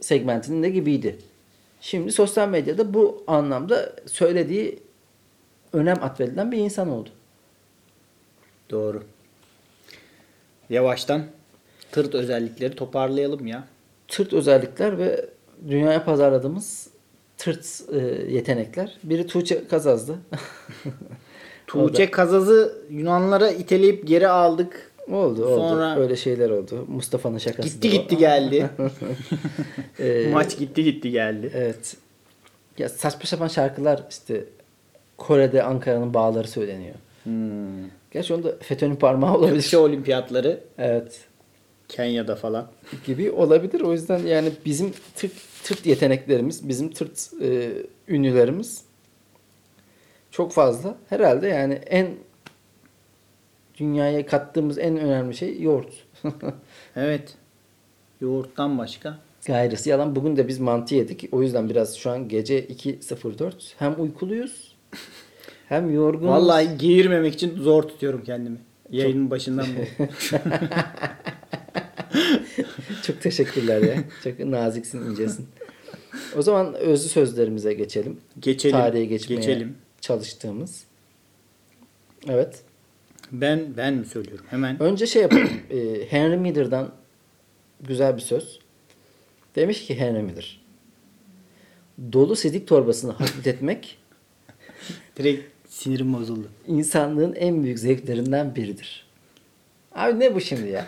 segmentinde 0.00 0.70
gibiydi. 0.70 1.16
Şimdi 1.80 2.12
sosyal 2.12 2.48
medyada 2.48 2.94
bu 2.94 3.24
anlamda 3.26 3.92
söylediği 4.06 4.78
önem 5.74 5.96
atfedilen 6.02 6.52
bir 6.52 6.58
insan 6.58 6.88
oldu. 6.88 7.08
Doğru. 8.70 9.02
Yavaştan 10.70 11.22
tırt 11.92 12.14
özellikleri 12.14 12.74
toparlayalım 12.76 13.46
ya. 13.46 13.64
Tırt 14.08 14.32
özellikler 14.32 14.98
ve 14.98 15.26
dünyaya 15.68 16.04
pazarladığımız 16.04 16.88
tırt 17.38 17.82
e, 17.92 17.98
yetenekler. 18.32 18.98
Biri 19.04 19.26
Tuğçe 19.26 19.68
Kazaz'dı. 19.68 20.18
Tuğçe 21.66 22.10
Kazaz'ı 22.10 22.82
Yunanlara 22.90 23.50
iteleyip 23.50 24.06
geri 24.06 24.28
aldık. 24.28 24.90
oldu 25.10 25.46
oldu. 25.46 25.56
Sonra- 25.56 25.98
Öyle 26.00 26.16
şeyler 26.16 26.50
oldu. 26.50 26.84
Mustafa'nın 26.88 27.38
şakası. 27.38 27.68
Gitti 27.68 27.90
gitti 27.90 28.16
geldi. 28.16 28.70
Ee, 30.00 30.28
Maç 30.32 30.58
gitti 30.58 30.84
gitti 30.84 31.10
geldi. 31.10 31.50
Evet. 31.54 31.96
Ya 32.78 32.88
saçma 32.88 33.20
sapan 33.24 33.48
şarkılar 33.48 34.02
işte 34.10 34.44
Kore'de 35.16 35.62
Ankara'nın 35.62 36.14
bağları 36.14 36.48
söyleniyor. 36.48 36.94
Hmm. 37.24 37.88
Gerçi 38.10 38.34
onda 38.34 38.56
FETÖ'nün 38.60 38.96
parmağı 38.96 39.36
olabilir. 39.36 39.60
Türkçe 39.60 39.78
olimpiyatları 39.78 40.60
Evet. 40.78 41.20
Kenya'da 41.88 42.36
falan. 42.36 42.66
gibi 43.06 43.30
olabilir. 43.30 43.80
O 43.80 43.92
yüzden 43.92 44.18
yani 44.18 44.52
bizim 44.64 44.92
tırt, 45.16 45.32
tırt 45.64 45.86
yeteneklerimiz, 45.86 46.68
bizim 46.68 46.90
tırt 46.90 47.30
e, 47.42 47.72
ünlülerimiz 48.08 48.84
çok 50.30 50.52
fazla. 50.52 50.96
Herhalde 51.08 51.48
yani 51.48 51.74
en 51.74 52.08
dünyaya 53.78 54.26
kattığımız 54.26 54.78
en 54.78 54.96
önemli 54.96 55.34
şey 55.36 55.62
yoğurt. 55.62 55.92
Evet. 56.96 57.34
Yoğurttan 58.20 58.78
başka. 58.78 59.18
Gayrısı 59.46 59.88
yalan. 59.88 60.16
Bugün 60.16 60.36
de 60.36 60.48
biz 60.48 60.58
mantı 60.58 60.94
yedik. 60.94 61.28
O 61.32 61.42
yüzden 61.42 61.70
biraz 61.70 61.96
şu 61.96 62.10
an 62.10 62.28
gece 62.28 62.64
2.04. 62.64 63.52
Hem 63.78 64.02
uykuluyuz 64.02 64.73
hem 65.74 65.94
yorgunuz. 65.94 66.30
Vallahi 66.30 66.78
geğirmemek 66.78 67.34
için 67.34 67.56
zor 67.56 67.82
tutuyorum 67.82 68.24
kendimi. 68.24 68.58
Yayının 68.90 69.30
başından 69.30 69.66
bu. 69.66 70.06
Çok 73.02 73.20
teşekkürler 73.20 73.82
ya. 73.82 74.04
Çok 74.24 74.38
naziksin, 74.38 75.10
incesin. 75.10 75.46
O 76.36 76.42
zaman 76.42 76.74
özlü 76.74 77.08
sözlerimize 77.08 77.74
geçelim. 77.74 78.20
Geçelim. 78.40 78.76
Tarihe 78.76 79.04
geçmeye 79.04 79.36
Geçelim. 79.36 79.76
çalıştığımız. 80.00 80.84
Evet. 82.28 82.62
Ben 83.32 83.76
ben 83.76 83.94
mi 83.94 84.06
söylüyorum? 84.06 84.44
Hemen. 84.50 84.82
Önce 84.82 85.06
şey 85.06 85.22
yapalım. 85.22 85.50
Ee, 85.70 86.06
Henry 86.10 86.36
Miller'dan 86.36 86.92
güzel 87.80 88.16
bir 88.16 88.20
söz. 88.20 88.58
Demiş 89.56 89.86
ki 89.86 89.98
Henry 89.98 90.22
Miller. 90.22 90.60
Dolu 92.12 92.36
sidik 92.36 92.68
torbasını 92.68 93.12
hafifletmek 93.12 93.98
Direkt 95.16 95.53
sinirim 95.74 96.14
bozuldu. 96.14 96.48
insanlığın 96.66 97.32
en 97.34 97.62
büyük 97.62 97.78
zevklerinden 97.78 98.54
biridir. 98.54 99.06
Abi 99.94 100.20
ne 100.20 100.34
bu 100.34 100.40
şimdi 100.40 100.70
ya? 100.70 100.86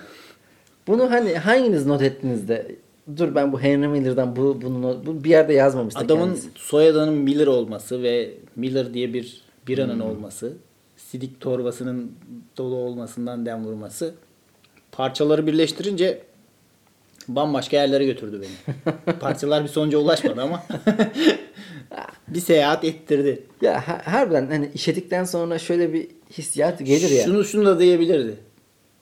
Bunu 0.86 1.10
hani 1.10 1.34
hanginiz 1.34 1.86
not 1.86 2.02
ettiniz 2.02 2.48
de 2.48 2.76
dur 3.16 3.34
ben 3.34 3.52
bu 3.52 3.60
Henry 3.60 3.88
Miller'dan 3.88 4.36
bu 4.36 4.62
bunu 4.62 4.82
not- 4.82 5.06
bu 5.06 5.24
bir 5.24 5.30
yerde 5.30 5.52
yazmamıştı 5.52 6.00
Adamın 6.00 6.24
kendisi. 6.26 6.48
soyadının 6.54 7.14
Miller 7.14 7.46
olması 7.46 8.02
ve 8.02 8.30
Miller 8.56 8.94
diye 8.94 9.14
bir 9.14 9.42
biranın 9.68 9.94
Hmm. 10.00 10.10
olması, 10.10 10.52
sidik 10.96 11.40
torbasının 11.40 12.12
dolu 12.56 12.74
olmasından 12.74 13.46
dem 13.46 13.64
vurması 13.64 14.14
parçaları 14.92 15.46
birleştirince 15.46 16.22
bambaşka 17.28 17.76
yerlere 17.76 18.06
götürdü 18.06 18.42
beni. 18.42 18.94
Parçalar 19.20 19.62
bir 19.64 19.68
sonuca 19.68 19.98
ulaşmadı 19.98 20.42
ama 20.42 20.62
bir 22.28 22.40
seyahat 22.40 22.84
ettirdi. 22.84 23.42
Ya 23.62 23.88
ha- 23.88 24.00
harbiden 24.04 24.46
hani 24.46 24.70
işedikten 24.74 25.24
sonra 25.24 25.58
şöyle 25.58 25.92
bir 25.92 26.08
hissiyat 26.30 26.78
gelir 26.86 27.10
ya. 27.10 27.24
Şunu 27.24 27.44
şunu 27.44 27.66
da 27.66 27.78
diyebilirdi. 27.80 28.34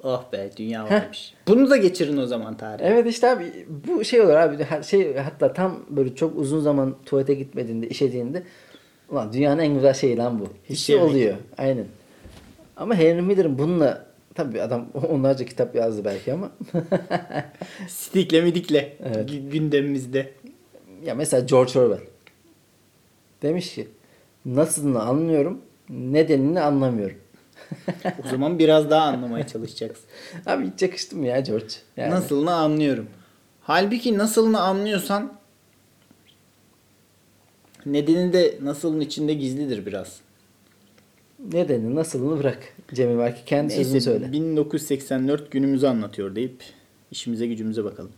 Oh 0.02 0.24
be 0.32 0.50
dünya 0.56 0.84
varmış. 0.90 1.34
Bunu 1.48 1.70
da 1.70 1.76
geçirin 1.76 2.16
o 2.16 2.26
zaman 2.26 2.56
tarihe. 2.56 2.88
Evet 2.88 3.06
işte 3.06 3.30
abi 3.30 3.66
bu 3.88 4.04
şey 4.04 4.20
olur 4.20 4.30
abi 4.34 4.56
şey 4.84 5.16
hatta 5.16 5.52
tam 5.52 5.80
böyle 5.90 6.14
çok 6.14 6.38
uzun 6.38 6.60
zaman 6.60 6.94
tuvalete 7.06 7.34
gitmediğinde 7.34 7.88
işediğinde 7.88 8.42
ulan 9.10 9.32
dünyanın 9.32 9.62
en 9.62 9.74
güzel 9.74 9.94
şeyi 9.94 10.16
lan 10.16 10.40
bu. 10.40 10.44
Hissi 10.70 10.72
İşemek. 10.92 11.02
oluyor. 11.10 11.36
Aynen. 11.58 11.84
Ama 12.76 12.94
Henry 12.94 13.22
Miller'ın 13.22 13.58
bununla 13.58 14.06
tabii 14.34 14.62
adam 14.62 14.86
onlarca 15.10 15.44
kitap 15.44 15.74
yazdı 15.74 16.04
belki 16.04 16.32
ama 16.32 16.50
Stikle 17.88 18.40
midikle 18.40 18.96
Evet. 19.04 19.30
gü- 19.30 19.50
gündemimizde. 19.50 20.30
ya 21.06 21.14
mesela 21.14 21.46
George 21.46 21.78
Orwell 21.80 22.06
demiş 23.44 23.74
ki 23.74 23.88
nasılını 24.44 25.02
anlıyorum 25.02 25.60
nedenini 25.90 26.60
anlamıyorum. 26.60 27.16
O 28.24 28.28
zaman 28.28 28.58
biraz 28.58 28.90
daha 28.90 29.04
anlamaya 29.04 29.46
çalışacaksın. 29.46 30.04
Abi 30.46 30.70
hiç 30.70 30.82
yakıştı 30.82 31.16
mı 31.16 31.26
ya 31.26 31.40
George? 31.40 31.74
Yani. 31.96 32.10
Nasılını 32.10 32.54
anlıyorum. 32.54 33.06
Halbuki 33.60 34.18
nasılını 34.18 34.60
anlıyorsan 34.60 35.32
nedeni 37.86 38.32
de 38.32 38.58
nasılın 38.62 39.00
içinde 39.00 39.34
gizlidir 39.34 39.86
biraz. 39.86 40.20
Nedeni 41.52 41.94
nasılını 41.94 42.38
bırak. 42.38 42.58
Cemil 42.94 43.18
belki 43.18 43.44
kendi 43.44 43.74
sözünü 43.74 43.92
Neyse 43.94 44.04
söyle. 44.10 44.32
1984 44.32 45.50
günümüzü 45.50 45.86
anlatıyor 45.86 46.36
deyip 46.36 46.62
işimize 47.10 47.46
gücümüze 47.46 47.84
bakalım. 47.84 48.12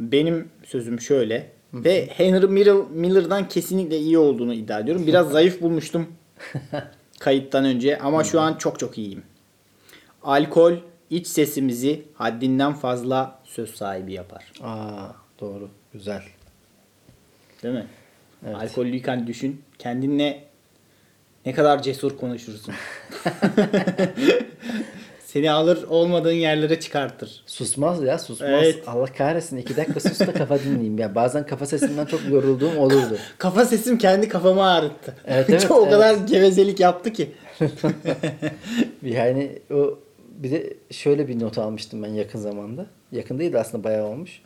Benim 0.00 0.48
sözüm 0.64 1.00
şöyle 1.00 1.50
ve 1.74 2.06
Henry 2.06 2.46
Miller, 2.46 2.76
Miller'dan 2.90 3.48
kesinlikle 3.48 3.98
iyi 3.98 4.18
olduğunu 4.18 4.54
iddia 4.54 4.80
ediyorum. 4.80 5.06
Biraz 5.06 5.30
zayıf 5.32 5.62
bulmuştum 5.62 6.06
kayıttan 7.18 7.64
önce 7.64 7.98
ama 7.98 8.24
şu 8.24 8.40
an 8.40 8.54
çok 8.54 8.78
çok 8.78 8.98
iyiyim. 8.98 9.22
Alkol 10.22 10.72
iç 11.10 11.26
sesimizi 11.26 12.02
haddinden 12.14 12.72
fazla 12.72 13.40
söz 13.44 13.74
sahibi 13.74 14.12
yapar. 14.12 14.52
Aa 14.62 15.08
doğru. 15.40 15.70
Güzel. 15.92 16.22
Değil 17.62 17.74
mi? 17.74 17.86
Evet. 18.46 18.56
Alkollüyken 18.56 19.26
düşün. 19.26 19.62
Kendinle 19.78 20.44
Ne 21.46 21.52
kadar 21.54 21.82
cesur 21.82 22.16
konuşursun. 22.18 22.74
Seni 25.32 25.50
alır 25.50 25.82
olmadığın 25.88 26.32
yerlere 26.32 26.80
çıkartır. 26.80 27.42
Susmaz 27.46 28.02
ya 28.02 28.18
susmaz. 28.18 28.50
Evet. 28.52 28.88
Allah 28.88 29.06
kahretsin 29.06 29.56
iki 29.56 29.76
dakika 29.76 30.00
sus 30.00 30.20
da 30.20 30.32
kafa 30.32 30.58
dinleyeyim 30.58 30.98
ya. 30.98 31.14
Bazen 31.14 31.46
kafa 31.46 31.66
sesinden 31.66 32.04
çok 32.04 32.20
yorulduğum 32.30 32.78
olurdu. 32.78 33.18
Kafa 33.38 33.64
sesim 33.64 33.98
kendi 33.98 34.28
kafamı 34.28 34.70
ağrıttı. 34.70 35.14
Evet, 35.26 35.50
evet, 35.50 35.70
o 35.70 35.82
evet. 35.82 35.90
kadar 35.90 36.14
gevezelik 36.14 36.80
yaptı 36.80 37.12
ki. 37.12 37.30
Yani 39.02 39.58
o 39.74 39.98
bir 40.38 40.50
de 40.50 40.74
şöyle 40.90 41.28
bir 41.28 41.40
not 41.40 41.58
almıştım 41.58 42.02
ben 42.02 42.08
yakın 42.08 42.38
zamanda. 42.38 42.86
Yakın 43.12 43.38
değil 43.38 43.52
de 43.52 43.58
aslında 43.58 43.84
bayağı 43.84 44.06
olmuş. 44.06 44.42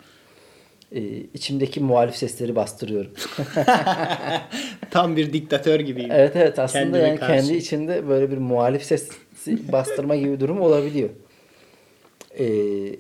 Ee, 0.93 1.01
içimdeki 1.35 1.81
muhalif 1.81 2.17
sesleri 2.17 2.57
bastırıyorum. 2.57 3.11
Tam 4.91 5.17
bir 5.17 5.33
diktatör 5.33 5.81
gibiyim. 5.81 6.11
evet 6.13 6.37
evet 6.37 6.59
aslında 6.59 6.85
Kendime 6.85 7.09
yani 7.09 7.19
karşı. 7.19 7.33
kendi 7.33 7.57
içinde 7.57 8.09
böyle 8.09 8.31
bir 8.31 8.39
muhalif 8.39 8.83
sesi 8.83 9.13
bastırma 9.49 10.17
gibi 10.17 10.33
bir 10.33 10.41
durum 10.41 10.61
olabiliyor. 10.61 11.11
Ee, 12.39 12.97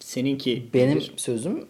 Seninki 0.00 0.66
benim 0.74 0.96
nedir? 0.96 1.12
sözüm 1.16 1.66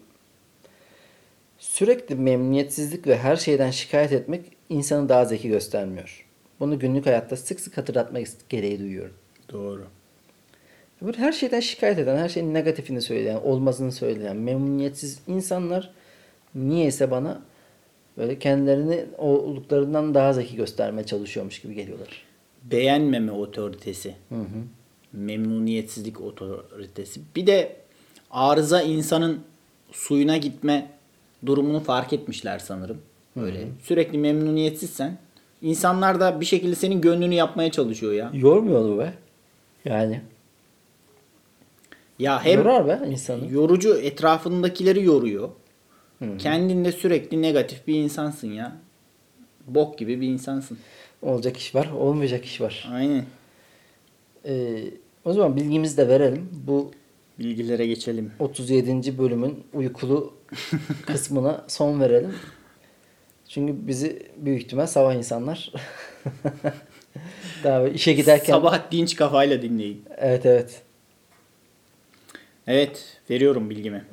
sürekli 1.59 2.15
memnuniyetsizlik 2.15 3.07
ve 3.07 3.17
her 3.17 3.35
şeyden 3.35 3.71
şikayet 3.71 4.11
etmek 4.11 4.41
insanı 4.69 5.09
daha 5.09 5.25
zeki 5.25 5.49
göstermiyor. 5.49 6.25
Bunu 6.59 6.79
günlük 6.79 7.05
hayatta 7.05 7.37
sık 7.37 7.59
sık 7.59 7.77
hatırlatmak 7.77 8.27
gereği 8.49 8.79
duyuyorum. 8.79 9.13
Doğru. 9.51 9.87
Böyle 11.01 11.17
her 11.17 11.31
şeyden 11.31 11.59
şikayet 11.59 11.99
eden, 11.99 12.17
her 12.17 12.29
şeyin 12.29 12.53
negatifini 12.53 13.01
söyleyen, 13.01 13.35
olmasını 13.35 13.91
söyleyen, 13.91 14.37
memnuniyetsiz 14.37 15.19
insanlar 15.27 15.91
niyeyse 16.55 17.11
bana 17.11 17.41
böyle 18.17 18.39
kendilerini 18.39 19.05
olduklarından 19.17 20.13
daha 20.13 20.33
zeki 20.33 20.55
göstermeye 20.55 21.05
çalışıyormuş 21.05 21.61
gibi 21.61 21.73
geliyorlar. 21.73 22.26
Beğenmeme 22.71 23.31
otoritesi. 23.31 24.15
Hı 24.29 24.35
hı. 24.35 24.63
Memnuniyetsizlik 25.13 26.21
otoritesi. 26.21 27.21
Bir 27.35 27.47
de 27.47 27.75
arıza 28.31 28.81
insanın 28.81 29.39
suyuna 29.91 30.37
gitme 30.37 30.91
durumunu 31.45 31.79
fark 31.79 32.13
etmişler 32.13 32.59
sanırım. 32.59 33.01
Böyle. 33.35 33.67
Sürekli 33.83 34.17
memnuniyetsizsen 34.17 35.17
insanlar 35.61 36.19
da 36.19 36.41
bir 36.41 36.45
şekilde 36.45 36.75
senin 36.75 37.01
gönlünü 37.01 37.33
yapmaya 37.33 37.71
çalışıyor 37.71 38.13
ya. 38.13 38.31
Yormuyor 38.33 38.81
mu 38.81 38.99
be? 38.99 39.13
Yani. 39.85 40.21
Ya 42.19 42.45
hem 42.45 42.59
Yorar 42.59 42.87
be 42.87 43.09
insanı. 43.09 43.51
yorucu 43.51 43.97
etrafındakileri 43.97 45.03
yoruyor. 45.03 45.49
Kendinde 46.39 46.91
sürekli 46.91 47.41
negatif 47.41 47.87
bir 47.87 47.95
insansın 47.95 48.51
ya. 48.51 48.77
Bok 49.67 49.97
gibi 49.97 50.21
bir 50.21 50.27
insansın. 50.27 50.77
Olacak 51.21 51.57
iş 51.57 51.75
var, 51.75 51.89
olmayacak 51.97 52.45
iş 52.45 52.61
var. 52.61 52.89
Aynen. 52.93 53.25
Ee, 54.45 54.83
o 55.25 55.33
zaman 55.33 55.55
bilgimizi 55.55 55.97
de 55.97 56.07
verelim. 56.07 56.49
Bu 56.67 56.91
Bilgilere 57.39 57.87
geçelim. 57.87 58.31
37. 58.39 59.17
bölümün 59.17 59.63
uykulu 59.73 60.33
kısmına 61.05 61.65
son 61.67 61.99
verelim. 62.01 62.33
Çünkü 63.49 63.87
bizi 63.87 64.23
büyük 64.37 64.61
ihtimal 64.61 64.87
sabah 64.87 65.13
insanlar 65.13 65.71
daha 67.63 67.87
işe 67.87 68.13
giderken 68.13 68.53
Sabah 68.53 68.91
dinç 68.91 69.15
kafayla 69.15 69.61
dinleyin. 69.61 70.03
evet 70.17 70.45
evet 70.45 70.81
Evet, 72.67 73.17
veriyorum 73.29 73.69
bilgimi. 73.69 74.05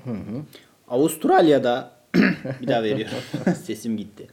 Avustralya'da 0.88 1.92
bir 2.62 2.66
daha 2.68 2.82
veriyorum. 2.82 3.16
Sesim 3.64 3.96
gitti. 3.96 4.26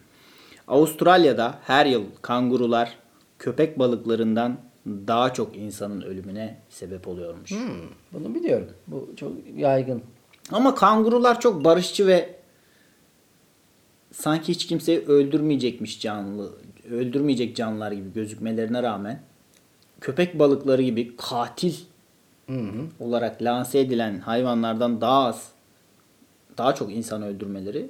Avustralya'da 0.68 1.60
her 1.64 1.86
yıl 1.86 2.04
kangurular 2.22 2.98
köpek 3.40 3.80
balıklarından 3.80 4.58
daha 4.88 5.34
çok 5.34 5.58
insanın 5.58 6.02
ölümüne 6.02 6.58
sebep 6.70 7.08
oluyormuş. 7.08 7.52
Hmm, 7.52 7.90
bunu 8.14 8.36
biliyorum. 8.36 8.68
Bu 8.88 9.10
çok 9.16 9.32
yaygın. 9.56 10.02
Ama 10.52 10.76
kangurular 10.76 11.40
çok 11.40 11.64
barışçı 11.64 12.08
ve 12.08 12.36
sanki 14.12 14.54
hiç 14.54 14.68
kimseyi 14.68 15.00
öldürmeyecekmiş 15.00 16.00
canlı, 16.02 16.52
öldürmeyecek 16.92 17.56
canlılar 17.56 17.92
gibi 17.92 18.14
gözükmelerine 18.14 18.84
rağmen 18.84 19.22
köpek 20.02 20.40
balıkları 20.40 20.82
gibi 20.82 21.16
katil 21.16 21.74
Hı 22.48 22.54
hı. 22.54 22.86
olarak 23.00 23.42
lanse 23.42 23.80
edilen 23.80 24.20
hayvanlardan 24.20 25.02
daha 25.02 25.26
az, 25.26 25.52
daha 26.58 26.76
çok 26.76 26.92
insan 26.92 27.24
öldürmeleri 27.24 27.90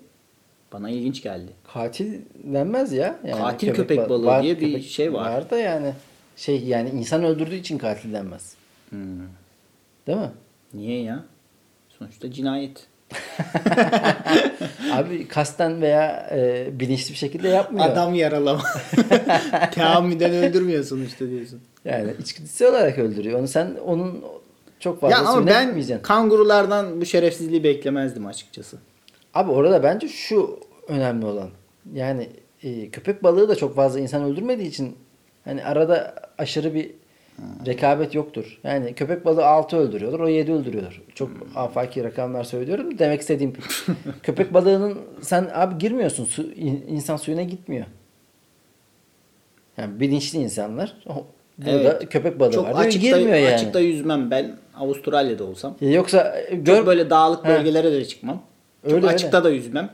bana 0.73 0.89
ilginç 0.89 1.23
geldi. 1.23 1.51
Katil 1.73 2.21
denmez 2.43 2.93
ya. 2.93 3.19
Yani 3.27 3.41
Katil 3.41 3.73
köpek 3.73 4.09
balığı 4.09 4.43
diye 4.43 4.59
bir 4.59 4.81
şey 4.81 5.13
var. 5.13 5.31
Var 5.31 5.49
da 5.49 5.57
yani 5.57 5.93
şey 6.35 6.63
yani 6.63 6.89
insan 6.89 7.23
öldürdüğü 7.23 7.55
için 7.55 7.77
katil 7.77 8.13
denmez. 8.13 8.53
Hmm. 8.89 9.19
Değil 10.07 10.17
mi? 10.17 10.31
Niye 10.73 11.01
ya? 11.03 11.23
Sonuçta 11.89 12.31
cinayet. 12.31 12.87
Abi 14.91 15.27
kasten 15.27 15.81
veya 15.81 16.29
e, 16.31 16.69
bilinçli 16.79 17.11
bir 17.11 17.17
şekilde 17.17 17.47
yapmıyor. 17.47 17.85
Adam 17.85 18.15
yaralama. 18.15 18.63
Teamüden 19.71 20.31
öldürmüyor 20.31 20.83
sonuçta 20.83 21.29
diyorsun. 21.29 21.61
Yani 21.85 22.11
içgüdüsel 22.19 22.69
olarak 22.69 22.97
öldürüyor. 22.97 23.39
Onu 23.39 23.47
sen 23.47 23.75
onun 23.85 24.23
çok 24.79 25.01
fazla 25.01 25.15
Ya 25.15 25.21
ama 25.21 25.47
ben 25.47 26.01
kangurulardan 26.01 27.01
bu 27.01 27.05
şerefsizliği 27.05 27.63
beklemezdim 27.63 28.25
açıkçası. 28.25 28.77
Abi 29.33 29.51
orada 29.51 29.83
bence 29.83 30.07
şu 30.07 30.59
önemli 30.87 31.25
olan. 31.25 31.49
Yani 31.93 32.29
e, 32.63 32.89
köpek 32.89 33.23
balığı 33.23 33.49
da 33.49 33.55
çok 33.55 33.75
fazla 33.75 33.99
insan 33.99 34.23
öldürmediği 34.23 34.67
için 34.69 34.95
hani 35.45 35.63
arada 35.65 36.15
aşırı 36.37 36.73
bir 36.73 36.91
rekabet 37.65 38.15
yoktur. 38.15 38.59
Yani 38.63 38.93
köpek 38.93 39.25
balığı 39.25 39.45
6 39.45 39.77
öldürüyorlar, 39.77 40.19
o 40.19 40.27
7 40.27 40.51
öldürüyorlar. 40.53 41.01
Çok 41.15 41.29
afaki 41.55 42.03
rakamlar 42.03 42.43
söylüyorum. 42.43 42.99
Demek 42.99 43.21
istediğim 43.21 43.53
köpek 44.23 44.53
balığının 44.53 44.97
sen 45.21 45.49
abi 45.53 45.77
girmiyorsun. 45.77 46.25
Su, 46.25 46.41
in- 46.51 46.83
insan 46.87 47.17
suyuna 47.17 47.43
gitmiyor. 47.43 47.85
Yani 49.77 49.99
bilinçli 49.99 50.39
insanlar. 50.39 50.97
Burada 51.57 51.97
Evet. 51.99 52.09
köpek 52.09 52.39
balığı 52.39 52.51
Çok 52.51 52.65
var. 52.65 52.85
açıkta, 52.85 53.07
girmiyor 53.07 53.37
yani. 53.37 53.55
açıkta 53.55 53.79
yüzmem 53.79 54.31
ben 54.31 54.57
Avustralya'da 54.75 55.43
olsam. 55.43 55.75
Yoksa 55.81 56.37
e, 56.39 56.55
Çok 56.55 56.65
gör, 56.65 56.85
böyle 56.85 57.09
dağlık 57.09 57.45
bölgelere 57.45 57.91
de 57.91 58.05
çıkmam. 58.05 58.41
Çok 58.83 58.93
Öyle, 58.93 59.07
açıkta 59.07 59.43
da 59.43 59.49
yüzmem. 59.49 59.89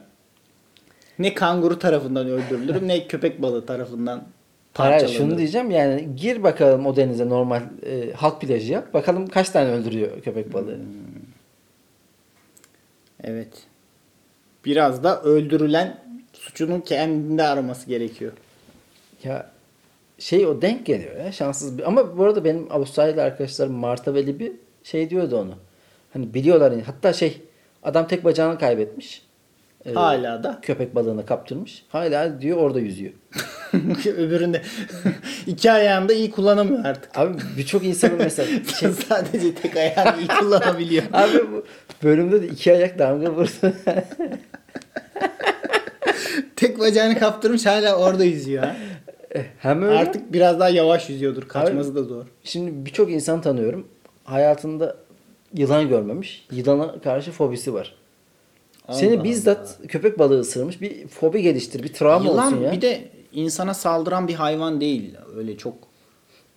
Ne 1.20 1.34
kanguru 1.34 1.80
tarafından 1.80 2.28
öldürülürüm 2.28 2.88
ne 2.88 3.08
köpek 3.08 3.42
balığı 3.42 3.66
tarafından 3.66 4.24
Hayır, 4.74 4.92
parçalanırım. 4.92 5.30
şunu 5.30 5.38
diyeceğim 5.38 5.72
yani 5.72 6.10
gir 6.16 6.44
bakalım 6.44 6.86
o 6.86 6.96
denize 6.96 7.30
normal 7.30 7.62
e, 7.86 8.14
halk 8.14 8.42
plajı 8.42 8.74
yap. 8.74 8.94
Bakalım 8.94 9.28
kaç 9.28 9.50
tane 9.50 9.72
öldürüyor 9.72 10.22
köpek 10.22 10.54
balığı. 10.54 10.76
Hmm. 10.76 10.84
Evet. 13.24 13.64
Biraz 14.66 15.04
da 15.04 15.22
öldürülen 15.22 15.98
suçunun 16.34 16.82
kendinde 16.82 17.44
araması 17.44 17.88
gerekiyor. 17.88 18.32
Ya 19.24 19.52
şey 20.20 20.46
o 20.46 20.62
denk 20.62 20.86
geliyor 20.86 21.16
ya 21.16 21.32
şanssız 21.32 21.78
bir. 21.78 21.88
Ama 21.88 22.18
bu 22.18 22.24
arada 22.24 22.44
benim 22.44 22.72
Avustralyalı 22.72 23.22
arkadaşlarım 23.22 23.74
Marta 23.74 24.14
ve 24.14 24.26
Libby 24.26 24.48
şey 24.84 25.10
diyordu 25.10 25.38
onu. 25.38 25.54
Hani 26.14 26.34
biliyorlar 26.34 26.74
hatta 26.86 27.14
şey 27.14 27.42
adam 27.88 28.08
tek 28.08 28.24
bacağını 28.24 28.60
kaybetmiş. 28.60 29.22
Ee, 29.86 29.94
Hala 29.94 30.44
da. 30.44 30.60
köpek 30.62 30.96
balığına 30.96 31.26
kaptırmış. 31.26 31.86
Hala 31.90 32.42
diyor 32.42 32.58
orada 32.58 32.80
yüzüyor. 32.80 33.14
Öbüründe 34.18 34.62
iki 35.48 35.72
ayağını 35.72 36.10
da 36.10 36.14
iyi 36.14 36.32
kullanamıyor 36.32 36.86
artık. 36.86 37.18
Abi 37.18 37.38
birçok 37.58 37.84
insanın 37.84 38.18
mesela 38.18 38.48
şey, 38.80 38.90
Sadece 38.92 39.56
tek 39.56 39.78
ayağını 39.78 40.20
iyi 40.22 40.28
kullanabiliyor. 40.28 41.04
abi 41.14 41.52
bu 41.52 41.66
bölümde 42.04 42.42
de 42.42 42.48
iki 42.48 42.72
ayak 42.74 43.00
damga 43.00 43.32
vurdu. 43.32 43.74
tek 46.56 46.80
bacağını 46.80 47.20
kaptırmış 47.20 47.66
hala 47.66 47.96
orada 47.96 48.24
yüzüyor. 48.24 48.64
ha. 48.64 48.76
Hem 49.60 49.84
öyle 49.84 50.00
Artık 50.00 50.34
biraz 50.34 50.60
daha 50.60 50.70
yavaş 50.70 51.10
yüzüyordur. 51.10 51.48
Kaçması 51.48 51.96
da 51.96 52.04
zor. 52.04 52.26
Şimdi 52.44 52.86
birçok 52.86 53.12
insan 53.12 53.42
tanıyorum. 53.42 53.88
Hayatında 54.24 54.96
yılan 55.54 55.90
görmemiş. 55.90 56.48
Yılana 56.52 57.00
karşı 57.02 57.32
fobisi 57.32 57.74
var. 57.74 57.96
Seni 58.92 59.16
Allah 59.16 59.24
bizzat 59.24 59.80
köpek 59.88 60.20
balığı 60.20 60.40
ısırmış. 60.40 60.82
Bir 60.82 61.08
fobi 61.08 61.42
geliştir. 61.42 61.84
Bir 61.84 61.94
travma 61.94 62.32
olsun 62.32 62.50
Yılan 62.56 62.62
ya. 62.62 62.72
bir 62.72 62.82
de 62.82 63.02
insana 63.34 63.74
saldıran 63.74 64.28
bir 64.28 64.34
hayvan 64.34 64.82
değil. 64.82 65.14
Öyle 65.36 65.58
çok 65.58 65.74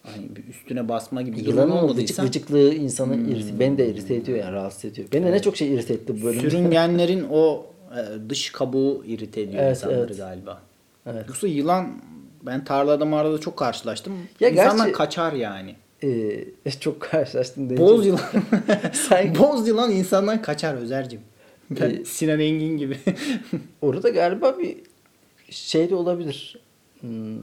hani 0.02 0.36
bir 0.36 0.44
üstüne 0.48 0.88
basma 0.88 1.22
gibi 1.22 1.36
durum 1.36 1.48
Yılanın 1.48 1.70
gıcık 1.70 1.82
olmadıysa 1.84 2.22
gıcıklığı 2.24 2.74
insanı 2.74 3.30
irite, 3.30 3.60
beni 3.60 3.78
de 3.78 3.88
irite 3.88 4.14
ediyor 4.14 4.38
yani 4.38 4.52
rahatsız 4.52 4.84
ediyor. 4.84 5.08
Beni 5.12 5.26
de 5.26 5.32
ne 5.32 5.42
çok 5.42 5.56
şey 5.56 5.74
irite 5.74 5.94
etti 5.94 6.20
bu 6.20 6.24
bölümde. 6.24 6.50
sürüngenlerin 6.50 7.26
o 7.30 7.66
e, 7.96 8.30
dış 8.30 8.50
kabuğu 8.52 9.04
irite 9.06 9.40
ediyor 9.40 9.62
Evet, 9.62 9.76
insanları 9.76 10.00
evet. 10.06 10.16
galiba. 10.16 10.62
Evet. 11.06 11.24
Yoksa 11.28 11.46
yılan 11.46 11.88
ben 12.42 12.64
tarlada 12.64 13.04
marada 13.04 13.38
çok 13.40 13.56
karşılaştım. 13.56 14.12
Ya 14.40 14.48
İnsanlar 14.48 14.84
gerçi- 14.84 14.92
kaçar 14.98 15.32
yani. 15.32 15.74
Ee, 16.04 16.70
çok 16.80 17.00
karşılaştım. 17.00 17.76
Boz 17.76 18.06
yılan. 18.06 18.20
Sanki- 18.92 19.38
Boz 19.38 19.68
yılan 19.68 19.90
insandan 19.90 20.42
kaçar 20.42 20.74
Özer'cim. 20.74 21.20
Ben 21.70 21.90
Ee, 21.90 22.04
Sinan 22.04 22.40
Engin 22.40 22.76
gibi. 22.78 22.98
Orada 23.82 24.08
galiba 24.08 24.58
bir 24.58 24.76
şey 25.50 25.90
de 25.90 25.94
olabilir. 25.94 26.58
hmm, 27.00 27.38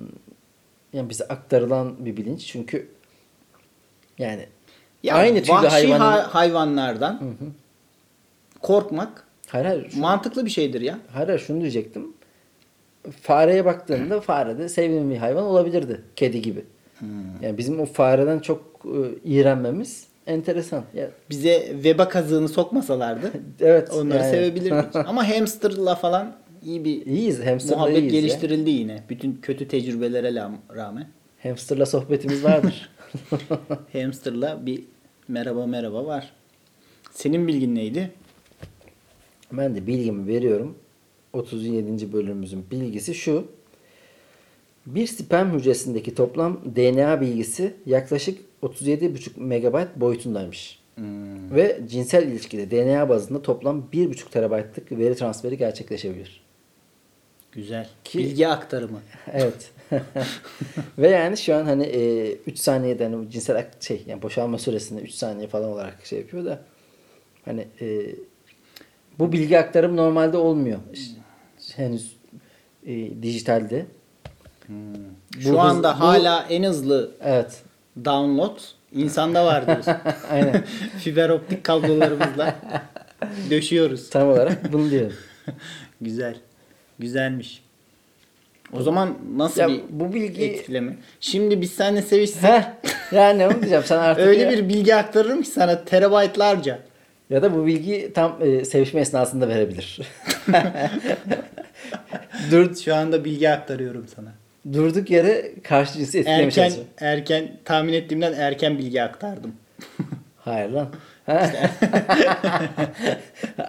yani 0.93 1.09
bize 1.09 1.23
aktarılan 1.27 2.05
bir 2.05 2.17
bilinç. 2.17 2.45
Çünkü 2.47 2.87
yani 4.17 4.45
Ya 5.03 5.15
aynı 5.15 5.39
vahşi 5.47 5.67
hayvanın 5.67 5.99
ha- 5.99 6.27
hayvanlardan 6.35 7.21
korkmak 8.61 9.23
hayır, 9.47 9.65
hayır, 9.65 9.89
şu- 9.89 9.99
mantıklı 9.99 10.45
bir 10.45 10.49
şeydir 10.49 10.81
ya. 10.81 10.99
hayır, 11.13 11.27
hayır, 11.27 11.39
şunu 11.39 11.61
diyecektim. 11.61 12.13
Fareye 13.21 13.65
baktığında 13.65 14.21
fare 14.21 14.57
de 14.57 14.69
sevimli 14.69 15.13
bir 15.13 15.17
hayvan 15.19 15.43
olabilirdi. 15.43 16.01
Kedi 16.15 16.41
gibi. 16.41 16.65
Hmm. 16.99 17.07
Yani 17.41 17.57
bizim 17.57 17.79
o 17.79 17.85
fareden 17.85 18.39
çok 18.39 18.85
e, 18.85 18.99
iğrenmemiz 19.23 20.07
enteresan. 20.27 20.83
Ya, 20.93 21.11
Bize 21.29 21.75
veba 21.83 22.09
kazığını 22.09 22.49
sokmasalardı 22.49 23.31
evet. 23.59 23.89
onları 23.93 24.17
yani. 24.17 24.31
sevebilirdik. 24.31 24.95
Ama 25.07 25.29
hamsterla 25.29 25.95
falan 25.95 26.35
iyi 26.63 26.85
bir 26.85 27.05
İyiyiz. 27.05 27.45
Hamster'la 27.45 27.77
muhabbet 27.77 27.97
iyiyiz 27.97 28.13
ya. 28.13 28.19
geliştirildi 28.19 28.69
yine. 28.69 29.03
Bütün 29.09 29.39
kötü 29.41 29.67
tecrübelere 29.67 30.35
rağmen. 30.75 31.07
Hamster'la 31.43 31.85
sohbetimiz 31.85 32.43
vardır. 32.43 32.89
Hamsterla 33.93 34.65
bir 34.65 34.83
merhaba 35.27 35.65
merhaba 35.65 36.05
var. 36.05 36.31
Senin 37.11 37.47
bilgin 37.47 37.75
neydi? 37.75 38.11
Ben 39.51 39.75
de 39.75 39.87
bilgimi 39.87 40.27
veriyorum. 40.27 40.77
37. 41.33 42.13
bölümümüzün 42.13 42.65
bilgisi 42.71 43.15
şu. 43.15 43.45
Bir 44.87 45.07
sperm 45.07 45.53
hücresindeki 45.53 46.15
toplam 46.15 46.61
DNA 46.75 47.21
bilgisi 47.21 47.73
yaklaşık 47.85 48.39
37,5 48.63 49.39
megabayt 49.39 49.95
boyutundaymış. 49.95 50.79
Hmm. 50.95 51.55
Ve 51.55 51.79
cinsel 51.87 52.27
ilişkide 52.27 52.71
DNA 52.71 53.09
bazında 53.09 53.41
toplam 53.41 53.89
1,5 53.93 54.29
terabaytlık 54.29 54.91
veri 54.91 55.15
transferi 55.15 55.57
gerçekleşebilir. 55.57 56.41
Güzel. 57.51 57.89
Ki- 58.03 58.17
Bilgi 58.17 58.47
aktarımı. 58.47 58.99
Evet. 59.33 59.71
Ve 60.97 61.09
yani 61.09 61.37
şu 61.37 61.55
an 61.55 61.65
hani 61.65 61.85
3 62.47 62.59
saniyeden 62.59 63.13
o 63.13 63.29
cinsel 63.29 63.67
şey 63.79 64.03
yani 64.07 64.21
boşalma 64.21 64.57
süresinde 64.57 65.01
3 65.01 65.11
saniye 65.11 65.47
falan 65.47 65.69
olarak 65.69 66.05
şey 66.05 66.19
yapıyor 66.19 66.45
da 66.45 66.61
hani 67.45 67.67
e, 67.81 68.15
bu 69.19 69.31
bilgi 69.31 69.59
aktarım 69.59 69.97
normalde 69.97 70.37
olmuyor. 70.37 70.79
Henüz 71.75 72.17
e, 72.85 73.21
dijitalde. 73.23 73.85
Şu 75.39 75.53
Bu 75.53 75.63
hız- 75.63 75.69
anda 75.69 75.93
bu- 75.95 75.99
hala 75.99 76.45
en 76.49 76.63
hızlı 76.63 77.11
Evet. 77.23 77.61
download 78.05 78.57
insanda 78.91 79.45
var 79.45 79.67
diyorsun. 79.67 79.93
Aynen. 80.31 80.63
Fiber 80.99 81.29
optik 81.29 81.63
kablolarımızla 81.63 82.55
döşüyoruz. 83.49 84.09
Tam 84.09 84.29
olarak 84.29 84.73
bunu 84.73 84.91
diyorum. 84.91 85.13
Güzel. 86.01 86.35
Güzelmiş. 86.99 87.63
O 88.73 88.81
zaman 88.81 89.17
nasıl 89.35 89.61
Ya 89.61 89.67
bir 89.69 89.81
bu 89.89 90.13
bilgi 90.13 90.43
etkileme? 90.45 90.97
Şimdi 91.19 91.61
biz 91.61 91.71
seninle 91.71 92.01
sevişsek 92.01 92.43
Heh, 92.43 92.63
yani 93.11 93.39
ne 93.39 93.49
diyeceğim 93.59 93.83
sen 93.85 93.97
artık 93.97 94.25
öyle 94.27 94.41
ya, 94.43 94.49
bir 94.51 94.69
bilgi 94.69 94.95
aktarırım 94.95 95.41
ki 95.41 95.49
sana 95.49 95.85
terabaytlarca. 95.85 96.79
ya 97.29 97.41
da 97.41 97.55
bu 97.55 97.65
bilgi 97.65 98.11
tam 98.13 98.37
e, 98.41 98.65
sevişme 98.65 99.01
esnasında 99.01 99.47
verebilir. 99.47 99.99
Dur, 102.51 102.75
Şu 102.75 102.95
anda 102.95 103.25
bilgi 103.25 103.49
aktarıyorum 103.49 104.05
sana. 104.15 104.29
Durduk 104.73 105.09
yere 105.09 105.51
karşı 105.63 105.93
cinsi 105.93 106.19
etkilemeye 106.19 106.43
Erken 106.45 106.63
çalışıyor. 106.63 106.85
erken 106.99 107.51
tahmin 107.65 107.93
ettiğimden 107.93 108.33
erken 108.33 108.77
bilgi 108.77 109.03
aktardım. 109.03 109.53
Hayır 110.37 110.69
lan. 110.69 110.87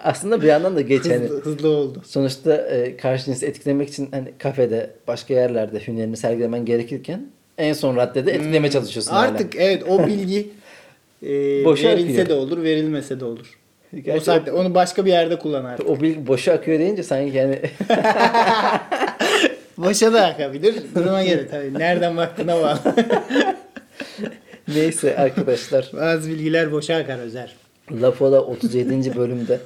Aslında 0.03 0.41
bir 0.41 0.47
yandan 0.47 0.75
da 0.75 0.81
geç 0.81 1.05
hani. 1.05 1.13
Hızlı, 1.15 1.41
hızlı 1.41 1.69
oldu. 1.69 2.01
Sonuçta 2.05 2.55
e, 2.55 2.97
karşı 2.97 3.25
cinsi 3.25 3.45
etkilemek 3.45 3.89
için 3.89 4.09
hani 4.11 4.27
kafede, 4.37 4.89
başka 5.07 5.33
yerlerde 5.33 5.79
hünerini 5.87 6.17
sergilemen 6.17 6.65
gerekirken 6.65 7.25
en 7.57 7.73
son 7.73 7.95
raddede 7.95 8.31
etkilemeye 8.31 8.71
çalışıyorsun 8.71 9.11
hala. 9.11 9.27
Hmm. 9.27 9.35
Artık 9.35 9.55
evet 9.55 9.83
o 9.89 10.07
bilgi 10.07 10.49
e, 11.23 11.65
Boşa 11.65 11.89
verilse 11.89 12.11
akıyor. 12.21 12.29
de 12.29 12.33
olur, 12.33 12.63
verilmese 12.63 13.19
de 13.19 13.25
olur. 13.25 13.59
Gerçi 13.93 14.11
o 14.11 14.19
saatte 14.19 14.51
onu 14.51 14.75
başka 14.75 15.05
bir 15.05 15.11
yerde 15.11 15.39
kullanır. 15.39 15.79
o 15.87 16.01
bilgi 16.01 16.27
boşa 16.27 16.53
akıyor 16.53 16.79
deyince 16.79 17.03
sanki 17.03 17.37
yani 17.37 17.59
Boşa 19.79 20.13
da 20.13 20.25
akabilir. 20.25 20.75
Duruma 20.95 21.23
göre 21.23 21.47
tabii. 21.47 21.73
Nereden 21.73 22.17
baktığına 22.17 22.55
bağlı. 22.55 22.79
neyse 24.67 25.17
arkadaşlar. 25.17 25.91
Bazı 25.93 26.29
bilgiler 26.29 26.71
boşa 26.71 26.95
akar 26.95 27.19
Özer. 27.19 27.55
Lafola 27.91 28.41
37. 28.41 29.15
bölümde 29.15 29.59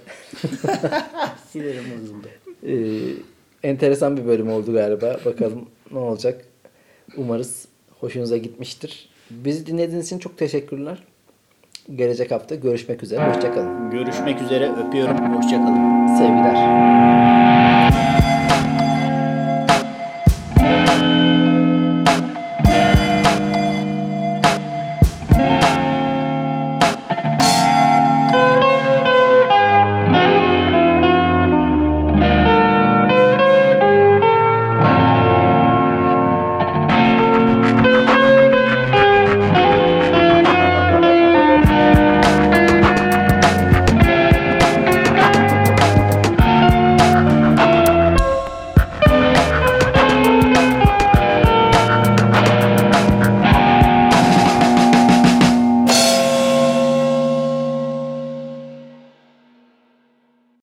Sinirim 1.51 1.83
bozuldu. 2.01 2.27
e, 2.67 2.73
enteresan 3.69 4.17
bir 4.17 4.25
bölüm 4.25 4.51
oldu 4.51 4.73
galiba. 4.73 5.19
Bakalım 5.25 5.65
ne 5.91 5.99
olacak. 5.99 6.41
Umarız 7.17 7.65
hoşunuza 7.99 8.37
gitmiştir. 8.37 9.09
Bizi 9.29 9.65
dinlediğiniz 9.65 10.05
için 10.05 10.19
çok 10.19 10.37
teşekkürler. 10.37 11.03
Gelecek 11.95 12.31
hafta 12.31 12.55
görüşmek 12.55 13.03
üzere. 13.03 13.27
Hoşçakalın. 13.29 13.91
Görüşmek 13.91 14.41
üzere. 14.41 14.71
Öpüyorum. 14.71 15.35
Hoşçakalın. 15.35 16.07
Sevgiler. 16.17 17.32